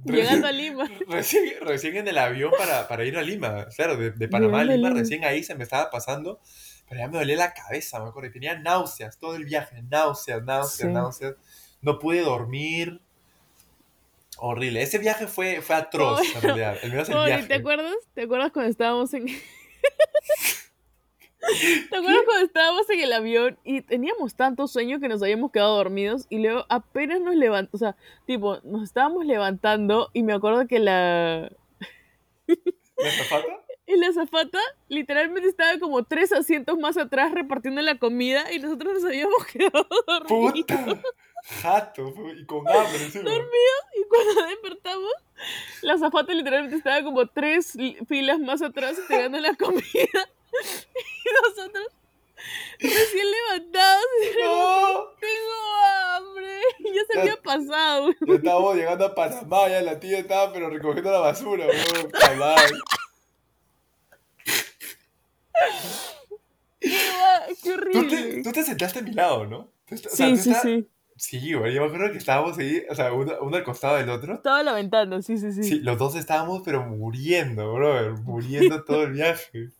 Llegando 0.04 0.46
a 0.48 0.52
Lima. 0.52 0.90
Recién, 1.08 1.44
recién 1.60 1.96
en 1.96 2.08
el 2.08 2.18
avión 2.18 2.50
para, 2.58 2.88
para 2.88 3.04
ir 3.04 3.16
a 3.16 3.22
Lima. 3.22 3.66
Claro, 3.76 3.96
de, 3.96 4.10
de 4.10 4.28
Panamá 4.28 4.58
a 4.60 4.64
Llegando 4.64 4.72
a 4.72 4.76
Lima, 4.76 4.88
Lima. 4.88 5.00
recién 5.00 5.24
ahí 5.24 5.44
se 5.44 5.54
me 5.54 5.62
estaba 5.62 5.88
pasando. 5.90 6.40
Pero 6.88 7.00
ya 7.00 7.08
me 7.08 7.18
dolía 7.18 7.36
la 7.36 7.52
cabeza, 7.54 8.00
me 8.02 8.08
acuerdo. 8.08 8.28
y 8.30 8.32
Tenía 8.32 8.58
náuseas 8.58 9.18
todo 9.18 9.36
el 9.36 9.44
viaje. 9.44 9.82
Náuseas, 9.82 10.42
náuseas, 10.42 10.88
Sí. 10.88 10.92
náuseas. 10.92 11.34
No 11.80 11.98
pude 12.00 12.20
dormir. 12.22 13.00
Horrible. 14.38 14.82
Ese 14.82 14.98
viaje 14.98 15.28
fue, 15.28 15.62
fue 15.62 15.76
atroz, 15.76 16.20
en 16.34 16.42
realidad. 16.42 16.76
El 16.82 16.90
menos 16.90 17.08
el 17.08 17.24
viaje. 17.24 17.46
¿te 17.46 17.54
acuerdas? 17.54 17.94
¿Te 18.14 18.22
acuerdas 18.22 18.50
cuando 18.52 18.70
estábamos 18.70 19.14
en... 19.14 19.26
¿Te 21.90 21.96
acuerdas 21.96 22.22
cuando 22.24 22.44
estábamos 22.44 22.90
en 22.90 23.00
el 23.00 23.12
avión 23.12 23.58
y 23.64 23.82
teníamos 23.82 24.34
tanto 24.34 24.66
sueño 24.66 25.00
que 25.00 25.08
nos 25.08 25.22
habíamos 25.22 25.50
quedado 25.50 25.76
dormidos 25.76 26.26
y 26.28 26.38
luego 26.38 26.64
apenas 26.68 27.20
nos 27.20 27.34
levantamos, 27.34 27.74
o 27.74 27.78
sea, 27.78 27.96
tipo, 28.26 28.58
nos 28.64 28.82
estábamos 28.82 29.26
levantando 29.26 30.10
y 30.12 30.22
me 30.22 30.32
acuerdo 30.32 30.66
que 30.66 30.78
la, 30.78 31.50
¿La 32.46 33.08
azafata? 33.08 33.46
y 33.86 33.96
la 33.96 34.12
zafata 34.12 34.58
literalmente 34.88 35.48
estaba 35.48 35.78
como 35.78 36.04
tres 36.04 36.32
asientos 36.32 36.76
más 36.78 36.96
atrás 36.96 37.32
repartiendo 37.32 37.80
la 37.82 37.98
comida 37.98 38.52
y 38.52 38.58
nosotros 38.58 38.94
nos 38.94 39.04
habíamos 39.04 39.46
quedado 39.52 39.86
dormidos. 40.06 40.52
¡Puta! 40.52 41.02
Jato. 41.62 42.12
Y 42.36 42.44
con 42.46 42.66
hambre 42.68 43.04
encima. 43.04 43.30
Y 43.30 44.04
cuando 44.08 44.46
despertamos, 44.46 45.12
la 45.82 45.98
zafata 45.98 46.32
literalmente 46.32 46.76
estaba 46.76 47.02
como 47.04 47.26
tres 47.26 47.76
filas 48.08 48.40
más 48.40 48.62
atrás 48.62 48.98
entregando 48.98 49.38
la 49.38 49.54
comida. 49.54 50.28
Y 51.24 51.28
nosotros 51.48 51.86
recién 52.78 53.26
levantados 53.30 54.04
¡No! 54.44 55.06
tengo 55.18 55.56
hambre. 56.14 56.60
Y 56.78 56.94
ya 56.94 57.00
se 57.08 57.14
Ya- 57.14 57.20
había 57.22 57.42
pasado. 57.42 58.10
Ya 58.26 58.34
estábamos 58.34 58.76
llegando 58.76 59.04
a 59.06 59.14
Panamá, 59.14 59.68
ya 59.68 59.82
la 59.82 59.98
tía 59.98 60.18
estaba 60.18 60.52
pero 60.52 60.70
recogiendo 60.70 61.10
la 61.10 61.18
basura. 61.18 61.66
Cabal. 62.12 62.56
Qué, 66.80 66.90
qué 67.62 67.70
Tú 67.72 67.90
te, 67.90 67.98
horrible. 67.98 68.42
tú 68.42 68.52
te 68.52 68.62
sentaste 68.62 68.98
a 69.00 69.02
mi 69.02 69.12
lado, 69.12 69.46
¿no? 69.46 69.58
O 69.90 69.96
sea, 69.96 70.10
Sí, 70.10 70.36
sí, 70.36 70.54
sí. 70.62 70.88
Sí, 71.18 71.54
güey, 71.54 71.72
yo 71.74 71.80
me 71.80 71.86
acuerdo 71.86 72.12
que 72.12 72.18
estábamos 72.18 72.58
ahí, 72.58 72.82
o 72.90 72.94
sea, 72.94 73.10
uno, 73.14 73.32
uno 73.40 73.56
al 73.56 73.64
costado 73.64 73.96
del 73.96 74.10
otro. 74.10 74.34
Estaba 74.34 74.62
lamentando, 74.62 75.22
sí, 75.22 75.38
sí, 75.38 75.50
sí. 75.50 75.62
Sí, 75.64 75.80
los 75.80 75.96
dos 75.96 76.14
estábamos, 76.14 76.60
pero 76.62 76.82
muriendo, 76.84 77.72
brother, 77.72 78.12
muriendo 78.22 78.84
todo 78.84 79.04
el 79.04 79.12
viaje. 79.12 79.70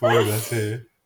Puta, 0.00 0.38
sí. 0.38 0.56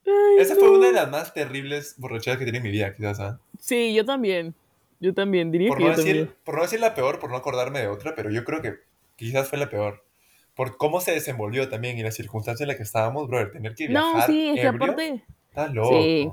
Ay, 0.06 0.38
Esa 0.38 0.54
no. 0.54 0.60
fue 0.60 0.70
una 0.70 0.86
de 0.88 0.92
las 0.92 1.10
más 1.10 1.32
terribles 1.34 1.94
borracheras 1.98 2.38
que 2.38 2.44
tiene 2.44 2.58
en 2.58 2.64
mi 2.64 2.70
vida, 2.70 2.94
quizás, 2.94 3.20
¿ah? 3.20 3.40
Sí, 3.58 3.94
yo 3.94 4.04
también. 4.04 4.54
Yo 4.98 5.14
también, 5.14 5.50
diría 5.50 5.68
Por 5.68 5.78
que 5.78 5.84
no, 5.84 5.90
yo 5.90 5.96
también. 5.96 6.16
decir, 6.18 6.36
por 6.44 6.56
no 6.56 6.62
decir 6.62 6.80
la 6.80 6.94
peor, 6.94 7.18
por 7.18 7.30
no 7.30 7.36
acordarme 7.36 7.80
de 7.80 7.88
otra, 7.88 8.14
pero 8.14 8.30
yo 8.30 8.44
creo 8.44 8.60
que 8.60 8.74
quizás 9.16 9.48
fue 9.48 9.58
la 9.58 9.70
peor. 9.70 10.04
Por 10.54 10.76
cómo 10.76 11.00
se 11.00 11.12
desenvolvió 11.12 11.68
también 11.70 11.96
y 11.98 12.02
la 12.02 12.10
circunstancia 12.10 12.64
en 12.64 12.68
la 12.68 12.76
que 12.76 12.82
estábamos, 12.82 13.26
brother, 13.28 13.50
tener 13.52 13.74
que 13.74 13.86
viajar 13.88 14.14
No, 14.16 14.26
sí, 14.26 14.48
es 14.50 14.60
que 14.60 14.66
aparte 14.66 15.24
está 15.48 15.68
loco. 15.68 16.02
Sí. 16.02 16.30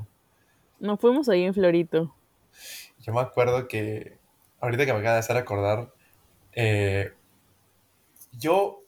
nos 0.79 0.99
fuimos 0.99 1.29
ahí 1.29 1.43
en 1.43 1.53
Florito. 1.53 2.13
Yo 2.99 3.13
me 3.13 3.21
acuerdo 3.21 3.67
que, 3.69 4.17
ahorita 4.59 4.85
que 4.85 4.91
me 4.91 4.99
acaba 4.99 5.13
de 5.13 5.19
hacer 5.19 5.37
acordar, 5.37 5.93
eh, 6.53 7.13
yo, 8.33 8.83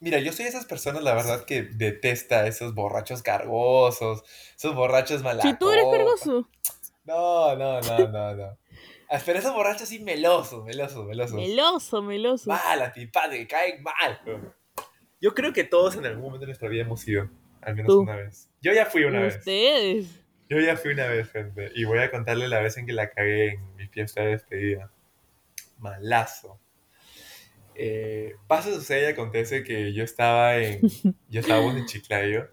mira, 0.00 0.18
yo 0.18 0.32
soy 0.32 0.44
de 0.44 0.50
esas 0.50 0.66
personas, 0.66 1.02
la 1.02 1.14
verdad, 1.14 1.44
que 1.44 1.62
detesta 1.62 2.40
a 2.40 2.46
esos 2.46 2.74
borrachos 2.74 3.22
cargosos, 3.22 4.22
esos 4.56 4.74
borrachos 4.74 5.22
mala 5.22 5.42
Si 5.42 5.54
tú 5.54 5.70
eres 5.70 5.84
cargoso. 5.90 6.48
No, 7.04 7.56
no, 7.56 7.80
no, 7.80 8.08
no, 8.08 8.34
no. 8.34 8.58
Ah, 9.10 9.18
Pero 9.24 9.38
esos 9.38 9.54
borrachos 9.54 9.82
así 9.82 10.00
melosos, 10.00 10.64
melosos, 10.64 11.06
melosos. 11.06 11.36
Meloso, 11.36 12.02
meloso. 12.02 12.50
Mal, 12.50 12.82
antipáticos, 12.82 13.38
que 13.38 13.46
caen 13.46 13.82
mal. 13.82 14.20
Yo 15.20 15.34
creo 15.34 15.52
que 15.52 15.64
todos 15.64 15.96
en 15.96 16.06
algún 16.06 16.24
momento 16.24 16.40
de 16.40 16.46
nuestra 16.48 16.68
vida 16.68 16.82
hemos 16.82 17.06
ido, 17.08 17.28
al 17.62 17.74
menos 17.74 17.88
Tú. 17.88 18.00
una 18.00 18.16
vez. 18.16 18.50
Yo 18.60 18.72
ya 18.72 18.86
fui 18.86 19.04
una 19.04 19.20
vez. 19.20 19.36
Ustedes. 19.38 20.24
Yo 20.50 20.60
ya 20.60 20.76
fui 20.76 20.92
una 20.92 21.06
vez, 21.06 21.30
gente. 21.30 21.70
Y 21.74 21.84
voy 21.84 21.98
a 21.98 22.10
contarle 22.10 22.48
la 22.48 22.60
vez 22.60 22.76
en 22.76 22.86
que 22.86 22.92
la 22.92 23.10
cagué 23.10 23.54
en 23.54 23.76
mi 23.76 23.86
fiesta 23.88 24.22
de 24.22 24.30
despedida. 24.30 24.90
Malazo. 25.78 26.60
Eh, 27.80 28.34
pasa, 28.48 28.72
sucede 28.72 29.02
y 29.08 29.12
acontece 29.12 29.62
que 29.62 29.92
yo 29.92 30.02
estaba 30.04 30.56
en. 30.58 30.80
Yo 31.30 31.40
estábamos 31.40 31.76
en 31.76 31.86
Chiclayo. 31.86 32.48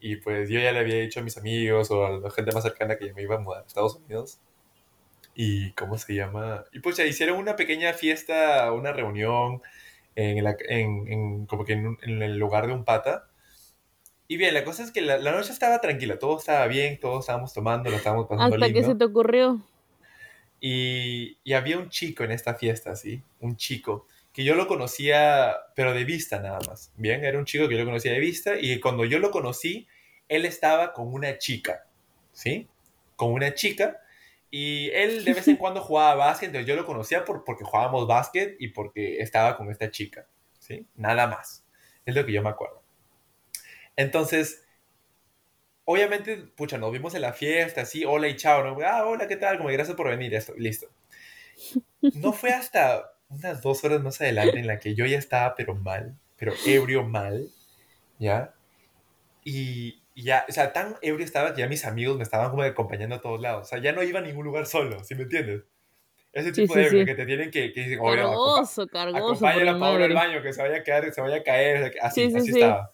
Y 0.00 0.16
pues 0.16 0.48
yo 0.48 0.58
ya 0.58 0.72
le 0.72 0.80
había 0.80 0.96
dicho 0.96 1.20
a 1.20 1.22
mis 1.22 1.36
amigos 1.38 1.90
o 1.92 2.04
a 2.06 2.10
la 2.18 2.30
gente 2.30 2.50
más 2.52 2.64
cercana 2.64 2.96
que 2.98 3.06
yo 3.06 3.14
me 3.14 3.22
iba 3.22 3.36
a 3.36 3.38
mudar 3.38 3.62
a 3.62 3.66
Estados 3.66 3.94
Unidos. 3.96 4.40
Y 5.34 5.72
cómo 5.72 5.96
se 5.96 6.14
llama. 6.14 6.64
Y 6.72 6.80
pues 6.80 6.96
ya 6.96 7.04
hicieron 7.06 7.38
una 7.38 7.54
pequeña 7.56 7.92
fiesta, 7.92 8.70
una 8.72 8.92
reunión 8.92 9.62
en, 10.16 10.42
la- 10.44 10.56
en- 10.68 11.06
en- 11.10 11.46
como 11.46 11.64
que 11.64 11.74
en, 11.74 11.86
un- 11.86 11.98
en 12.02 12.20
el 12.22 12.36
lugar 12.36 12.66
de 12.66 12.72
un 12.72 12.84
pata. 12.84 13.28
Y 14.28 14.36
bien, 14.38 14.54
la 14.54 14.64
cosa 14.64 14.82
es 14.82 14.90
que 14.90 15.00
la, 15.02 15.18
la 15.18 15.32
noche 15.32 15.52
estaba 15.52 15.80
tranquila, 15.80 16.18
todo 16.18 16.38
estaba 16.38 16.66
bien, 16.66 16.98
todos 17.00 17.20
estábamos 17.20 17.52
tomando, 17.54 17.88
lo 17.90 17.96
estábamos 17.96 18.26
pasando 18.26 18.54
Hasta 18.56 18.66
que 18.68 18.72
lindo. 18.74 18.88
se 18.88 18.94
te 18.96 19.04
ocurrió. 19.04 19.60
Y, 20.60 21.38
y 21.44 21.52
había 21.54 21.78
un 21.78 21.88
chico 21.90 22.24
en 22.24 22.30
esta 22.32 22.54
fiesta, 22.54 22.94
¿sí? 22.96 23.22
Un 23.40 23.56
chico 23.56 24.06
que 24.32 24.44
yo 24.44 24.54
lo 24.54 24.66
conocía, 24.66 25.56
pero 25.74 25.92
de 25.92 26.04
vista 26.04 26.40
nada 26.40 26.58
más. 26.66 26.90
Bien, 26.96 27.24
era 27.24 27.38
un 27.38 27.44
chico 27.44 27.68
que 27.68 27.74
yo 27.74 27.80
lo 27.80 27.86
conocía 27.86 28.12
de 28.12 28.20
vista 28.20 28.54
y 28.58 28.80
cuando 28.80 29.04
yo 29.04 29.18
lo 29.18 29.30
conocí, 29.30 29.86
él 30.28 30.46
estaba 30.46 30.92
con 30.92 31.12
una 31.12 31.38
chica, 31.38 31.86
¿sí? 32.32 32.68
Con 33.16 33.32
una 33.32 33.54
chica 33.54 34.00
y 34.50 34.90
él 34.90 35.24
de 35.24 35.34
vez 35.34 35.48
en 35.48 35.56
cuando 35.58 35.82
jugaba 35.82 36.14
básquet, 36.14 36.48
entonces 36.48 36.66
yo 36.66 36.76
lo 36.76 36.86
conocía 36.86 37.24
por, 37.24 37.44
porque 37.44 37.64
jugábamos 37.64 38.06
básquet 38.06 38.56
y 38.58 38.68
porque 38.68 39.18
estaba 39.18 39.56
con 39.56 39.70
esta 39.70 39.90
chica, 39.90 40.26
¿sí? 40.58 40.86
Nada 40.94 41.26
más. 41.26 41.64
Es 42.06 42.14
lo 42.14 42.24
que 42.24 42.32
yo 42.32 42.42
me 42.42 42.48
acuerdo. 42.48 42.82
Entonces, 43.96 44.64
obviamente, 45.84 46.36
pucha, 46.38 46.78
nos 46.78 46.90
vimos 46.90 47.14
en 47.14 47.20
la 47.20 47.34
fiesta, 47.34 47.82
así, 47.82 48.04
hola 48.04 48.28
y 48.28 48.36
chao, 48.36 48.64
¿no? 48.64 48.76
Ah, 48.84 49.04
hola, 49.06 49.28
¿qué 49.28 49.36
tal? 49.36 49.58
Como 49.58 49.68
gracias 49.68 49.96
por 49.96 50.08
venir, 50.08 50.34
esto, 50.34 50.54
listo. 50.56 50.88
No 52.00 52.32
fue 52.32 52.50
hasta 52.50 53.11
unas 53.32 53.62
dos 53.62 53.84
horas 53.84 54.02
más 54.02 54.20
adelante 54.20 54.58
en 54.60 54.66
la 54.66 54.78
que 54.78 54.94
yo 54.94 55.06
ya 55.06 55.18
estaba, 55.18 55.54
pero 55.54 55.74
mal, 55.74 56.16
pero 56.36 56.52
ebrio 56.66 57.04
mal, 57.04 57.48
¿ya? 58.18 58.54
Y 59.44 60.00
y 60.14 60.24
ya, 60.24 60.44
o 60.48 60.52
sea, 60.52 60.72
tan 60.74 60.96
ebrio 61.02 61.24
estaba 61.24 61.54
que 61.54 61.60
ya 61.62 61.68
mis 61.68 61.86
amigos 61.86 62.16
me 62.18 62.24
estaban 62.24 62.50
como 62.50 62.62
acompañando 62.64 63.16
a 63.16 63.20
todos 63.22 63.40
lados. 63.40 63.62
O 63.62 63.70
sea, 63.70 63.78
ya 63.80 63.92
no 63.92 64.02
iba 64.02 64.18
a 64.20 64.22
ningún 64.22 64.44
lugar 64.44 64.66
solo, 64.66 65.02
¿sí 65.04 65.14
me 65.14 65.22
entiendes? 65.24 65.62
Ese 66.32 66.52
tipo 66.52 66.74
sí, 66.74 66.80
de 66.80 66.86
ebrio 66.86 67.00
sí. 67.00 67.06
que 67.06 67.14
te 67.16 67.26
tienen 67.26 67.50
que, 67.50 67.72
que 67.72 67.80
dicen, 67.82 68.00
oye, 68.02 68.16
Cargoso, 68.16 68.86
cargoso. 68.88 69.46
la 69.46 69.72
a 69.72 69.78
Paola 69.78 70.04
al 70.06 70.14
baño, 70.14 70.42
que 70.42 70.52
se 70.52 70.62
vaya 70.62 70.76
a 70.78 70.82
caer, 70.82 71.12
se 71.12 71.20
vaya 71.20 71.36
a 71.36 71.42
caer. 71.42 71.92
que- 71.92 72.00
Así, 72.00 72.22
Sí, 72.22 72.30
sí, 72.30 72.36
así 72.38 72.52
sí. 72.52 72.52
estaba. 72.52 72.92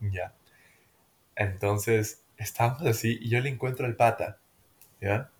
Ya. 0.00 0.34
Entonces, 1.36 2.24
estábamos 2.36 2.82
así 2.86 3.18
y 3.20 3.30
yo 3.30 3.40
le 3.40 3.48
encuentro 3.48 3.86
al 3.86 3.96
pata, 3.96 4.38
¿ya? 5.00 5.30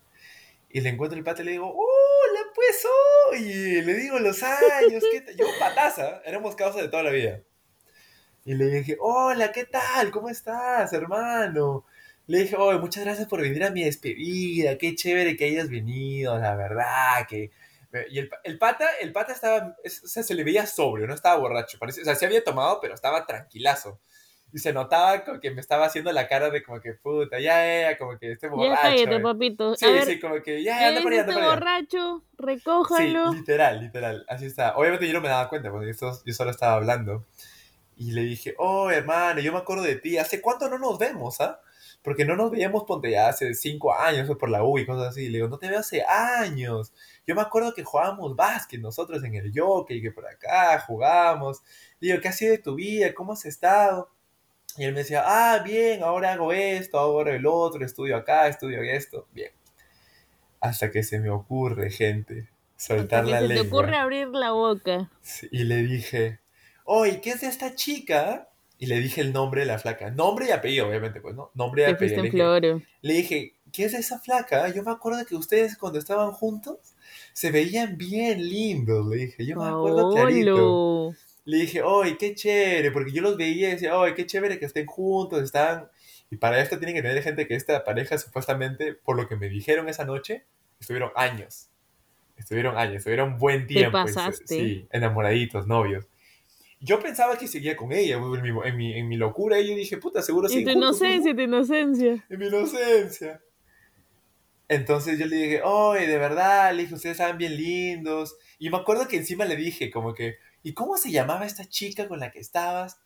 Y 0.69 0.81
le 0.81 0.89
encuentro 0.89 1.17
al 1.17 1.23
pata 1.25 1.41
y 1.43 1.45
le 1.45 1.51
digo, 1.51 1.73
hola, 1.73 1.98
pues, 2.55 2.85
oye, 3.31 3.81
le 3.83 3.93
digo 3.95 4.19
los 4.19 4.41
años. 4.43 5.03
Yo, 5.37 5.45
pataza, 5.59 6.21
éramos 6.25 6.55
causas 6.55 6.81
de 6.83 6.89
toda 6.89 7.03
la 7.03 7.11
vida. 7.11 7.41
Y 8.45 8.53
le 8.55 8.65
dije, 8.67 8.97
hola, 8.99 9.51
¿qué 9.51 9.65
tal? 9.65 10.11
¿Cómo 10.11 10.29
estás, 10.29 10.91
hermano? 10.93 11.85
Le 12.27 12.39
dije, 12.39 12.55
oye, 12.55 12.79
muchas 12.79 13.03
gracias 13.03 13.27
por 13.27 13.41
venir 13.41 13.63
a 13.63 13.71
mi 13.71 13.83
despedida, 13.83 14.77
qué 14.77 14.95
chévere 14.95 15.35
que 15.35 15.45
hayas 15.45 15.69
venido, 15.69 16.37
la 16.37 16.55
verdad, 16.55 17.27
que... 17.27 17.51
Y 18.11 18.19
el, 18.19 18.29
pata, 18.59 18.87
el 19.01 19.11
pata 19.11 19.33
estaba, 19.33 19.75
es- 19.83 20.03
o 20.03 20.07
sea, 20.07 20.21
se 20.21 20.35
le 20.35 20.43
veía 20.43 20.67
sobrio, 20.67 21.07
no 21.07 21.15
estaba 21.15 21.37
borracho, 21.39 21.79
parece, 21.79 22.01
o 22.01 22.05
sea, 22.05 22.13
se 22.13 22.25
había 22.27 22.43
tomado, 22.43 22.79
pero 22.79 22.93
estaba 22.93 23.25
tranquilazo. 23.25 23.99
Y 24.51 24.57
se 24.59 24.73
notaba 24.73 25.23
como 25.23 25.39
que 25.39 25.51
me 25.51 25.61
estaba 25.61 25.85
haciendo 25.85 26.11
la 26.11 26.27
cara 26.27 26.49
de 26.49 26.63
como 26.63 26.81
que, 26.81 26.93
puta, 26.93 27.39
ya, 27.39 27.81
ya, 27.91 27.97
como 27.97 28.17
que 28.17 28.31
este 28.31 28.47
Ya 28.47 28.51
borracho. 28.53 28.81
cállate, 28.81 29.15
eh. 29.15 29.19
papito. 29.19 29.75
Sí, 29.75 29.85
ver, 29.85 30.05
sí, 30.05 30.19
como 30.19 30.41
que, 30.41 30.63
ya, 30.63 30.77
¿qué 30.79 30.85
anda 30.85 31.01
para 31.03 31.15
allá, 31.15 31.21
este 31.21 31.33
anda 31.33 31.43
allá. 31.43 31.55
borracho? 31.55 32.19
Sí, 32.19 32.35
Recójalo. 32.37 33.33
literal, 33.33 33.79
literal, 33.81 34.25
así 34.27 34.45
está. 34.47 34.75
Obviamente 34.75 35.07
yo 35.07 35.13
no 35.13 35.21
me 35.21 35.29
daba 35.29 35.49
cuenta, 35.49 35.69
porque 35.71 35.93
yo, 35.93 36.11
yo 36.25 36.33
solo 36.33 36.51
estaba 36.51 36.73
hablando. 36.75 37.25
Y 37.95 38.11
le 38.13 38.21
dije, 38.23 38.55
oh, 38.57 38.89
hermano, 38.89 39.41
yo 39.41 39.51
me 39.51 39.59
acuerdo 39.59 39.83
de 39.83 39.95
ti. 39.97 40.17
¿Hace 40.17 40.41
cuánto 40.41 40.69
no 40.69 40.79
nos 40.79 40.97
vemos, 40.97 41.41
ah? 41.41 41.59
Porque 42.01 42.23
no 42.23 42.37
nos 42.37 42.49
veíamos, 42.49 42.85
ponte 42.85 43.11
ya, 43.11 43.27
hace 43.27 43.53
cinco 43.53 43.93
años, 43.93 44.29
o 44.29 44.37
por 44.37 44.49
la 44.49 44.63
U 44.63 44.79
y 44.79 44.85
cosas 44.85 45.09
así. 45.09 45.27
Le 45.27 45.39
digo, 45.39 45.49
no 45.49 45.57
te 45.59 45.67
veo 45.69 45.79
hace 45.79 46.03
años. 46.07 46.93
Yo 47.27 47.35
me 47.35 47.41
acuerdo 47.41 47.73
que 47.73 47.83
jugábamos 47.83 48.35
básquet 48.37 48.79
nosotros 48.79 49.21
en 49.25 49.35
el 49.35 49.51
Jockey, 49.53 50.01
que 50.01 50.11
por 50.11 50.25
acá 50.25 50.79
jugábamos. 50.87 51.61
Le 51.99 52.07
digo, 52.09 52.21
¿qué 52.21 52.29
ha 52.29 52.31
sido 52.31 52.51
de 52.53 52.59
tu 52.59 52.75
vida? 52.75 53.13
¿Cómo 53.13 53.33
has 53.33 53.45
estado? 53.45 54.09
Y 54.77 54.83
él 54.83 54.93
me 54.93 54.99
decía, 54.99 55.23
ah, 55.25 55.59
bien, 55.63 56.03
ahora 56.03 56.33
hago 56.33 56.53
esto, 56.53 56.99
ahora 56.99 57.35
el 57.35 57.45
otro, 57.45 57.83
estudio 57.85 58.15
acá, 58.15 58.47
estudio 58.47 58.81
esto. 58.81 59.27
Bien. 59.33 59.51
Hasta 60.61 60.91
que 60.91 61.03
se 61.03 61.19
me 61.19 61.29
ocurre, 61.29 61.89
gente, 61.89 62.49
soltar 62.77 63.23
Hasta 63.23 63.25
que 63.25 63.31
la 63.31 63.39
se 63.39 63.47
lengua. 63.47 63.63
te 63.63 63.67
ocurre 63.69 63.97
abrir 63.97 64.27
la 64.29 64.51
boca. 64.51 65.09
Y 65.51 65.63
le 65.63 65.77
dije, 65.83 66.39
oye, 66.85 67.19
¿qué 67.21 67.31
es 67.31 67.41
de 67.41 67.47
esta 67.47 67.75
chica? 67.75 68.49
Y 68.77 68.85
le 68.85 68.99
dije 68.99 69.21
el 69.21 69.33
nombre 69.33 69.61
de 69.61 69.67
la 69.67 69.79
flaca. 69.79 70.11
Nombre 70.11 70.47
y 70.47 70.51
apellido, 70.51 70.87
obviamente, 70.87 71.19
pues, 71.19 71.35
¿no? 71.35 71.51
Nombre 71.53 71.83
y 71.83 71.85
apellido. 71.85 72.23
Le 72.23 72.29
dije, 72.29 72.87
le 73.01 73.13
dije, 73.13 73.53
¿qué 73.73 73.85
es 73.85 73.91
de 73.91 73.97
esa 73.99 74.19
flaca? 74.19 74.69
Yo 74.69 74.83
me 74.83 74.91
acuerdo 74.91 75.25
que 75.25 75.35
ustedes 75.35 75.77
cuando 75.77 75.99
estaban 75.99 76.31
juntos 76.31 76.77
se 77.33 77.51
veían 77.51 77.97
bien 77.97 78.47
lindos, 78.47 79.05
le 79.07 79.17
dije. 79.17 79.45
Yo 79.45 79.57
me 79.57 79.67
acuerdo 79.67 80.11
clarito. 80.13 81.13
Le 81.49 81.57
dije, 81.57 81.81
oye, 81.81 82.15
qué 82.17 82.35
chévere, 82.35 82.91
porque 82.91 83.11
yo 83.11 83.21
los 83.21 83.35
veía 83.37 83.69
y 83.69 83.71
decía, 83.71 83.97
oye, 83.97 84.13
qué 84.13 84.25
chévere 84.25 84.59
que 84.59 84.65
estén 84.65 84.85
juntos, 84.85 85.41
están... 85.41 85.89
Y 86.29 86.37
para 86.37 86.61
esto 86.61 86.77
tienen 86.77 86.95
que 86.95 87.01
tener 87.01 87.23
gente 87.23 87.47
que 87.47 87.55
esta 87.55 87.83
pareja 87.83 88.17
supuestamente, 88.19 88.93
por 88.93 89.15
lo 89.17 89.27
que 89.27 89.35
me 89.35 89.49
dijeron 89.49 89.89
esa 89.89 90.05
noche, 90.05 90.45
estuvieron 90.79 91.11
años. 91.15 91.69
Estuvieron 92.37 92.77
años, 92.77 92.97
estuvieron 92.97 93.37
buen 93.39 93.65
tiempo. 93.65 93.97
se- 94.07 94.13
pasaste. 94.13 94.45
Sí, 94.45 94.87
enamoraditos, 94.91 95.65
novios. 95.65 96.05
Yo 96.79 96.99
pensaba 96.99 97.35
que 97.37 97.47
seguía 97.47 97.75
con 97.75 97.91
ella, 97.91 98.17
en 98.17 98.41
mi, 98.43 98.49
en 98.63 98.77
mi, 98.77 98.93
en 98.93 99.07
mi 99.09 99.17
locura, 99.17 99.59
y 99.59 99.69
yo 99.69 99.75
dije, 99.75 99.97
puta, 99.97 100.21
seguro 100.21 100.47
Y 100.47 100.51
siguen 100.51 100.65
tu 100.65 100.71
inocencia, 100.79 101.35
tu 101.35 101.41
inocencia. 101.41 102.25
En 102.29 102.39
mi 102.39 102.45
inocencia. 102.47 103.41
Entonces 104.67 105.17
yo 105.17 105.25
le 105.25 105.35
dije, 105.35 105.61
oye, 105.63 106.05
de 106.07 106.17
verdad, 106.19 106.73
le 106.75 106.83
dije, 106.83 106.93
ustedes 106.93 107.13
estaban 107.15 107.37
bien 107.39 107.57
lindos. 107.57 108.37
Y 108.59 108.69
me 108.69 108.77
acuerdo 108.77 109.07
que 109.07 109.17
encima 109.17 109.45
le 109.45 109.55
dije, 109.55 109.89
como 109.89 110.13
que, 110.13 110.35
¿y 110.63 110.73
cómo 110.73 110.97
se 110.97 111.11
llamaba 111.11 111.45
esta 111.45 111.65
chica 111.65 112.07
con 112.07 112.19
la 112.19 112.31
que 112.31 112.39
estabas? 112.39 112.97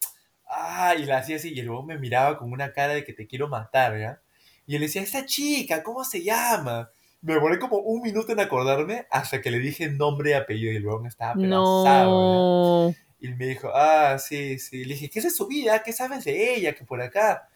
Ah, 0.47 0.95
y 0.97 1.05
la 1.05 1.17
hacía 1.17 1.37
así, 1.37 1.49
y 1.49 1.61
luego 1.61 1.83
me 1.83 1.97
miraba 1.97 2.37
con 2.37 2.51
una 2.51 2.73
cara 2.73 2.93
de 2.93 3.03
que 3.03 3.13
te 3.13 3.27
quiero 3.27 3.47
matar, 3.47 3.97
¿ya? 3.97 4.21
Y 4.65 4.73
le 4.73 4.85
decía, 4.85 5.01
esta 5.01 5.25
chica, 5.25 5.83
¿cómo 5.83 6.03
se 6.03 6.23
llama? 6.23 6.91
Me 7.21 7.33
demoré 7.33 7.59
como 7.59 7.77
un 7.77 8.01
minuto 8.01 8.31
en 8.31 8.39
acordarme 8.39 9.07
hasta 9.09 9.41
que 9.41 9.51
le 9.51 9.59
dije 9.59 9.89
nombre 9.89 10.31
y 10.31 10.33
apellido 10.33 10.71
y 10.73 10.75
el 10.75 10.85
huevón 10.85 11.05
estaba 11.05 11.33
pedazado. 11.33 12.89
No. 12.89 12.95
Y 13.19 13.29
me 13.29 13.47
dijo, 13.47 13.71
ah, 13.73 14.17
sí, 14.19 14.59
sí. 14.59 14.83
Le 14.83 14.95
dije, 14.95 15.09
¿qué 15.09 15.19
es 15.19 15.25
de 15.25 15.31
su 15.31 15.47
vida? 15.47 15.81
¿Qué 15.83 15.93
sabes 15.93 16.25
de 16.25 16.55
ella? 16.55 16.73
Que 16.75 16.83
por 16.83 17.01
acá. 17.01 17.47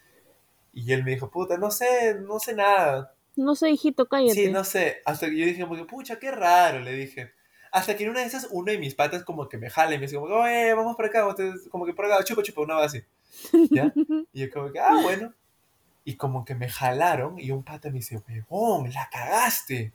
Y 0.74 0.94
él 0.94 1.04
me 1.04 1.12
dijo, 1.12 1.30
puta, 1.30 1.58
no 1.58 1.72
sé, 1.72 2.16
no 2.22 2.40
sé 2.40 2.56
nada. 2.56 3.14
No 3.36 3.56
sé, 3.56 3.72
hijito, 3.72 4.08
cállate. 4.08 4.34
Sí, 4.34 4.50
no 4.50 4.64
sé. 4.64 5.02
Hasta 5.06 5.30
que 5.30 5.38
yo 5.38 5.46
dije, 5.46 5.66
pucha, 5.86 6.18
qué 6.20 6.32
raro, 6.32 6.80
le 6.80 6.94
dije. 6.94 7.34
Hasta 7.78 7.96
que 7.96 8.06
en 8.06 8.10
una 8.10 8.22
de 8.22 8.26
esas, 8.26 8.48
uno 8.50 8.72
de 8.72 8.80
mis 8.80 8.96
patas 8.96 9.24
como 9.24 9.48
que 9.48 9.60
me 9.60 9.70
jala 9.70 9.94
y 9.94 9.98
me 10.00 10.08
dice, 10.08 10.16
como 10.16 10.34
oye, 10.34 10.74
vamos 10.74 10.96
por 10.96 11.06
acá, 11.06 11.28
ustedes, 11.28 11.68
como 11.70 11.86
que 11.86 11.94
por 11.94 12.06
acá, 12.06 12.24
chupa, 12.24 12.42
chupa, 12.42 12.62
una 12.62 12.80
así. 12.80 13.04
¿Ya? 13.70 13.94
Y 14.34 14.42
yo 14.42 14.50
como 14.52 14.72
que, 14.72 14.80
ah, 14.80 15.00
bueno. 15.04 15.34
Y 16.04 16.16
como 16.16 16.44
que 16.44 16.56
me 16.56 16.70
jalaron 16.70 17.40
y 17.40 17.52
un 17.52 17.64
pata 17.64 17.90
me 17.90 17.96
dice, 17.96 18.20
huevón, 18.28 18.92
la 18.92 19.08
cagaste. 19.12 19.94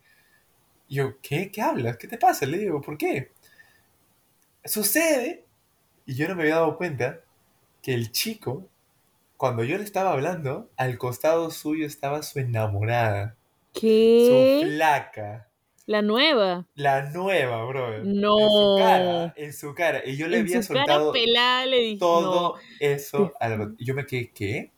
Y 0.86 0.96
yo, 0.96 1.20
¿qué? 1.20 1.50
¿Qué 1.50 1.60
hablas? 1.60 1.96
¿Qué 1.96 2.06
te 2.06 2.18
pasa? 2.18 2.46
Le 2.46 2.58
digo, 2.58 2.80
¿por 2.80 2.96
qué? 2.96 3.32
Sucede, 4.64 5.44
y 6.06 6.14
yo 6.14 6.28
no 6.28 6.36
me 6.36 6.42
había 6.42 6.56
dado 6.56 6.76
cuenta, 6.76 7.20
que 7.82 7.94
el 7.94 8.12
chico, 8.12 8.68
cuando 9.36 9.64
yo 9.64 9.76
le 9.76 9.82
estaba 9.82 10.12
hablando, 10.12 10.70
al 10.76 10.98
costado 10.98 11.50
suyo 11.50 11.84
estaba 11.84 12.22
su 12.22 12.38
enamorada, 12.38 13.34
su 13.74 13.80
¿Qué? 13.80 14.60
flaca, 14.64 15.48
La 15.92 16.00
nueva. 16.00 16.66
la 16.74 17.02
nueva, 17.10 17.66
brother. 17.66 18.02
No. 18.06 18.38
En 18.38 18.48
su 18.48 18.76
cara, 18.78 19.34
en 19.36 19.52
su 19.52 19.74
cara. 19.74 20.02
Y 20.06 20.16
yo 20.16 20.26
le 20.26 20.38
en 20.38 20.46
había 20.46 20.62
su 20.62 20.72
cara 20.72 20.86
soltado 20.86 21.12
pelada 21.12 21.66
le 21.66 21.76
dije, 21.76 21.98
todo 21.98 22.54
no. 22.54 22.60
eso. 22.80 23.34
Y 23.76 23.84
yo 23.84 23.94
me 23.94 24.06
quedé, 24.06 24.30
¿qué? 24.30 24.72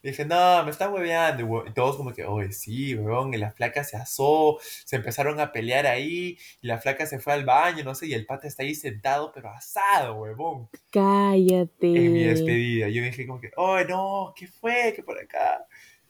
Le 0.00 0.12
dije, 0.12 0.24
no, 0.24 0.64
me 0.64 0.70
están 0.70 0.94
hueveando. 0.94 1.64
Y 1.66 1.74
todos 1.74 1.98
como 1.98 2.14
que, 2.14 2.24
oye, 2.24 2.52
sí, 2.52 2.94
huevón. 2.94 3.34
Y 3.34 3.36
la 3.36 3.52
flaca 3.52 3.84
se 3.84 3.98
asó, 3.98 4.56
se 4.62 4.96
empezaron 4.96 5.40
a 5.40 5.52
pelear 5.52 5.86
ahí. 5.86 6.38
Y 6.62 6.66
la 6.68 6.78
flaca 6.78 7.04
se 7.04 7.18
fue 7.18 7.34
al 7.34 7.44
baño, 7.44 7.84
no 7.84 7.94
sé. 7.94 8.06
Y 8.06 8.14
el 8.14 8.24
pata 8.24 8.48
está 8.48 8.62
ahí 8.62 8.74
sentado, 8.74 9.32
pero 9.34 9.50
asado, 9.50 10.14
huevón. 10.14 10.70
Cállate. 10.90 11.96
En 11.96 12.14
mi 12.14 12.24
despedida. 12.24 12.88
Yo 12.88 13.02
dije 13.02 13.26
como 13.26 13.42
que, 13.42 13.50
oye, 13.58 13.84
no, 13.84 14.32
¿qué 14.34 14.46
fue? 14.46 14.94
¿Qué 14.96 15.02
por 15.02 15.18
acá? 15.18 15.66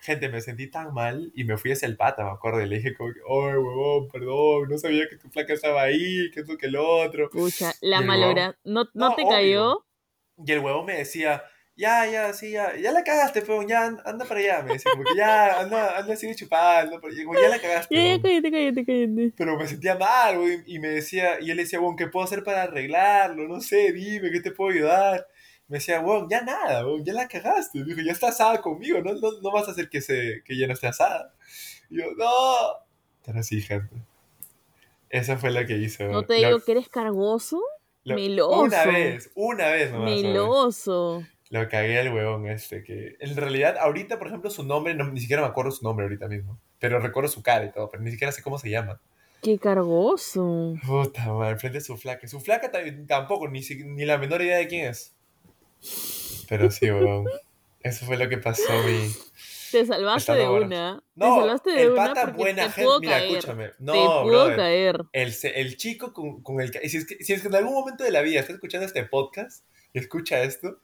Gente, 0.07 0.29
me 0.29 0.41
sentí 0.41 0.71
tan 0.71 0.95
mal 0.95 1.33
y 1.35 1.43
me 1.43 1.57
fui 1.57 1.73
hacia 1.73 1.89
el 1.89 1.97
pata, 1.97 2.23
me 2.25 2.31
acuerdo. 2.31 2.61
Y 2.63 2.69
le 2.69 2.77
dije 2.77 2.95
como 2.95 3.13
que, 3.13 3.19
oye, 3.27 3.59
huevón, 3.59 4.07
perdón, 4.09 4.69
no 4.71 4.79
sabía 4.79 5.09
que 5.11 5.17
tu 5.17 5.29
flaca 5.31 5.53
estaba 5.53 5.83
ahí, 5.83 6.31
que 6.31 6.41
esto, 6.43 6.57
que 6.57 6.67
el 6.67 6.77
otro. 6.77 7.29
Pucha, 7.29 7.75
la 7.81 8.03
malora. 8.03 8.57
¿No, 8.63 8.85
no, 8.85 8.91
No, 8.95 9.15
te 9.17 9.23
obvio. 9.23 9.35
cayó? 9.35 9.85
Y 10.47 10.53
el 10.53 10.61
huevón 10.61 10.87
me 10.87 10.99
decía, 10.99 11.43
ya, 11.75 12.07
ya, 12.07 12.33
sí, 12.35 12.53
ya, 12.53 12.77
ya 12.77 12.93
la 12.93 13.03
cagaste, 13.03 13.41
pero 13.41 13.67
ya, 13.67 13.85
an- 13.87 14.01
anda 14.05 14.25
para 14.27 14.39
allá. 14.39 14.63
Me 14.63 14.75
decía, 14.75 14.93
como 14.93 15.03
que 15.05 15.17
ya, 15.17 15.59
anda, 15.61 15.99
anda, 15.99 16.15
sigue 16.15 16.37
chupando, 16.37 17.01
como, 17.01 17.13
ya 17.35 17.49
la 17.49 17.59
cagaste. 17.61 17.93
Ya, 17.95 18.01
ya, 18.01 18.07
huevón". 18.11 18.23
cállate, 18.23 18.51
cállate, 18.53 18.87
cállate. 18.87 19.33
Pero 19.37 19.57
me 19.59 19.67
sentía 19.67 19.97
mal, 19.97 20.39
güey, 20.39 20.63
y 20.67 20.79
me 20.79 20.89
decía, 20.89 21.41
y 21.41 21.51
él 21.51 21.57
decía, 21.57 21.81
bueno, 21.81 21.97
¿qué 21.97 22.07
puedo 22.07 22.25
hacer 22.25 22.45
para 22.45 22.63
arreglarlo? 22.63 23.49
No 23.49 23.61
sé, 23.61 23.93
dime, 23.93 24.31
¿qué 24.31 24.41
te 24.41 24.53
puedo 24.53 24.71
ayudar? 24.73 25.27
Me 25.69 25.79
decía, 25.79 26.01
bueno, 26.01 26.29
ya 26.31 26.43
nada, 26.43 26.83
güey, 26.83 27.03
ya 27.03 27.12
la 27.12 27.27
cagaste. 27.29 27.83
Dijo, 27.85 28.01
ya 28.01 28.12
está 28.12 28.29
asada 28.29 28.61
conmigo, 28.61 29.01
¿no? 29.01 29.12
No, 29.14 29.41
no 29.43 29.51
vas 29.53 29.67
a 29.69 29.73
hacer 29.73 29.89
que, 29.89 30.01
se, 30.01 30.43
que 30.45 30.57
ya 30.57 30.67
no 30.67 30.73
esté 30.75 30.87
asada. 30.87 31.35
Y 31.91 31.99
yo, 31.99 32.05
no. 32.17 32.27
Pero 33.25 33.43
sí, 33.43 33.61
gente. 33.61 33.95
Esa 35.11 35.37
fue 35.39 35.51
la 35.51 35.67
que 35.67 35.77
hice, 35.77 36.05
¿No 36.09 36.25
te 36.25 36.35
digo 36.35 36.61
que 36.61 36.73
eres 36.73 36.89
cargoso? 36.89 37.61
lo- 38.05 38.14
meloso. 38.14 38.61
Una 38.61 38.85
vez, 38.87 39.31
una 39.35 39.69
vez 39.71 39.91
nomás. 39.93 40.11
Meloso. 40.11 41.25
Lo 41.51 41.69
cagué 41.69 41.99
al 41.99 42.12
huevón 42.12 42.49
este, 42.49 42.83
que 42.85 43.17
en 43.21 43.37
realidad 43.37 43.77
ahorita, 43.79 44.19
por 44.19 44.29
ejemplo, 44.29 44.51
su 44.51 44.64
nombre, 44.64 44.95
no, 44.95 45.05
ni 45.11 45.21
siquiera 45.21 45.43
me 45.43 45.49
acuerdo 45.49 45.71
su 45.73 45.85
nombre 45.85 46.05
ahorita 46.05 46.27
mismo, 46.29 46.59
pero 46.81 46.99
recuerdo 47.01 47.29
su 47.29 47.43
cara 47.43 47.64
y 47.64 47.73
todo, 47.73 47.89
pero 47.89 48.03
ni 48.03 48.11
siquiera 48.11 48.33
sé 48.33 48.43
cómo 48.43 48.59
se 48.59 48.69
llama. 48.71 49.01
Qué 49.43 49.59
cargoso. 49.59 50.75
Puta 50.85 51.33
madre, 51.33 51.57
frente 51.57 51.79
a 51.79 51.81
su 51.81 51.97
flaca. 51.97 52.27
Su 52.29 52.41
flaca 52.41 52.71
tampoco, 53.07 53.49
ni, 53.49 53.61
ni 53.61 54.05
la 54.05 54.19
menor 54.19 54.43
idea 54.43 54.59
de 54.59 54.67
quién 54.69 54.87
es. 54.87 55.14
Pero 56.49 56.70
sí, 56.70 56.91
huevón. 56.91 57.26
Eso 57.80 58.07
fue 58.07 58.16
lo 58.16 58.28
que 58.28 58.39
pasó, 58.39 58.72
mi... 58.84 59.12
Te 59.70 59.84
salvaste 59.84 60.32
de 60.32 60.49
una. 60.49 61.03
No, 61.16 61.34
te 61.34 61.41
salvaste 61.41 61.70
de 61.70 61.82
el 61.82 61.91
una 61.93 62.07
pata 62.07 62.20
porque 62.26 62.37
buena 62.39 62.62
te 62.66 62.70
gente. 62.72 62.91
Mira, 63.01 63.12
caer. 63.18 63.30
escúchame. 63.37 63.70
No, 63.78 63.93
te 63.93 63.99
pudo 63.99 64.24
brother. 64.26 64.57
caer. 64.57 65.01
El, 65.12 65.34
el 65.55 65.76
chico 65.76 66.12
con, 66.12 66.43
con 66.43 66.61
el 66.61 66.70
que... 66.70 66.89
Si 66.89 66.97
es, 66.97 67.07
que, 67.07 67.22
si 67.22 67.32
es 67.32 67.43
que 67.43 67.49
en 67.49 67.55
algún 67.57 67.74
momento 67.74 68.05
de 68.05 68.11
la 68.12 68.22
vida 68.22 68.41
está 68.41 68.53
escuchando 68.53 68.87
este 68.87 69.05
podcast 69.05 69.64
y 69.93 69.99
escucha 69.99 70.41
esto, 70.43 70.78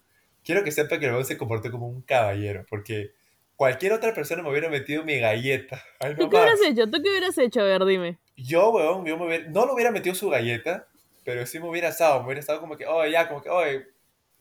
quiero 0.45 0.65
que 0.65 0.73
sepa 0.73 0.99
que 0.99 1.07
el 1.07 1.13
huevón 1.13 1.25
se 1.27 1.39
comportó 1.39 1.71
como 1.71 1.87
un 1.89 2.03
caballero, 2.03 2.67
porque 2.69 3.13
cualquier 3.57 3.93
otra 3.93 4.13
persona 4.15 4.43
me 4.43 4.51
hubiera 4.51 4.69
metido 4.69 5.05
mi 5.05 5.19
galleta. 5.19 5.83
Ay, 6.01 6.15
¿Tú 6.17 6.29
qué 6.29 6.37
hubieras 6.37 6.61
hecho? 6.67 6.85
¿Tú 6.91 7.03
qué 7.03 7.09
hubieras 7.09 7.39
hecho? 7.39 7.61
A 7.61 7.65
ver, 7.65 7.85
dime. 7.85 8.19
Yo, 8.37 8.71
weón, 8.71 9.07
yo 9.07 9.17
me 9.17 9.27
hubiera- 9.27 9.49
no 9.49 9.65
lo 9.65 9.75
hubiera 9.75 9.91
metido 9.93 10.15
su 10.15 10.29
galleta, 10.29 10.89
pero 11.25 11.47
sí 11.47 11.61
me 11.61 11.69
hubiera 11.69 11.89
estado, 11.91 12.19
me 12.21 12.27
hubiera 12.27 12.41
estado 12.41 12.61
como 12.61 12.77
que, 12.77 12.85
oye, 12.87 13.13
ya, 13.13 13.29
como 13.29 13.41
que, 13.43 13.49
oye, 13.49 13.87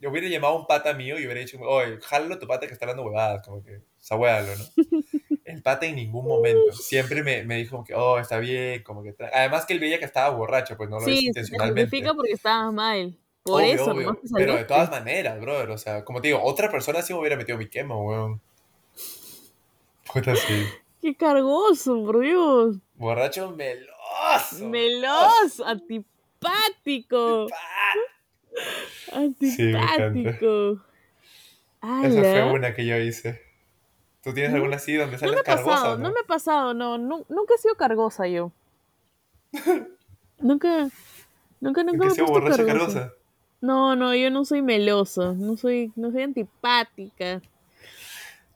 yo 0.02 0.10
hubiera 0.10 0.28
llamado 0.28 0.56
a 0.56 0.60
un 0.60 0.68
pata 0.68 0.94
mío 0.94 1.20
y 1.20 1.26
hubiera 1.26 1.40
dicho, 1.40 1.58
oye, 1.62 2.00
jálalo 2.02 2.40
tu 2.40 2.48
pata 2.48 2.68
que 2.68 2.74
está 2.74 2.86
hablando 2.86 3.04
huevadas, 3.04 3.46
como 3.46 3.64
que, 3.64 3.82
sahuéalo, 4.00 4.52
¿no? 4.56 4.86
El 5.46 5.62
pata 5.62 5.86
en 5.86 5.96
ningún 5.96 6.26
momento, 6.26 6.72
siempre 6.74 7.24
me, 7.24 7.44
me 7.44 7.58
dijo 7.58 7.72
como 7.72 7.84
que, 7.84 7.94
oh, 7.94 8.18
está 8.20 8.40
bien, 8.40 8.84
como 8.84 9.04
que, 9.04 9.16
además 9.34 9.66
que 9.66 9.74
él 9.74 9.80
veía 9.80 10.00
que 10.00 10.06
estaba 10.06 10.36
borracho, 10.36 10.76
pues 10.76 10.90
no 10.90 11.00
lo 11.00 11.04
hizo 11.04 11.12
sí, 11.20 11.22
te 11.22 11.28
intencionalmente. 11.28 11.82
justifica 11.84 12.14
porque 12.14 12.34
estabas 12.34 12.74
mal. 12.74 13.18
Por 13.44 13.62
Obvio, 13.64 13.74
eso, 13.74 13.92
obvio, 13.92 14.20
pero 14.34 14.56
de 14.56 14.66
todas 14.66 14.90
maneras, 14.92 15.40
brother, 15.40 15.70
o 15.72 15.78
sea, 15.78 16.04
como 16.06 16.22
te 16.22 16.28
digo, 16.30 16.42
otra 16.44 16.70
persona 16.72 17.02
sí 17.02 17.14
me 17.14 17.20
hubiera 17.20 17.36
metido 17.38 17.58
mi 17.58 17.68
quema, 17.70 17.98
weón. 17.98 18.42
Puta, 20.12 20.36
sí. 20.36 20.66
Qué 21.02 21.16
cargoso, 21.16 22.04
por 22.06 22.20
Dios. 22.20 22.78
Borracho 22.96 23.50
meloso. 23.52 24.68
Meloso, 24.70 25.66
antipático. 25.66 27.48
Pa- 27.50 27.56
Antipático. 29.12 30.82
Esa 31.82 32.22
fue 32.24 32.52
una 32.54 32.74
que 32.74 32.86
yo 32.86 32.98
hice. 32.98 33.42
¿Tú 34.24 34.34
tienes 34.34 34.54
alguna 34.54 34.76
así 34.76 34.96
donde 34.96 35.14
No 35.14 35.20
sales 35.20 35.36
me 35.36 35.40
ha 35.42 35.44
cargosa, 35.44 35.98
no? 35.98 36.04
no 36.04 36.14
me 36.14 36.20
ha 36.20 36.28
pasado, 36.28 36.74
no, 36.74 36.98
nu- 36.98 37.26
nunca 37.28 37.56
he 37.56 37.58
sido 37.58 37.76
cargosa 37.76 38.28
yo. 38.28 38.52
nunca, 40.40 40.90
nunca, 41.60 41.84
nunca 41.84 41.92
¿En 41.92 42.00
me 42.00 42.06
qué 42.08 42.08
he 42.08 42.16
puesto 42.16 42.32
borracha 42.32 42.66
cargosa. 42.66 42.94
cargosa? 42.94 43.14
No, 43.62 43.96
no, 43.96 44.16
yo 44.16 44.30
no 44.32 44.46
soy 44.46 44.62
meloso, 44.62 45.34
no 45.34 45.58
soy, 45.58 45.92
no 45.96 46.12
soy 46.12 46.24
antipática. 46.24 47.42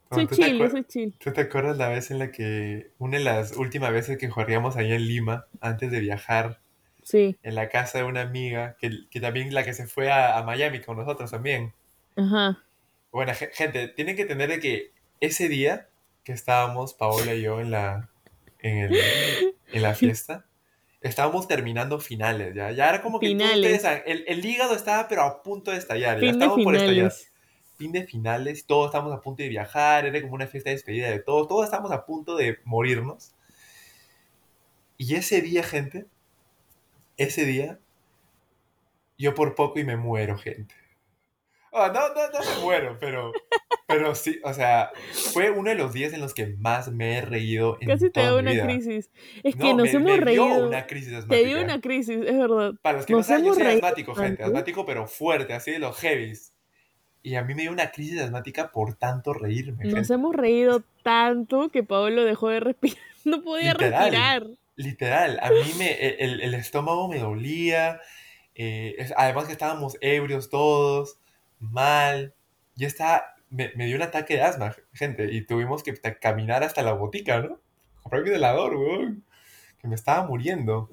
Soy 0.10 0.26
Bueno, 0.26 0.30
¿tú 0.30 0.36
te 0.36 0.42
chill, 0.46 0.72
soy 0.72 0.84
chill. 0.86 1.14
¿Tú 1.20 1.34
te 1.34 1.42
acuerdas 1.42 1.78
la 1.78 1.90
vez 1.90 2.12
en 2.12 2.20
la 2.20 2.32
que, 2.32 2.92
una 3.00 3.18
de 3.18 3.24
las 3.24 3.58
últimas 3.58 3.92
veces 3.92 4.18
que 4.18 4.30
jugaríamos 4.30 4.78
allá 4.78 4.96
en 4.96 5.08
Lima, 5.08 5.46
antes 5.62 5.92
de 5.92 6.00
viajar, 6.00 6.60
Sí, 7.06 7.40
en 7.44 7.56
la 7.56 7.70
casa 7.70 8.00
de 8.00 8.04
una 8.04 8.22
amiga, 8.22 8.76
que, 8.80 8.92
que 9.10 9.22
también 9.22 9.54
la 9.54 9.64
que 9.64 9.74
se 9.74 9.88
fue 9.88 10.12
a, 10.12 10.38
a 10.38 10.44
Miami 10.44 10.82
con 10.82 10.98
nosotros 10.98 11.32
también? 11.32 11.74
ajá. 12.16 12.64
Bueno, 13.12 13.34
ge- 13.34 13.52
gente, 13.54 13.88
tienen 13.90 14.16
que 14.16 14.24
entender 14.24 14.50
de 14.50 14.60
que 14.60 14.92
ese 15.20 15.48
día 15.50 15.90
que 16.24 16.34
estábamos, 16.34 16.94
Paola 16.94 17.34
y 17.34 17.42
yo, 17.42 17.62
en 17.62 17.72
la, 17.72 18.10
en 18.60 18.78
el, 18.80 18.96
en 19.72 19.82
la 19.82 19.96
fiesta, 19.96 20.46
estábamos 21.02 21.48
terminando 21.48 22.00
finales, 22.00 22.56
¿ya? 22.56 22.72
Ya 22.72 22.90
era 22.90 23.02
como 23.02 23.22
que 23.22 23.28
Finales. 23.30 23.66
ustedes 23.72 24.04
el, 24.08 24.26
el 24.28 24.46
hígado 24.46 24.76
estaba 24.76 25.08
pero 25.08 25.24
a 25.24 25.44
punto 25.44 25.72
de 25.72 25.78
estallar, 25.78 26.22
ya 26.22 26.32
estábamos 26.32 26.62
por 26.64 26.76
estallar. 26.76 27.22
Fin 27.78 27.92
de 27.94 28.06
finales, 28.08 28.66
todos 28.68 28.88
estábamos 28.88 29.14
a 29.14 29.22
punto 29.22 29.44
de 29.44 29.50
viajar, 29.50 30.06
era 30.06 30.22
como 30.22 30.36
una 30.36 30.48
fiesta 30.48 30.70
de 30.72 30.78
despedida 30.78 31.10
de 31.10 31.20
todos, 31.22 31.48
todos 31.48 31.66
estábamos 31.66 31.92
a 31.92 32.06
punto 32.06 32.36
de 32.38 32.60
morirnos. 32.66 33.34
Y 34.98 35.16
ese 35.16 35.42
día, 35.42 35.64
gente, 35.64 36.06
ese 37.18 37.46
día, 37.46 37.80
yo 39.18 39.34
por 39.36 39.56
poco 39.56 39.80
y 39.80 39.84
me 39.84 39.98
muero, 39.98 40.38
gente. 40.38 40.76
Ah, 41.78 41.92
no, 41.94 42.00
no, 42.10 42.30
no 42.32 42.40
me 42.56 42.62
muero, 42.62 42.98
pero, 43.02 43.34
pero 43.86 44.16
sí, 44.16 44.40
o 44.46 44.54
sea, 44.54 44.92
fue 45.34 45.50
uno 45.52 45.70
de 45.70 45.76
los 45.76 45.92
días 45.92 46.14
en 46.14 46.22
los 46.22 46.34
que 46.34 46.48
más 46.58 46.90
me 46.90 47.18
he 47.18 47.22
reído 47.22 47.78
en 47.82 47.90
Casi 47.90 48.06
te 48.06 48.12
toda 48.12 48.28
da 48.28 48.34
mi 48.36 48.40
una 48.40 48.52
vida. 48.52 48.64
crisis. 48.64 49.10
Es 49.44 49.58
No, 49.58 49.66
que 49.66 49.74
nos 49.74 49.84
me, 49.84 49.92
hemos 49.92 50.20
me 50.20 50.32
dio 50.32 50.46
reído. 50.48 50.68
una 50.68 50.88
crisis 50.88 51.10
Te 51.10 51.16
asmática. 51.18 51.48
dio 51.50 51.62
una 51.62 51.82
crisis, 51.82 52.18
es 52.26 52.38
verdad. 52.38 52.74
Para 52.82 52.98
los 52.98 53.06
que 53.06 53.12
no 53.14 53.20
Nos 53.20 53.28
saben, 53.28 53.46
yo 53.46 53.54
soy 53.54 53.64
asmático, 53.68 54.16
gente, 54.16 54.44
asmático 54.44 54.86
pero 54.86 55.06
fuerte, 55.06 55.54
así 55.54 55.72
de 55.72 55.80
los 55.80 55.98
heavies. 56.00 56.54
Y 57.24 57.36
a 57.36 57.44
mí 57.44 57.56
me 57.56 57.64
dio 57.64 57.72
una 57.72 57.92
crisis 57.92 58.22
asmática 58.22 58.72
por 58.72 58.94
tanto 58.96 59.34
reírme, 59.34 59.84
Nos 59.86 59.94
gente. 59.96 60.14
hemos 60.14 60.34
reído 60.36 60.82
tanto 61.04 61.70
que 61.70 61.84
Pablo 61.84 62.24
dejó 62.24 62.50
de 62.50 62.60
respirar. 62.62 62.98
No 63.26 63.42
podía 63.44 63.74
Literal. 63.74 64.02
respirar. 64.04 64.48
Literal, 64.78 65.40
a 65.42 65.52
mí 65.52 65.74
me, 65.78 65.94
el, 65.94 66.42
el 66.42 66.54
estómago 66.54 67.08
me 67.08 67.20
dolía, 67.20 68.02
eh, 68.56 68.96
es- 68.98 69.14
además 69.16 69.46
que 69.46 69.54
estábamos 69.54 69.98
ebrios 70.02 70.50
todos, 70.50 71.18
mal, 71.60 72.34
ya 72.76 72.88
estaba, 72.88 73.24
me, 73.50 73.72
me 73.76 73.86
dio 73.86 73.96
un 73.96 74.02
ataque 74.02 74.36
de 74.36 74.42
asma, 74.42 74.76
gente, 74.94 75.32
y 75.32 75.46
tuvimos 75.46 75.82
que 75.82 75.94
caminar 76.20 76.64
hasta 76.64 76.84
la 76.84 76.92
botica, 76.94 77.40
¿no? 77.40 77.60
Comprar 78.04 78.24
mi 78.24 78.32
helador, 78.32 78.76
weón, 78.76 79.24
que 79.80 79.88
me 79.88 79.96
estaba 79.96 80.28
muriendo. 80.28 80.90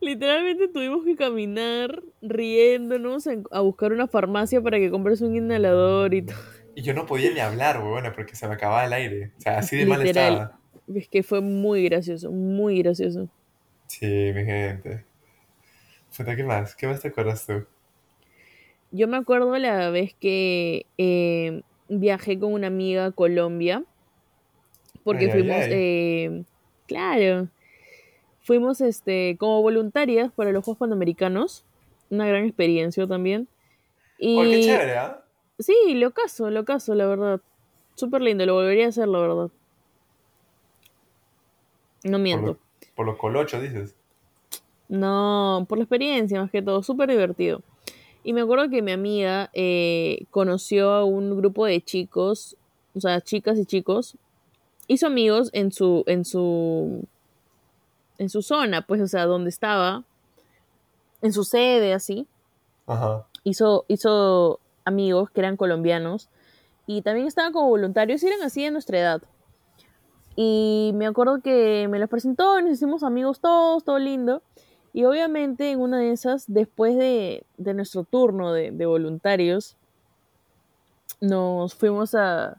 Literalmente 0.00 0.68
tuvimos 0.68 1.04
que 1.04 1.16
caminar 1.16 2.02
riéndonos 2.22 3.28
a 3.50 3.60
buscar 3.60 3.92
una 3.92 4.06
farmacia 4.08 4.60
para 4.60 4.78
que 4.78 4.90
compres 4.90 5.20
un 5.20 5.36
inhalador 5.36 6.14
y 6.14 6.22
todo. 6.22 6.36
Y 6.76 6.82
yo 6.82 6.92
no 6.94 7.06
podía 7.06 7.30
ni 7.30 7.40
hablar, 7.40 7.82
weón, 7.82 8.10
porque 8.14 8.34
se 8.36 8.48
me 8.48 8.54
acababa 8.54 8.84
el 8.84 8.92
aire, 8.92 9.32
o 9.38 9.40
sea, 9.40 9.58
así 9.58 9.76
de 9.76 9.86
mal 9.86 10.02
estaba. 10.02 10.58
Es 10.92 11.08
que 11.08 11.22
fue 11.22 11.40
muy 11.40 11.84
gracioso, 11.84 12.30
muy 12.30 12.82
gracioso. 12.82 13.28
Sí, 13.86 14.06
mi 14.34 14.44
gente. 14.44 15.04
¿qué 16.36 16.44
más? 16.44 16.74
¿Qué 16.76 16.86
más 16.86 17.00
te 17.00 17.08
acuerdas 17.08 17.46
tú? 17.46 17.66
Yo 18.90 19.08
me 19.08 19.16
acuerdo 19.16 19.56
la 19.58 19.90
vez 19.90 20.14
que 20.14 20.86
eh, 20.98 21.62
viajé 21.88 22.38
con 22.38 22.52
una 22.52 22.68
amiga 22.68 23.06
a 23.06 23.10
Colombia, 23.12 23.84
porque 25.02 25.26
Ay, 25.26 25.30
fuimos, 25.30 25.66
ay. 25.66 25.72
eh, 25.72 26.44
claro, 26.86 27.48
fuimos 28.42 28.80
este, 28.80 29.36
como 29.38 29.62
voluntarias 29.62 30.32
para 30.32 30.52
los 30.52 30.64
Juegos 30.64 30.78
Panamericanos, 30.80 31.64
una 32.10 32.26
gran 32.26 32.44
experiencia 32.44 33.06
también. 33.06 33.48
Y 34.18 34.36
Oh, 34.36 34.42
qué 34.50 34.60
chévere, 34.60 34.96
¿ah? 34.98 35.24
sí, 35.58 35.74
lo 35.94 36.12
caso, 36.12 36.50
lo 36.50 36.64
caso, 36.64 36.94
la 36.94 37.06
verdad. 37.06 37.40
Súper 37.96 38.22
lindo, 38.22 38.46
lo 38.46 38.54
volvería 38.54 38.86
a 38.86 38.88
hacer, 38.90 39.08
la 39.08 39.20
verdad. 39.20 39.50
No 42.04 42.12
Por, 42.12 42.20
miento. 42.20 42.46
lo- 42.46 42.58
por 42.94 43.06
los 43.06 43.16
colochos, 43.16 43.60
dices. 43.62 43.94
No, 44.88 45.66
por 45.68 45.78
la 45.78 45.84
experiencia 45.84 46.40
más 46.40 46.50
que 46.50 46.62
todo, 46.62 46.82
súper 46.82 47.10
divertido. 47.10 47.62
Y 48.22 48.32
me 48.32 48.42
acuerdo 48.42 48.68
que 48.70 48.82
mi 48.82 48.92
amiga 48.92 49.50
eh, 49.52 50.24
conoció 50.30 50.92
a 50.92 51.04
un 51.04 51.36
grupo 51.36 51.66
de 51.66 51.80
chicos, 51.82 52.56
o 52.94 53.00
sea, 53.00 53.20
chicas 53.20 53.58
y 53.58 53.66
chicos, 53.66 54.16
hizo 54.86 55.06
amigos 55.06 55.50
en 55.52 55.72
su, 55.72 56.04
en 56.06 56.24
su, 56.24 57.04
en 58.18 58.28
su 58.30 58.42
zona, 58.42 58.86
pues, 58.86 59.00
o 59.00 59.06
sea, 59.08 59.26
donde 59.26 59.50
estaba, 59.50 60.04
en 61.22 61.32
su 61.32 61.44
sede, 61.44 61.92
así. 61.94 62.26
Ajá. 62.86 63.26
Hizo, 63.42 63.84
hizo 63.88 64.60
amigos 64.84 65.30
que 65.30 65.40
eran 65.40 65.56
colombianos 65.56 66.28
y 66.86 67.02
también 67.02 67.26
estaban 67.26 67.52
como 67.52 67.68
voluntarios 67.68 68.22
y 68.22 68.26
eran 68.26 68.42
así 68.42 68.62
de 68.62 68.70
nuestra 68.70 68.98
edad. 68.98 69.22
Y 70.36 70.92
me 70.94 71.06
acuerdo 71.06 71.40
que 71.40 71.86
me 71.88 71.98
los 71.98 72.08
presentó, 72.08 72.60
nos 72.60 72.72
hicimos 72.72 73.02
amigos 73.02 73.40
todos, 73.40 73.84
todo 73.84 73.98
lindo. 73.98 74.42
Y 74.92 75.04
obviamente 75.04 75.70
en 75.70 75.80
una 75.80 75.98
de 75.98 76.12
esas, 76.12 76.44
después 76.46 76.96
de, 76.96 77.44
de 77.56 77.74
nuestro 77.74 78.04
turno 78.04 78.52
de, 78.52 78.70
de 78.70 78.86
voluntarios, 78.86 79.76
nos 81.20 81.74
fuimos 81.74 82.14
a, 82.14 82.58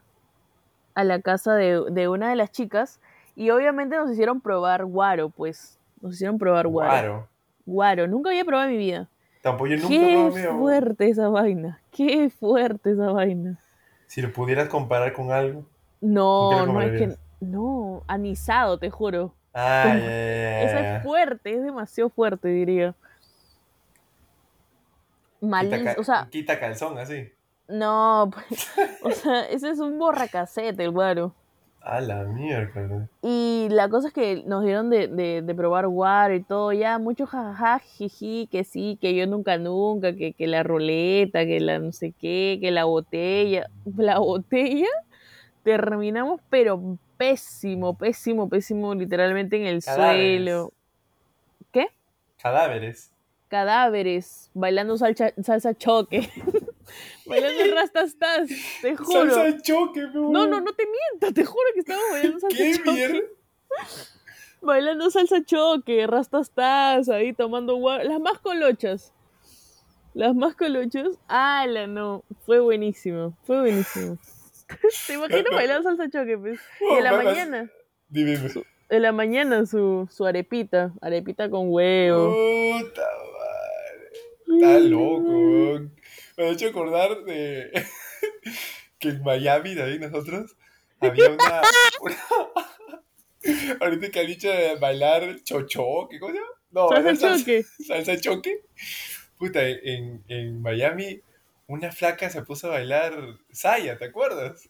a 0.94 1.04
la 1.04 1.20
casa 1.20 1.54
de, 1.54 1.82
de 1.90 2.08
una 2.08 2.28
de 2.30 2.36
las 2.36 2.50
chicas 2.50 3.00
y 3.34 3.50
obviamente 3.50 3.96
nos 3.96 4.10
hicieron 4.10 4.40
probar 4.40 4.84
guaro, 4.84 5.28
pues. 5.30 5.78
Nos 6.00 6.14
hicieron 6.14 6.38
probar 6.38 6.68
guaro. 6.68 6.90
Guaro. 6.90 7.28
Guaro, 7.66 8.06
nunca 8.06 8.30
había 8.30 8.44
probado 8.44 8.68
en 8.68 8.72
mi 8.72 8.78
vida. 8.78 9.08
Tampoco 9.42 9.68
yo 9.68 9.76
nunca 9.76 9.88
Qué 9.88 10.52
fuerte 10.58 11.08
esa 11.08 11.28
vaina, 11.28 11.80
qué 11.90 12.30
fuerte 12.30 12.92
esa 12.92 13.12
vaina. 13.12 13.58
Si 14.06 14.22
lo 14.22 14.32
pudieras 14.32 14.68
comparar 14.68 15.12
con 15.12 15.32
algo. 15.32 15.64
No, 16.00 16.50
¿Qué 16.52 16.66
le 16.66 16.72
no 16.72 16.82
es 16.82 17.00
que... 17.00 17.25
No, 17.40 18.02
anisado, 18.08 18.78
te 18.78 18.90
juro. 18.90 19.34
Eso 19.54 19.62
ay. 19.62 20.84
es 20.96 21.02
fuerte, 21.02 21.54
es 21.54 21.62
demasiado 21.62 22.10
fuerte, 22.10 22.48
diría. 22.48 22.94
Quita, 25.40 25.46
Malísimo, 25.46 25.92
o 25.98 26.04
sea, 26.04 26.28
quita 26.30 26.58
calzón, 26.58 26.98
así. 26.98 27.30
no, 27.68 28.30
pues, 28.32 28.68
o 29.02 29.10
sea, 29.10 29.44
ese 29.50 29.70
es 29.70 29.78
un 29.80 29.98
borracacete, 29.98 30.82
el 30.84 30.90
guaro. 30.90 31.34
A 31.80 32.00
la 32.00 32.24
mierda. 32.24 33.08
Y 33.22 33.68
la 33.70 33.88
cosa 33.88 34.08
es 34.08 34.14
que 34.14 34.42
nos 34.44 34.64
dieron 34.64 34.90
de, 34.90 35.06
de, 35.06 35.42
de 35.42 35.54
probar 35.54 35.86
guaro 35.86 36.34
y 36.34 36.42
todo, 36.42 36.72
ya, 36.72 36.98
mucho 36.98 37.26
jajaja, 37.26 37.78
jiji, 37.78 38.48
que 38.50 38.64
sí, 38.64 38.98
que 39.00 39.14
yo 39.14 39.26
nunca, 39.28 39.56
nunca, 39.58 40.12
que, 40.14 40.32
que 40.32 40.46
la 40.48 40.64
ruleta, 40.64 41.44
que 41.46 41.60
la 41.60 41.78
no 41.78 41.92
sé 41.92 42.12
qué, 42.12 42.58
que 42.60 42.72
la 42.72 42.84
botella. 42.86 43.68
La 43.96 44.18
botella, 44.18 44.88
terminamos, 45.62 46.40
pero 46.50 46.98
pésimo, 47.16 47.96
pésimo, 47.96 48.48
pésimo, 48.48 48.94
literalmente 48.94 49.56
en 49.56 49.66
el 49.66 49.82
Cadáveres. 49.84 50.42
suelo. 50.44 50.72
¿Qué? 51.72 51.86
Cadáveres. 52.40 53.10
Cadáveres, 53.48 54.50
bailando 54.54 54.96
salsa, 54.98 55.32
salsa 55.42 55.74
choque. 55.74 56.28
bailando 57.26 57.74
rastastas, 57.74 58.48
te 58.82 58.96
juro. 58.96 59.34
Salsa 59.34 59.62
choque, 59.62 60.04
weón. 60.06 60.32
No, 60.32 60.46
no, 60.46 60.60
no 60.60 60.72
te 60.72 60.84
miento, 60.84 61.32
te 61.32 61.44
juro 61.44 61.64
que 61.74 61.80
estábamos 61.80 62.10
bailando 62.10 62.40
salsa 62.40 62.56
¿Qué 62.56 62.72
choque. 62.76 62.90
mierda? 62.92 63.18
Bailando 64.62 65.10
salsa 65.10 65.44
choque, 65.44 66.06
rastastas, 66.06 67.08
ahí 67.08 67.32
tomando 67.32 67.76
gua- 67.76 68.02
Las 68.02 68.18
más 68.20 68.38
colochas. 68.40 69.12
Las 70.14 70.34
más 70.34 70.56
colochas. 70.56 71.08
¡Hala, 71.28 71.86
no! 71.86 72.24
Fue 72.46 72.58
buenísimo, 72.58 73.36
fue 73.44 73.60
buenísimo. 73.60 74.16
¿Te 75.06 75.14
imaginas 75.14 75.44
bailando 75.52 75.88
salsa 75.88 76.10
choque, 76.10 76.36
pues? 76.38 76.60
Y 76.80 76.94
en 76.98 77.04
la 77.04 77.12
mañana, 77.16 77.70
Dime. 78.08 78.36
dime. 78.36 78.64
en 78.88 79.02
la 79.02 79.12
mañana 79.12 79.66
su, 79.66 80.08
su 80.10 80.26
arepita, 80.26 80.92
arepita 81.00 81.48
con 81.50 81.66
huevo. 81.72 82.32
Puta 82.80 83.02
madre. 83.02 84.60
Está 84.60 84.78
loco. 84.80 85.90
Me 86.36 86.44
ha 86.44 86.48
hecho 86.50 86.68
acordar 86.68 87.24
de 87.24 87.70
que 88.98 89.08
en 89.08 89.22
Miami, 89.22 89.70
ahí 89.78 89.98
nosotros, 89.98 90.56
había 91.00 91.30
una. 91.30 91.62
una- 92.00 92.16
Ahorita 93.80 94.10
que 94.10 94.20
han 94.20 94.26
dicho 94.26 94.48
de 94.50 94.74
bailar 94.76 95.36
chocho, 95.44 96.08
¿qué 96.10 96.18
cosa? 96.18 96.40
No, 96.72 96.88
Salsa 96.88 96.94
bailar 97.04 97.16
salsa, 97.16 97.38
choque. 97.38 97.64
salsa 97.86 98.20
choque. 98.20 98.60
Puta, 99.38 99.66
en, 99.68 100.24
en 100.28 100.60
Miami, 100.62 101.20
una 101.66 101.90
flaca 101.92 102.30
se 102.30 102.42
puso 102.42 102.68
a 102.68 102.70
bailar 102.70 103.38
saya, 103.50 103.98
¿te 103.98 104.06
acuerdas? 104.06 104.68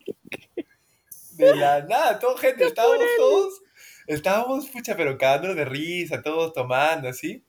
De 1.33 1.55
la 1.55 1.83
nada, 1.83 2.19
todo, 2.19 2.37
gente, 2.39 2.65
estábamos 2.65 3.07
todos, 3.17 3.63
estábamos, 4.07 4.69
pucha, 4.69 4.97
pero 4.97 5.19
cagándonos 5.19 5.57
de 5.57 5.65
risa, 5.65 6.23
todos 6.23 6.53
tomando 6.53 7.09
así. 7.09 7.45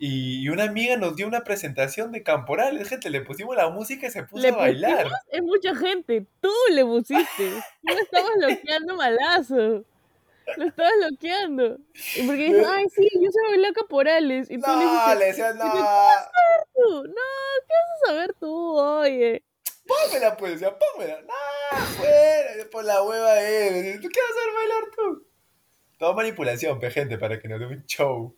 Y, 0.00 0.48
una 0.48 0.64
amiga 0.64 0.96
nos 0.96 1.16
dio 1.16 1.26
una 1.26 1.42
presentación 1.42 2.12
de 2.12 2.22
Camporales, 2.22 2.88
gente, 2.88 3.10
le 3.10 3.20
pusimos 3.22 3.56
la 3.56 3.68
música 3.68 4.06
y 4.06 4.10
se 4.10 4.22
puso 4.22 4.42
¿Le 4.42 4.50
a 4.50 4.56
bailar. 4.56 5.08
Es 5.28 5.42
mucha 5.42 5.74
gente. 5.74 6.24
Tú 6.40 6.52
le 6.70 6.84
pusiste. 6.84 7.50
Me 7.82 7.94
estabas 7.94 8.30
bloqueando 8.36 8.94
malazo. 8.94 9.84
Lo 10.56 10.66
estabas 10.66 10.92
bloqueando. 10.98 11.78
Y 12.16 12.26
porque 12.26 12.44
dijo, 12.44 12.66
ay, 12.68 12.86
sí, 12.94 13.08
yo 13.14 13.30
sé 13.30 13.38
bailar 13.50 13.72
caporales. 13.72 14.50
Y 14.50 14.58
tú 14.60 14.66
le 14.66 14.84
No, 14.84 14.92
dijiste, 14.92 15.18
le 15.18 15.24
decía, 15.26 15.52
no. 15.52 15.72
tú, 16.74 17.02
no, 17.04 17.12
¿qué 17.66 17.74
vas 17.74 18.02
a 18.02 18.06
saber 18.06 18.34
tú, 18.40 18.76
oye? 18.78 19.44
Pónmela, 19.86 20.36
pues, 20.36 20.52
decía, 20.52 20.76
pónmela. 20.76 21.20
No, 21.22 21.78
fuera, 21.96 22.70
por 22.70 22.84
la 22.84 23.02
hueva 23.02 23.40
él. 23.40 24.00
¿Tú 24.00 24.08
qué 24.08 24.20
vas 24.20 24.30
a 24.30 24.40
hacer 24.40 24.54
bailar 24.54 24.84
tú? 24.94 25.26
Todo 25.98 26.14
manipulación, 26.14 26.78
pe, 26.78 26.90
gente, 26.90 27.18
para 27.18 27.38
que 27.40 27.48
nos 27.48 27.58
dé 27.58 27.66
un 27.66 27.84
show. 27.86 28.34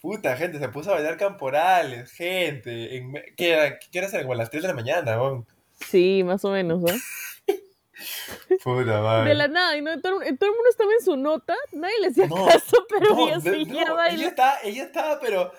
Puta, 0.00 0.36
gente, 0.36 0.58
se 0.58 0.68
puso 0.68 0.90
a 0.90 0.94
bailar 0.94 1.16
camporales, 1.16 2.12
gente. 2.12 2.96
En, 2.96 3.12
¿qué, 3.36 3.52
era? 3.52 3.78
¿Qué 3.78 3.98
horas 3.98 4.12
eran? 4.12 4.24
Como 4.26 4.34
a 4.34 4.36
las 4.36 4.50
3 4.50 4.62
de 4.62 4.68
la 4.68 4.74
mañana. 4.74 5.18
Sí, 5.80 6.22
más 6.24 6.44
o 6.44 6.50
menos, 6.50 6.80
¿no? 6.80 6.92
Puta 8.62 9.00
madre. 9.00 9.30
De 9.30 9.34
la 9.34 9.48
nada, 9.48 9.76
y 9.76 9.82
no, 9.82 9.92
todo, 10.00 10.18
todo 10.18 10.22
el 10.22 10.28
mundo 10.30 10.68
estaba 10.70 10.92
en 10.92 11.04
su 11.04 11.16
nota, 11.16 11.54
nadie 11.72 11.94
le 12.00 12.06
hacía 12.08 12.26
No, 12.26 12.46
caso, 12.46 12.76
pero 12.88 13.10
No, 13.14 13.26
ella 13.26 13.38
de- 13.38 13.50
seguía 13.50 13.66
no, 13.66 13.80
ella 13.80 13.94
bailando. 13.94 14.28
estaba, 14.28 14.54
ella 14.64 14.82
estaba, 14.84 15.20
pero. 15.20 15.52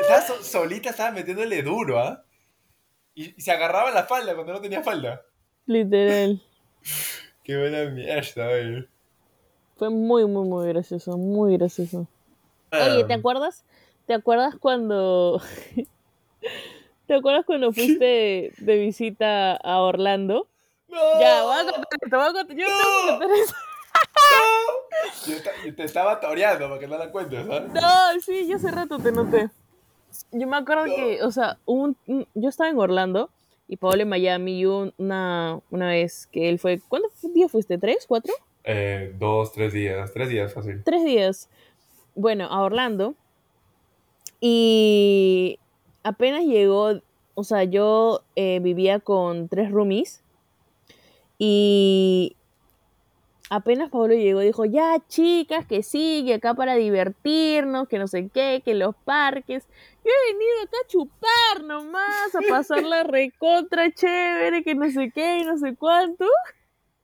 Estaba 0.00 0.20
so- 0.22 0.42
solita, 0.42 0.90
estaba 0.90 1.10
metiéndole 1.12 1.62
duro, 1.62 1.98
¿ah? 1.98 2.22
Y, 3.14 3.34
y 3.36 3.40
se 3.40 3.50
agarraba 3.52 3.90
la 3.90 4.04
falda 4.04 4.34
cuando 4.34 4.52
no 4.52 4.60
tenía 4.60 4.82
falda. 4.82 5.22
Literal. 5.66 6.40
Qué 7.44 7.56
buena 7.58 7.90
mierda, 7.90 8.46
güey. 8.48 8.86
Fue 9.76 9.90
muy, 9.90 10.26
muy, 10.26 10.46
muy 10.46 10.68
gracioso, 10.68 11.16
muy 11.16 11.56
gracioso. 11.56 12.06
Oye, 12.72 13.04
¿te 13.04 13.14
Ah, 13.14 13.16
acuerdas? 13.16 13.64
¿Te 14.06 14.14
acuerdas 14.14 14.54
cuando... 14.60 15.40
¿Te 17.06 17.14
acuerdas 17.14 17.44
cuando 17.44 17.72
fuiste 17.72 18.52
de 18.58 18.76
visita 18.78 19.56
a 19.56 19.80
Orlando? 19.80 20.48
¡No! 20.90 21.20
Ya, 21.20 21.42
voy 21.44 21.56
a 21.58 21.64
contar 21.64 21.86
esto, 22.02 22.16
voy 22.16 22.26
a 22.26 22.32
contar, 22.32 22.56
yo 22.56 22.66
que 22.66 23.10
contar 23.10 23.30
eso. 23.32 23.54
Yo, 25.26 25.36
esta- 25.36 25.50
yo 25.64 25.74
te 25.74 25.84
estaba 25.84 26.20
toreando 26.20 26.68
para 26.68 26.80
que 26.80 26.86
no 26.86 26.98
la 26.98 27.10
cuentes, 27.10 27.46
¿sabes? 27.46 27.72
No, 27.72 28.20
sí, 28.24 28.46
yo 28.48 28.56
hace 28.56 28.70
rato 28.70 28.98
te 28.98 29.12
noté. 29.12 29.50
Yo 30.32 30.46
me 30.46 30.56
acuerdo 30.56 30.84
que, 30.84 31.22
o 31.22 31.30
sea, 31.30 31.58
un, 31.66 31.96
un- 32.06 32.26
yo 32.34 32.48
estaba 32.48 32.70
en 32.70 32.78
Orlando 32.78 33.30
y 33.68 33.76
Pablo 33.76 34.02
en 34.02 34.08
Miami 34.08 34.60
y 34.60 34.66
una, 34.66 35.60
una 35.70 35.88
vez 35.88 36.26
que 36.32 36.48
él 36.48 36.58
fue, 36.58 36.80
¿cuánto 36.88 37.08
día 37.34 37.48
fuiste? 37.48 37.78
¿Tres? 37.78 38.04
¿Cuatro? 38.08 38.32
Eh, 38.64 39.14
dos, 39.18 39.52
tres 39.52 39.72
días. 39.72 40.12
Tres 40.12 40.28
días, 40.28 40.52
fácil. 40.52 40.82
Tres 40.84 41.04
días. 41.04 41.48
Bueno, 42.14 42.46
a 42.50 42.62
Orlando. 42.62 43.14
Y 44.40 45.58
apenas 46.02 46.42
llegó, 46.44 47.00
o 47.34 47.44
sea, 47.44 47.64
yo 47.64 48.22
eh, 48.36 48.58
vivía 48.62 49.00
con 49.00 49.48
tres 49.48 49.70
roomies 49.70 50.22
y 51.42 52.36
apenas 53.48 53.88
Pablo 53.88 54.12
llegó 54.14 54.40
dijo, 54.40 54.66
ya 54.66 55.02
chicas, 55.08 55.64
que 55.64 55.82
sigue 55.82 56.34
acá 56.34 56.52
para 56.52 56.74
divertirnos, 56.74 57.88
que 57.88 57.98
no 57.98 58.08
sé 58.08 58.28
qué, 58.28 58.60
que 58.62 58.74
los 58.74 58.94
parques. 58.94 59.66
Yo 60.04 60.10
he 60.10 60.32
venido 60.34 60.52
acá 60.62 60.76
a 60.84 60.86
chupar 60.86 61.64
nomás, 61.64 62.34
a 62.34 62.40
pasarla 62.46 63.04
recontra 63.04 63.90
chévere, 63.90 64.62
que 64.62 64.74
no 64.74 64.90
sé 64.90 65.10
qué 65.14 65.38
y 65.38 65.44
no 65.44 65.56
sé 65.56 65.76
cuánto. 65.76 66.26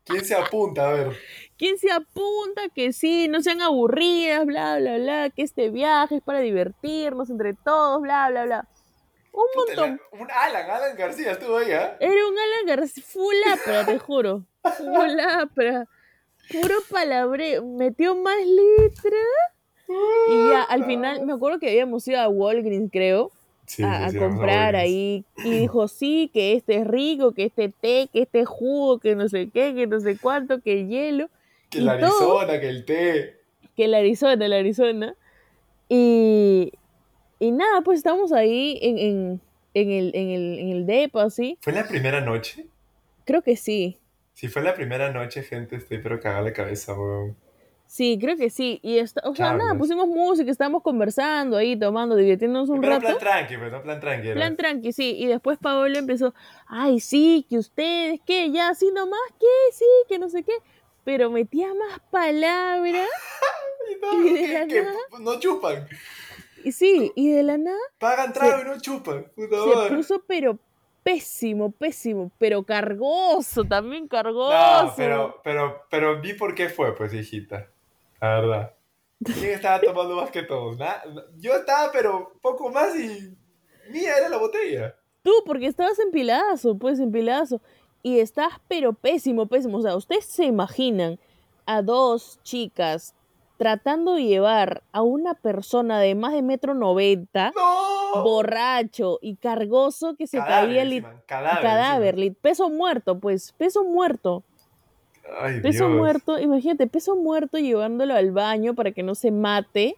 ¿Quién 0.04 0.22
se 0.22 0.34
apunta? 0.34 0.90
A 0.90 0.92
ver. 0.92 1.16
¿Quién 1.56 1.78
se 1.78 1.90
apunta? 1.90 2.68
Que 2.74 2.92
sí, 2.92 3.28
no 3.28 3.40
sean 3.40 3.62
aburridas, 3.62 4.44
bla, 4.44 4.78
bla, 4.78 4.98
bla, 4.98 5.30
que 5.30 5.44
este 5.44 5.70
viaje 5.70 6.16
es 6.16 6.22
para 6.22 6.40
divertirnos 6.40 7.30
entre 7.30 7.54
todos, 7.54 8.02
bla, 8.02 8.28
bla, 8.28 8.44
bla. 8.44 8.68
Un 9.36 9.44
Puta, 9.54 9.66
montón. 9.86 10.00
la- 10.12 10.18
un 10.22 10.30
Alan, 10.30 10.70
Alan 10.70 10.96
García 10.96 11.32
estuvo 11.32 11.58
ahí, 11.58 11.70
¿ah? 11.72 11.96
Era 12.00 12.26
un 12.26 12.34
Alan 12.38 12.66
García, 12.66 13.04
full 13.06 13.34
apra, 13.52 13.84
te 13.84 13.98
juro. 13.98 14.44
Full 14.78 15.20
apra. 15.20 15.86
Puro 16.50 16.74
palabre, 16.90 17.60
metió 17.60 18.14
más 18.16 18.38
letra. 18.46 19.18
Y 20.30 20.48
ya, 20.50 20.62
al 20.62 20.84
final, 20.86 21.26
me 21.26 21.32
acuerdo 21.34 21.58
que 21.58 21.68
habíamos 21.68 22.06
ido 22.08 22.18
a 22.20 22.28
Walgreens, 22.28 22.90
creo, 22.90 23.30
Sí, 23.66 23.82
a, 23.82 24.08
sí, 24.10 24.16
a 24.16 24.20
comprar 24.20 24.74
ahí. 24.76 25.24
Y 25.44 25.50
dijo, 25.50 25.86
sí, 25.88 26.30
que 26.32 26.54
este 26.54 26.76
es 26.76 26.86
rico, 26.86 27.32
que 27.32 27.44
este 27.44 27.68
té, 27.68 28.08
que 28.12 28.22
este 28.22 28.44
jugo, 28.44 29.00
que 29.00 29.14
no 29.16 29.28
sé 29.28 29.50
qué, 29.52 29.74
que 29.74 29.86
no 29.86 30.00
sé 30.00 30.16
cuánto, 30.18 30.60
que 30.60 30.86
hielo. 30.86 31.28
Que 31.68 31.78
y 31.78 31.80
la 31.82 31.98
todo. 31.98 32.38
Arizona, 32.38 32.60
que 32.60 32.68
el 32.68 32.84
té. 32.84 33.40
que 33.76 33.84
el 33.84 33.94
Arizona, 33.94 34.46
el 34.46 34.52
Arizona. 34.52 35.14
Y, 35.88 36.72
y 37.38 37.50
nada, 37.52 37.82
pues 37.82 37.98
estamos 37.98 38.32
ahí 38.32 38.78
en, 38.82 38.98
en, 38.98 39.40
en 39.74 39.90
el, 39.90 40.10
en, 40.14 40.28
el, 40.30 40.58
en 40.58 40.68
el 40.70 40.86
depo, 40.86 41.20
así. 41.20 41.58
¿Fue 41.60 41.72
la 41.72 41.86
primera 41.86 42.20
noche? 42.20 42.66
Creo 43.24 43.42
que 43.42 43.56
sí. 43.56 43.98
Si 44.34 44.48
fue 44.48 44.62
la 44.62 44.74
primera 44.74 45.10
noche, 45.12 45.42
gente, 45.42 45.76
estoy 45.76 45.98
pero 45.98 46.20
cagada 46.20 46.42
la 46.42 46.52
cabeza, 46.52 46.94
weón. 46.94 47.36
Sí, 47.88 48.18
creo 48.20 48.36
que 48.36 48.50
sí. 48.50 48.80
Y 48.82 48.98
esta, 48.98 49.20
o 49.28 49.34
sea, 49.34 49.52
nada, 49.52 49.70
Charles. 49.70 49.78
pusimos 49.78 50.08
música, 50.08 50.50
estábamos 50.50 50.82
conversando 50.82 51.56
ahí, 51.56 51.78
tomando, 51.78 52.16
divirtiéndonos 52.16 52.68
un 52.68 52.80
Pero 52.80 52.94
rato. 52.94 53.06
plan 53.06 53.18
tranqui, 53.18 53.56
pues, 53.56 53.70
no 53.70 53.80
plan 53.82 54.00
tranqui. 54.00 54.32
Plan 54.32 54.56
tranqui, 54.56 54.92
sí. 54.92 55.14
Y 55.16 55.26
después 55.26 55.56
Paolo 55.58 55.96
empezó, 55.96 56.34
ay, 56.66 56.98
sí, 56.98 57.46
que 57.48 57.58
ustedes, 57.58 58.20
que 58.26 58.50
ya, 58.50 58.70
así 58.70 58.90
nomás, 58.92 59.20
que 59.38 59.46
sí, 59.72 59.84
que 60.08 60.18
no 60.18 60.28
sé 60.28 60.42
qué. 60.42 60.52
Pero 61.04 61.30
metía 61.30 61.68
más 61.74 62.00
palabras. 62.10 63.08
Y 63.88 64.00
no, 64.04 64.26
y 64.26 64.32
de 64.32 64.40
que, 64.40 64.52
la 64.52 64.66
que 64.66 64.82
nada- 64.82 64.96
no 65.20 65.38
chupan. 65.38 65.86
Y 66.66 66.72
sí, 66.72 67.12
y 67.14 67.30
de 67.30 67.44
la 67.44 67.58
nada 67.58 67.78
Pagan 68.00 68.32
trago 68.32 68.62
y 68.62 68.64
no 68.64 68.80
chupan. 68.80 69.30
Puta 69.36 69.56
se 69.62 69.74
madre. 69.76 69.96
puso, 69.96 70.20
pero 70.26 70.58
pésimo, 71.04 71.70
pésimo, 71.70 72.32
pero 72.38 72.64
cargoso, 72.64 73.64
también 73.64 74.08
cargoso. 74.08 74.50
No, 74.86 74.92
pero, 74.96 75.40
pero, 75.44 75.82
pero 75.88 76.20
vi 76.20 76.34
por 76.34 76.56
qué 76.56 76.68
fue, 76.68 76.92
pues, 76.96 77.14
hijita. 77.14 77.68
La 78.20 78.40
verdad. 78.40 78.74
¿Quién 79.24 79.52
estaba 79.52 79.80
tomando 79.80 80.16
más 80.16 80.30
que 80.32 80.42
todos? 80.42 80.76
Na- 80.76 81.02
Yo 81.38 81.52
estaba, 81.54 81.92
pero 81.92 82.32
poco 82.42 82.68
más 82.70 82.96
y 82.98 83.36
mía 83.90 84.16
era 84.18 84.28
la 84.28 84.38
botella. 84.38 84.96
Tú, 85.22 85.30
porque 85.46 85.66
estabas 85.66 85.98
en 86.00 86.10
pilazo, 86.10 86.76
pues 86.76 86.98
en 86.98 87.12
pilazo. 87.12 87.60
Y 88.02 88.18
estás, 88.18 88.54
pero 88.66 88.92
pésimo, 88.92 89.46
pésimo. 89.46 89.78
O 89.78 89.82
sea, 89.82 89.94
ustedes 89.94 90.24
se 90.26 90.44
imaginan 90.46 91.18
a 91.64 91.82
dos 91.82 92.40
chicas 92.42 93.14
tratando 93.56 94.14
de 94.14 94.24
llevar 94.24 94.82
a 94.92 95.02
una 95.02 95.34
persona 95.34 95.98
de 96.00 96.14
más 96.14 96.32
de 96.32 96.42
metro 96.42 96.74
noventa, 96.74 97.52
¡No! 97.54 98.22
borracho 98.22 99.18
y 99.22 99.36
cargoso 99.36 100.14
que 100.16 100.26
se 100.26 100.38
Cadáver 100.38 100.68
caía 100.68 100.82
encima, 100.82 101.22
cadáver. 101.26 101.62
cadáver, 101.62 102.16
lit- 102.16 102.36
peso 102.40 102.68
muerto, 102.70 103.18
pues, 103.18 103.52
peso 103.52 103.84
muerto. 103.84 104.42
Ay, 105.40 105.60
Peso 105.60 105.86
Dios. 105.88 105.98
muerto, 105.98 106.38
imagínate, 106.38 106.86
peso 106.86 107.16
muerto 107.16 107.58
llevándolo 107.58 108.14
al 108.14 108.30
baño 108.30 108.74
para 108.74 108.92
que 108.92 109.02
no 109.02 109.14
se 109.16 109.30
mate. 109.32 109.96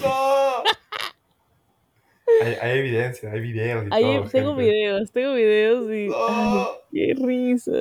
¡No! 0.00 0.62
hay, 2.42 2.54
hay 2.60 2.78
evidencia, 2.78 3.30
hay 3.32 3.40
videos 3.40 3.84
y 3.86 3.88
Ahí 3.92 4.02
todo. 4.18 4.30
tengo 4.30 4.50
gente. 4.56 4.62
videos, 4.62 5.12
tengo 5.12 5.34
videos 5.34 5.90
y... 5.92 6.06
¡No! 6.08 6.16
Ay, 6.28 6.66
qué 6.92 7.14
risa. 7.22 7.72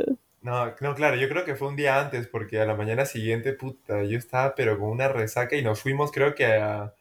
No, 0.41 0.73
no, 0.79 0.95
claro, 0.95 1.17
yo 1.17 1.27
creo 1.27 1.43
que 1.43 1.55
fue 1.55 1.67
un 1.67 1.75
día 1.75 1.99
antes, 1.99 2.27
porque 2.27 2.59
a 2.61 2.65
la 2.65 2.75
mañana 2.75 3.05
siguiente, 3.05 3.53
puta, 3.53 4.03
yo 4.03 4.17
estaba 4.17 4.55
pero 4.55 4.79
con 4.79 4.89
una 4.89 5.09
resaca 5.09 5.55
y 5.55 5.61
nos 5.61 5.81
fuimos, 5.81 6.11
creo 6.11 6.33
que 6.33 6.45
a... 6.45 6.93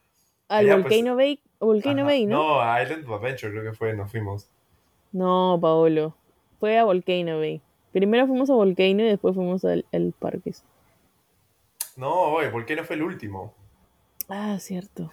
Al 0.49 0.67
pues, 0.67 0.83
Volcano 0.83 1.17
Bay, 1.17 1.41
Volcano 1.61 2.01
Ajá, 2.01 2.11
Bay, 2.11 2.27
¿no? 2.27 2.37
No, 2.37 2.61
a 2.61 2.83
Island 2.83 3.05
of 3.07 3.13
Adventure 3.13 3.53
creo 3.53 3.71
que 3.71 3.77
fue, 3.77 3.93
nos 3.95 4.11
fuimos. 4.11 4.49
No, 5.13 5.59
Paolo. 5.61 6.15
Fue 6.59 6.79
a 6.79 6.85
Volcano 6.85 7.39
Bay. 7.39 7.61
Primero 7.93 8.27
fuimos 8.27 8.51
a 8.51 8.55
Volcano 8.55 9.03
y 9.03 9.09
después 9.09 9.35
fuimos 9.35 9.65
al, 9.65 9.85
al 9.93 10.13
Parques. 10.19 10.65
No, 11.97 12.13
oye, 12.33 12.49
¿por 12.49 12.65
qué 12.67 12.77
no 12.77 12.85
fue 12.85 12.97
el 12.97 13.03
último? 13.03 13.55
Ah, 14.29 14.59
cierto. 14.61 15.11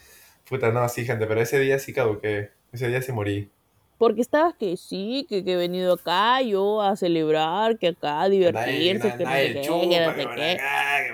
Puta, 0.47 0.71
no, 0.71 0.87
sí, 0.89 1.05
gente, 1.05 1.25
pero 1.25 1.41
ese 1.41 1.59
día 1.59 1.79
sí 1.79 1.93
caduqué. 1.93 2.51
Ese 2.71 2.87
día 2.87 3.01
sí 3.01 3.11
morí. 3.11 3.49
Porque 3.97 4.21
estabas 4.21 4.53
que 4.55 4.75
sí, 4.77 5.25
que, 5.29 5.43
que 5.45 5.53
he 5.53 5.55
venido 5.55 5.93
acá 5.93 6.41
yo 6.41 6.81
a 6.81 6.95
celebrar, 6.97 7.77
que 7.77 7.87
acá 7.89 8.21
a 8.23 8.29
divertirse, 8.29 9.13
que 9.17 9.23
no 9.23 9.31
sé 9.31 9.53
qué, 9.53 9.61
que 9.61 9.99
no 10.05 10.13
sé 10.15 10.27
qué, 10.35 10.59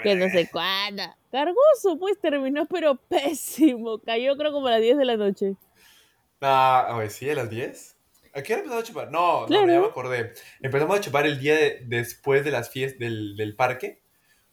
que 0.03 0.15
no 0.15 0.29
sé 0.29 0.49
cuándo. 0.51 1.03
Cargoso, 1.31 1.97
pues 1.99 2.19
terminó, 2.19 2.65
pero 2.65 2.95
pésimo. 3.09 3.99
Cayó 3.99 4.35
creo 4.35 4.51
como 4.51 4.67
a 4.67 4.71
las 4.71 4.81
10 4.81 4.97
de 4.97 5.05
la 5.05 5.15
noche. 5.17 5.55
No, 6.41 6.95
oye, 6.97 7.09
¿sí? 7.09 7.29
¿A 7.29 7.35
las 7.35 7.49
10? 7.49 7.95
¿A 8.33 8.41
qué 8.41 8.53
hora 8.53 8.61
empezamos 8.61 8.83
a 8.83 8.87
chupar? 8.87 9.11
No, 9.11 9.45
Claro. 9.45 9.67
no, 9.67 9.73
ya 9.73 9.79
me 9.79 9.85
acordé. 9.87 10.33
Empezamos 10.61 10.97
a 10.97 11.01
chupar 11.01 11.25
el 11.27 11.39
día 11.39 11.55
de- 11.55 11.83
después 11.85 12.43
de 12.43 12.51
las 12.51 12.69
fiestas 12.69 12.99
del, 12.99 13.35
del 13.35 13.55
parque, 13.55 14.01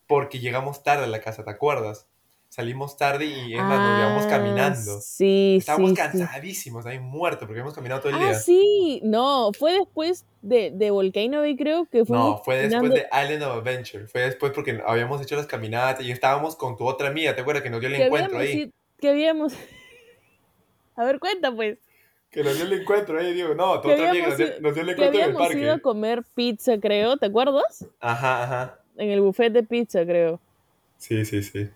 porque 0.06 0.38
llegamos 0.38 0.82
tarde 0.82 1.04
a 1.04 1.08
la 1.08 1.20
casa, 1.20 1.44
¿te 1.44 1.50
acuerdas? 1.50 2.06
Salimos 2.50 2.96
tarde 2.96 3.26
y 3.26 3.54
es 3.54 3.62
más, 3.62 3.78
nos 3.78 3.98
íbamos 4.00 4.24
Ah, 4.24 4.28
caminando. 4.30 5.00
Sí, 5.00 5.56
Estábamos 5.60 5.90
sí, 5.90 5.96
sí. 5.96 6.02
cansadísimos, 6.02 6.86
ahí 6.86 6.98
muertos, 6.98 7.40
porque 7.40 7.52
habíamos 7.52 7.74
caminado 7.74 8.00
todo 8.00 8.10
el 8.10 8.16
Ah, 8.16 8.24
día. 8.30 8.34
sí. 8.34 9.00
No, 9.04 9.52
fue 9.52 9.72
después 9.74 10.24
de, 10.42 10.70
de 10.74 10.90
Volcano 10.90 11.40
Bay, 11.40 11.56
creo 11.56 11.84
que 11.84 12.04
fuimos 12.06 12.38
No, 12.38 12.42
fue 12.44 12.56
después 12.66 12.90
de 12.92 13.06
Island 13.12 13.42
of 13.42 13.58
Adventure. 13.58 14.06
Fue 14.08 14.22
después 14.22 14.52
porque 14.52 14.80
habíamos 14.86 15.20
hecho 15.22 15.36
las 15.36 15.46
caminatas 15.46 16.04
y 16.04 16.10
estábamos 16.10 16.56
con 16.56 16.76
tu 16.76 16.86
otra 16.86 17.08
amiga, 17.08 17.34
¿te 17.34 17.42
acuerdas? 17.42 17.62
Que 17.62 17.70
nos 17.70 17.80
dio 17.80 17.90
el 17.90 17.96
que 17.96 18.06
encuentro 18.06 18.38
habíamos 18.38 18.56
ahí. 18.64 18.72
que 18.98 19.08
habíamos... 19.10 19.52
A 20.96 21.04
ver, 21.04 21.20
cuenta 21.20 21.54
pues. 21.54 21.78
Que 22.30 22.42
nos 22.42 22.56
dio 22.56 22.64
el 22.64 22.72
encuentro 22.80 23.18
ahí, 23.20 23.34
digo, 23.34 23.54
no, 23.54 23.80
tu 23.80 23.90
otra 23.90 24.10
amiga 24.10 24.28
nos 24.28 24.36
dio, 24.38 24.46
nos 24.60 24.74
dio 24.74 24.82
el 24.82 24.88
Que 24.88 24.92
encuentro 25.04 25.06
en 25.06 25.14
el 25.14 25.22
habíamos 25.36 25.54
ido 25.54 25.68
a 25.70 25.72
parque. 25.74 25.82
comer 25.82 26.22
pizza, 26.34 26.78
creo, 26.80 27.16
¿te 27.18 27.26
acuerdas? 27.26 27.86
Ajá, 28.00 28.42
ajá. 28.42 28.80
En 28.96 29.10
el 29.10 29.20
buffet 29.20 29.52
de 29.52 29.62
pizza, 29.62 30.04
creo. 30.04 30.40
Sí, 30.96 31.24
sí, 31.24 31.42
sí. 31.42 31.68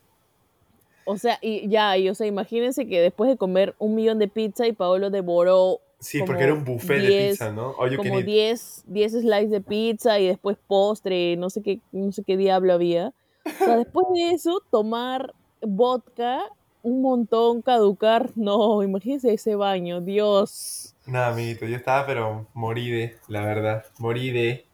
O 1.05 1.19
sea, 1.19 1.39
y 1.41 1.69
ya, 1.69 1.97
y 1.99 2.09
o 2.09 2.15
sea, 2.15 2.27
imagínense 2.27 2.87
que 2.87 3.01
después 3.01 3.29
de 3.29 3.37
comer 3.37 3.75
un 3.79 3.95
millón 3.95 4.19
de 4.19 4.29
pizza 4.29 4.67
y 4.67 4.73
Paolo 4.73 5.11
devoró 5.11 5.81
Sí, 6.03 6.21
porque 6.27 6.43
era 6.43 6.53
un 6.53 6.65
buffet 6.65 7.01
de 7.01 7.09
10 7.09 7.31
pizza, 7.31 7.53
¿no? 7.53 7.71
All 7.79 7.91
you 7.91 7.97
can 7.97 8.09
como 8.09 8.19
eat. 8.19 8.27
10, 8.27 8.85
10 8.89 9.13
slices 9.13 9.51
de 9.51 9.61
pizza 9.61 10.19
y 10.19 10.27
después 10.27 10.57
postre, 10.67 11.37
no 11.37 11.49
sé 11.49 11.63
qué, 11.63 11.79
no 11.93 12.11
sé 12.11 12.25
qué 12.25 12.37
diablo 12.37 12.73
había. 12.73 13.15
O 13.47 13.65
sea, 13.65 13.77
después 13.77 14.07
de 14.13 14.33
eso, 14.33 14.63
tomar 14.71 15.33
vodka, 15.61 16.43
un 16.83 17.03
montón, 17.03 17.63
caducar, 17.63 18.31
no, 18.35 18.83
imagínense 18.83 19.33
ese 19.33 19.55
baño, 19.55 20.01
Dios. 20.01 20.97
Nada, 21.07 21.29
amiguito, 21.29 21.67
yo 21.67 21.77
estaba, 21.77 22.05
pero 22.05 22.47
morí 22.53 22.91
de, 22.91 23.17
la 23.29 23.45
verdad. 23.45 23.85
Morí 23.99 24.33
de. 24.33 24.67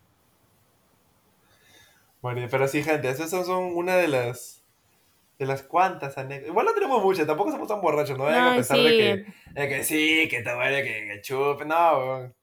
Morí 2.23 2.41
de. 2.41 2.49
Pero 2.49 2.69
sí, 2.69 2.83
gente, 2.83 3.11
esas 3.11 3.31
son 3.31 3.77
una 3.77 3.97
de 3.97 4.09
las. 4.09 4.58
De 5.39 5.47
las 5.47 5.63
cuantas 5.63 6.19
anécdotas. 6.19 6.49
Igual 6.51 6.67
no 6.67 6.73
tenemos 6.75 7.03
muchas, 7.03 7.27
tampoco 7.27 7.53
somos 7.53 7.69
tan 7.69 7.81
borrachos, 7.81 8.19
no 8.19 8.25
vayan 8.25 8.49
a 8.49 8.55
pensar 8.57 8.77
sí. 8.77 8.83
de, 8.85 8.91
que, 8.91 9.61
de 9.61 9.69
que 9.69 9.85
sí, 9.85 10.29
que 10.29 10.43
te 10.43 10.55
muere, 10.55 10.83
que, 10.83 11.07
que 11.15 11.21
chupe. 11.23 11.65
No, 11.65 11.99
weón. 11.99 12.35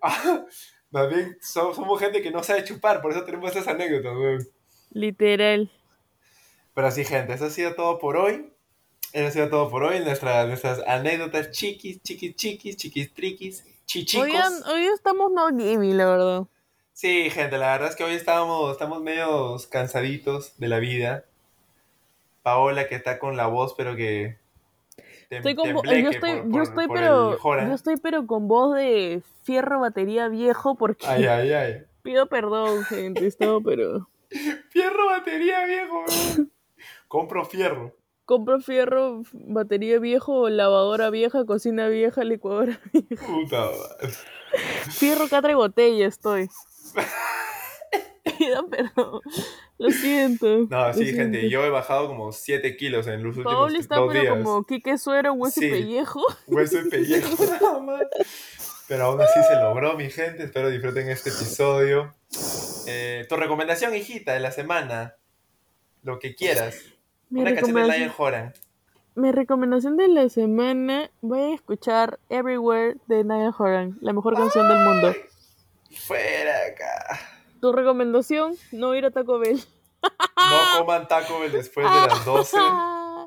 Más 0.90 1.08
bien, 1.08 1.36
so- 1.40 1.74
somos 1.74 2.00
gente 2.00 2.22
que 2.22 2.30
no 2.30 2.42
sabe 2.42 2.64
chupar, 2.64 3.00
por 3.00 3.12
eso 3.12 3.22
tenemos 3.24 3.50
esas 3.52 3.68
anécdotas, 3.68 4.16
weón. 4.16 4.46
Literal. 4.90 5.70
Pero 6.74 6.90
sí, 6.90 7.04
gente, 7.04 7.34
eso 7.34 7.46
ha 7.46 7.50
sido 7.50 7.74
todo 7.74 7.98
por 7.98 8.16
hoy. 8.16 8.52
Eso 9.12 9.28
ha 9.28 9.30
sido 9.30 9.48
todo 9.48 9.70
por 9.70 9.84
hoy. 9.84 10.00
Nuestras, 10.00 10.46
nuestras 10.46 10.80
anécdotas 10.86 11.50
chiquis, 11.50 12.02
chiquis, 12.02 12.34
chiquis, 12.36 12.76
chiquis, 12.76 13.14
triquis, 13.14 13.64
chichicos. 13.86 14.26
Hoy, 14.66 14.72
hoy 14.74 14.86
estamos 14.86 15.30
no 15.32 15.48
gimme, 15.56 15.94
la 15.94 16.06
verdad. 16.06 16.42
Sí, 16.92 17.30
gente, 17.30 17.58
la 17.58 17.72
verdad 17.72 17.90
es 17.90 17.96
que 17.96 18.04
hoy 18.04 18.14
estamos, 18.14 18.72
estamos 18.72 19.02
medio 19.02 19.56
cansaditos 19.70 20.58
de 20.58 20.68
la 20.68 20.78
vida. 20.78 21.24
Paola 22.46 22.86
que 22.86 22.94
está 22.94 23.18
con 23.18 23.36
la 23.36 23.48
voz, 23.48 23.74
pero 23.76 23.96
que 23.96 24.38
Estoy 25.30 25.56
con, 25.56 25.66
yo 25.66 26.10
estoy, 26.10 26.34
por- 26.36 26.44
yo 26.44 26.50
por- 26.52 26.62
estoy 26.62 26.86
por 26.86 26.96
pero, 26.96 27.38
yo 27.66 27.74
estoy 27.74 27.96
pero 27.96 28.24
con 28.28 28.46
voz 28.46 28.76
de 28.76 29.20
fierro 29.42 29.80
batería 29.80 30.28
viejo 30.28 30.76
porque 30.76 31.04
Ay, 31.08 31.24
ay, 31.26 31.52
ay. 31.52 31.82
pido 32.02 32.28
perdón, 32.28 32.84
gente, 32.84 33.26
esto, 33.26 33.60
pero 33.64 34.08
Fierro, 34.70 35.06
batería, 35.06 35.66
viejo. 35.66 36.04
weón. 36.06 36.52
Compro 37.08 37.44
fierro. 37.44 37.96
compro 38.24 38.60
fierro, 38.60 39.22
batería 39.32 39.98
viejo, 39.98 40.48
lavadora 40.48 41.10
vieja, 41.10 41.44
cocina 41.46 41.88
vieja, 41.88 42.22
licuadora 42.22 42.78
vieja. 42.92 43.26
Puta 43.26 43.56
madre. 43.72 44.12
Fierro, 44.92 45.26
catra 45.28 45.50
y 45.50 45.54
botella 45.56 46.06
estoy. 46.06 46.48
Pido 48.38 48.68
perdón. 48.68 49.20
Lo 49.78 49.90
siento. 49.90 50.66
No, 50.70 50.92
sí, 50.94 51.04
siento. 51.04 51.22
gente, 51.22 51.50
yo 51.50 51.64
he 51.64 51.70
bajado 51.70 52.08
como 52.08 52.32
7 52.32 52.76
kilos 52.76 53.06
en 53.06 53.22
los 53.22 53.36
últimos 53.36 53.52
Paolo 53.54 53.78
está 53.78 53.96
dos 53.96 54.08
pero 54.12 54.22
días. 54.22 54.34
como 54.42 54.64
Quique 54.64 54.96
Suero, 54.98 55.32
hueso 55.34 55.60
Sí. 55.60 55.66
y 55.66 55.70
pellejo. 55.70 56.22
Hueso 56.46 56.78
y 56.80 56.88
pellejo 56.90 57.44
nada 57.44 57.78
más. 57.80 58.02
Pero 58.88 59.04
aún 59.04 59.20
así 59.20 59.40
se 59.48 59.54
logró, 59.56 59.96
mi 59.96 60.08
gente. 60.10 60.44
Espero 60.44 60.70
disfruten 60.70 61.10
este 61.10 61.30
episodio. 61.30 62.14
Eh, 62.86 63.26
tu 63.28 63.36
recomendación, 63.36 63.94
hijita, 63.94 64.32
de 64.32 64.40
la 64.40 64.52
semana. 64.52 65.16
Lo 66.02 66.18
que 66.20 66.34
quieras. 66.34 66.76
Mi 67.28 67.40
Una 67.40 67.54
canción 67.54 67.74
de 67.76 67.98
Lion 67.98 68.12
Horan. 68.16 68.54
Mi 69.16 69.32
recomendación 69.32 69.96
de 69.96 70.08
la 70.08 70.28
semana, 70.28 71.10
voy 71.20 71.40
a 71.40 71.54
escuchar 71.54 72.18
Everywhere 72.28 72.96
de 73.08 73.24
Niall 73.24 73.52
Horan, 73.58 73.98
la 74.00 74.12
mejor 74.12 74.34
canción 74.36 74.68
del 74.68 74.78
mundo. 74.78 75.14
Fuera 76.06 76.54
acá. 76.68 77.35
Tu 77.66 77.72
recomendación, 77.72 78.54
no 78.70 78.94
ir 78.94 79.04
a 79.06 79.10
Taco 79.10 79.40
Bell. 79.40 79.58
No 80.00 80.78
coman 80.78 81.08
Taco 81.08 81.40
Bell 81.40 81.50
después 81.50 81.84
de 81.84 82.06
las 82.06 82.24
12. 82.24 82.56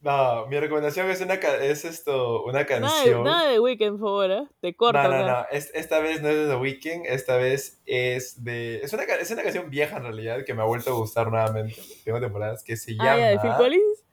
No, 0.00 0.46
mi 0.46 0.58
recomendación 0.60 1.10
es 1.10 1.20
una 1.20 1.34
es 1.34 1.84
esto, 1.84 2.44
una 2.44 2.62
Nada 2.62 2.66
canción. 2.66 3.24
nada 3.24 3.50
de 3.50 3.58
Weekend, 3.58 3.98
por 3.98 4.08
favor, 4.08 4.30
¿eh? 4.30 4.48
Te 4.60 4.74
corto. 4.76 5.02
No, 5.02 5.08
no, 5.08 5.14
acá. 5.16 5.26
no. 5.50 5.58
es- 5.58 5.70
esta 5.74 5.98
vez 5.98 6.22
no 6.22 6.28
es 6.28 6.36
de 6.36 6.46
The 6.46 6.56
Weeknd, 6.56 7.06
esta 7.06 7.36
vez 7.36 7.82
es 7.86 8.42
de. 8.44 8.76
Es 8.82 8.92
una, 8.92 9.02
es 9.02 9.30
una 9.30 9.42
canción 9.42 9.68
vieja 9.68 9.96
en 9.96 10.04
realidad 10.04 10.44
que 10.46 10.54
me 10.54 10.62
ha 10.62 10.64
vuelto 10.64 10.90
a 10.90 10.94
gustar 10.94 11.28
nuevamente. 11.30 11.74
Tengo 12.04 12.20
temporadas 12.20 12.62
que 12.62 12.76
se 12.76 12.92
llama. 12.94 13.12
Ah, 13.12 13.18
ya, 13.18 13.26
de 13.30 13.38
Phil 13.40 13.52
Collins. 13.58 14.04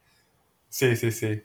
Sí, 0.67 0.95
sí, 0.95 1.11
sí. 1.11 1.41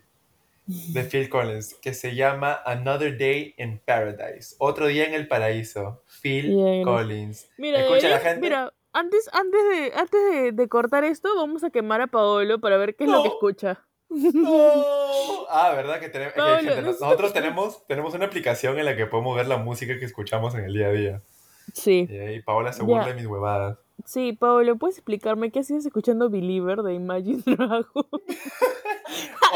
De 0.68 1.02
Phil 1.02 1.30
Collins, 1.30 1.74
que 1.80 1.94
se 1.94 2.14
llama 2.14 2.60
Another 2.66 3.16
Day 3.16 3.54
in 3.56 3.80
Paradise. 3.84 4.54
Otro 4.58 4.86
día 4.86 5.06
en 5.06 5.14
el 5.14 5.26
paraíso. 5.26 6.02
Phil 6.22 6.48
Bien. 6.54 6.84
Collins. 6.84 7.48
Mira, 7.56 7.80
Escucha 7.80 8.10
la 8.10 8.18
gente. 8.20 8.40
mira, 8.40 8.72
antes, 8.92 9.30
antes, 9.32 9.60
de, 9.70 9.92
antes 9.96 10.20
de, 10.30 10.52
de 10.52 10.68
cortar 10.68 11.04
esto, 11.04 11.34
vamos 11.36 11.64
a 11.64 11.70
quemar 11.70 12.02
a 12.02 12.06
Paolo 12.06 12.60
para 12.60 12.76
ver 12.76 12.96
qué 12.96 13.04
es 13.04 13.10
lo 13.10 13.22
que 13.22 13.28
escucha. 13.28 13.84
No. 14.10 15.46
Ah, 15.50 15.72
¿verdad? 15.74 15.98
Que 16.00 16.10
tenemos, 16.10 16.34
gente, 16.34 16.82
nosotros 16.82 17.32
tenemos, 17.32 17.86
tenemos 17.86 18.12
una 18.14 18.26
aplicación 18.26 18.78
en 18.78 18.84
la 18.84 18.94
que 18.96 19.06
podemos 19.06 19.34
ver 19.34 19.46
la 19.48 19.56
música 19.56 19.98
que 19.98 20.04
escuchamos 20.04 20.54
en 20.54 20.64
el 20.64 20.74
día 20.74 20.88
a 20.88 20.92
día. 20.92 21.22
Sí, 21.72 22.06
Y 22.10 22.16
ahí 22.18 22.42
Paola 22.42 22.72
se 22.74 22.82
burla 22.82 23.06
de 23.06 23.14
mis 23.14 23.26
huevadas. 23.26 23.78
Sí, 24.04 24.32
Paolo, 24.32 24.76
¿puedes 24.76 24.96
explicarme 24.98 25.50
qué 25.50 25.60
hacías 25.60 25.84
escuchando 25.86 26.30
Believer 26.30 26.82
de 26.82 26.94
Imagine 26.94 27.42
Dragons? 27.44 27.86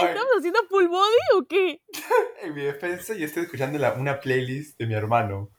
¿Estamos 0.03 0.33
haciendo 0.39 0.61
full 0.69 0.87
body 0.87 1.39
o 1.39 1.45
qué? 1.47 1.81
en 2.43 2.55
mi 2.55 2.63
defensa, 2.63 3.15
yo 3.15 3.27
estoy 3.27 3.45
escuchando 3.45 3.79
la- 3.79 3.93
una 3.95 4.21
playlist 4.21 4.79
de 4.79 4.87
mi 4.87 4.95
hermano. 4.95 5.51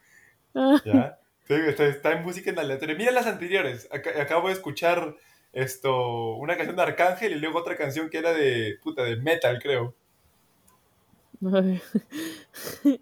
¿Ya? 0.85 1.19
Está, 1.47 1.85
está 1.85 2.11
en 2.13 2.23
música 2.23 2.49
en 2.49 2.59
aleatorio. 2.59 2.95
Mira 2.97 3.11
las 3.11 3.27
anteriores. 3.27 3.89
Ac- 3.91 4.19
acabo 4.19 4.47
de 4.47 4.53
escuchar 4.53 5.15
esto, 5.51 6.35
una 6.35 6.55
canción 6.55 6.75
de 6.75 6.81
Arcángel 6.81 7.33
y 7.33 7.39
luego 7.39 7.59
otra 7.59 7.75
canción 7.77 8.09
que 8.09 8.17
era 8.17 8.33
de, 8.33 8.77
puta, 8.81 9.03
de 9.03 9.17
metal, 9.17 9.59
creo. 9.61 9.93
Sí, 12.53 12.99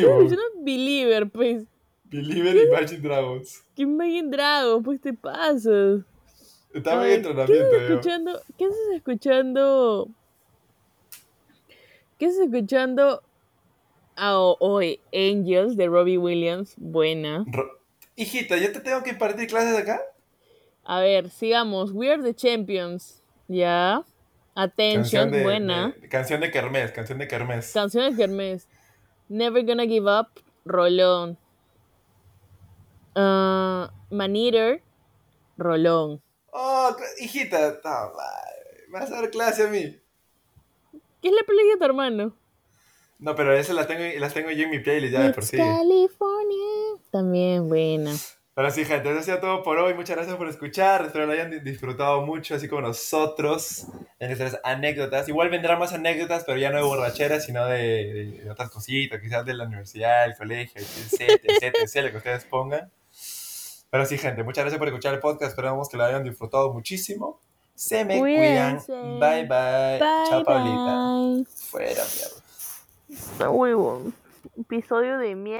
Estoy 0.00 0.02
escuchando 0.04 0.42
Believer, 0.62 1.30
pues. 1.30 1.64
Believer 2.10 2.56
Imagine 2.56 3.00
Dragons. 3.00 3.64
¿Qué 3.76 3.82
Imagine 3.82 4.30
Dragons? 4.30 4.84
Pues 4.84 5.00
te 5.00 5.12
pasas. 5.12 6.00
Estaba 6.74 7.04
en 7.08 7.22
¿Qué 7.22 7.28
entrenamiento 7.28 7.52
estás 7.76 7.88
yo. 7.88 7.94
escuchando? 7.94 8.40
¿Qué 8.58 8.64
estás 8.64 8.80
escuchando? 8.94 10.08
¿Qué 12.18 12.26
estás 12.26 12.46
escuchando? 12.46 13.22
Ah, 14.16 14.38
o- 14.38 14.56
hoy, 14.60 15.00
Angels 15.14 15.76
de 15.76 15.86
Robbie 15.86 16.18
Williams. 16.18 16.74
Buena. 16.76 17.44
Ro- 17.50 17.78
Hijita, 18.16 18.56
¿yo 18.58 18.70
te 18.72 18.80
tengo 18.80 19.02
que 19.02 19.10
impartir 19.10 19.46
clases 19.48 19.78
acá? 19.78 20.00
A 20.84 21.00
ver, 21.00 21.30
sigamos. 21.30 21.92
We 21.92 22.10
are 22.12 22.22
the 22.22 22.34
champions. 22.34 23.22
Ya. 23.48 24.02
Attention, 24.54 25.30
de, 25.30 25.42
buena. 25.42 25.94
de- 26.00 26.08
canción 26.08 26.40
de 26.40 26.50
Kermés, 26.50 26.92
canción 26.92 27.18
de 27.18 27.28
Kermés. 27.28 27.72
Canciones 27.72 28.16
de 28.16 28.24
Hermes. 28.24 28.68
Never 29.28 29.64
gonna 29.64 29.86
give 29.86 30.06
up. 30.10 30.26
Rolón. 30.66 31.38
Ah, 33.14 33.90
Man 34.10 34.36
Eater. 34.36 34.82
Rolón. 35.56 36.22
Oh, 36.52 36.96
hijita, 37.20 37.78
no, 37.84 38.12
me 38.88 38.98
vas 38.98 39.12
a 39.12 39.16
dar 39.20 39.30
clase 39.30 39.64
a 39.64 39.68
mí. 39.68 39.96
¿Qué 41.22 41.28
es 41.28 41.34
la 41.34 41.42
playlist 41.44 41.74
de 41.74 41.78
tu 41.78 41.84
hermano? 41.84 42.36
No, 43.18 43.36
pero 43.36 43.52
esas 43.54 43.76
las 43.76 43.86
tengo, 43.86 44.02
las 44.18 44.32
tengo 44.32 44.50
yo 44.50 44.64
en 44.64 44.70
mi 44.70 44.78
playlist 44.78 45.12
ya 45.12 45.20
de 45.20 45.32
por 45.34 45.44
sí. 45.44 45.58
California. 45.58 46.96
También 47.10 47.68
buena. 47.68 48.14
Pero 48.54 48.70
sí, 48.70 48.84
gente, 48.84 49.10
eso 49.10 49.18
ha 49.20 49.22
sido 49.22 49.38
todo 49.40 49.62
por 49.62 49.78
hoy. 49.78 49.94
Muchas 49.94 50.16
gracias 50.16 50.36
por 50.36 50.48
escuchar. 50.48 51.04
Espero 51.06 51.26
lo 51.26 51.32
hayan 51.32 51.50
di- 51.50 51.60
disfrutado 51.60 52.22
mucho, 52.22 52.54
así 52.54 52.66
como 52.68 52.80
nosotros, 52.82 53.86
en 54.18 54.28
nuestras 54.28 54.58
anécdotas. 54.64 55.28
Igual 55.28 55.50
vendrán 55.50 55.78
más 55.78 55.92
anécdotas, 55.92 56.44
pero 56.44 56.58
ya 56.58 56.70
no 56.70 56.78
de 56.78 56.82
borracheras, 56.84 57.44
sino 57.44 57.64
de, 57.66 57.78
de- 57.78 58.40
de 58.44 58.50
otras 58.50 58.70
cositas, 58.70 59.20
quizás 59.20 59.44
de 59.44 59.54
la 59.54 59.64
universidad, 59.64 60.24
el 60.24 60.36
colegio, 60.36 60.80
etc, 60.80 61.38
etc, 61.44 61.74
etc, 61.82 61.94
lo 62.04 62.10
que 62.10 62.16
ustedes 62.16 62.44
pongan. 62.46 62.90
Pero 63.90 64.06
sí, 64.06 64.16
gente, 64.18 64.42
muchas 64.44 64.62
gracias 64.64 64.78
por 64.78 64.88
escuchar 64.88 65.14
el 65.14 65.20
podcast. 65.20 65.50
Esperamos 65.50 65.88
que 65.88 65.96
lo 65.96 66.04
hayan 66.04 66.22
disfrutado 66.24 66.72
muchísimo. 66.72 67.40
Se 67.74 68.04
me 68.04 68.18
Cuídense. 68.20 68.86
cuidan. 68.92 69.18
Bye, 69.20 69.42
bye. 69.46 69.98
Bye, 69.98 70.28
Chao, 70.28 70.44
Paulita. 70.44 71.50
Fuera, 71.70 72.02
mierda. 73.08 73.50
Huevo. 73.50 74.02
Episodio 74.58 75.18
de 75.18 75.34
mierda. 75.34 75.58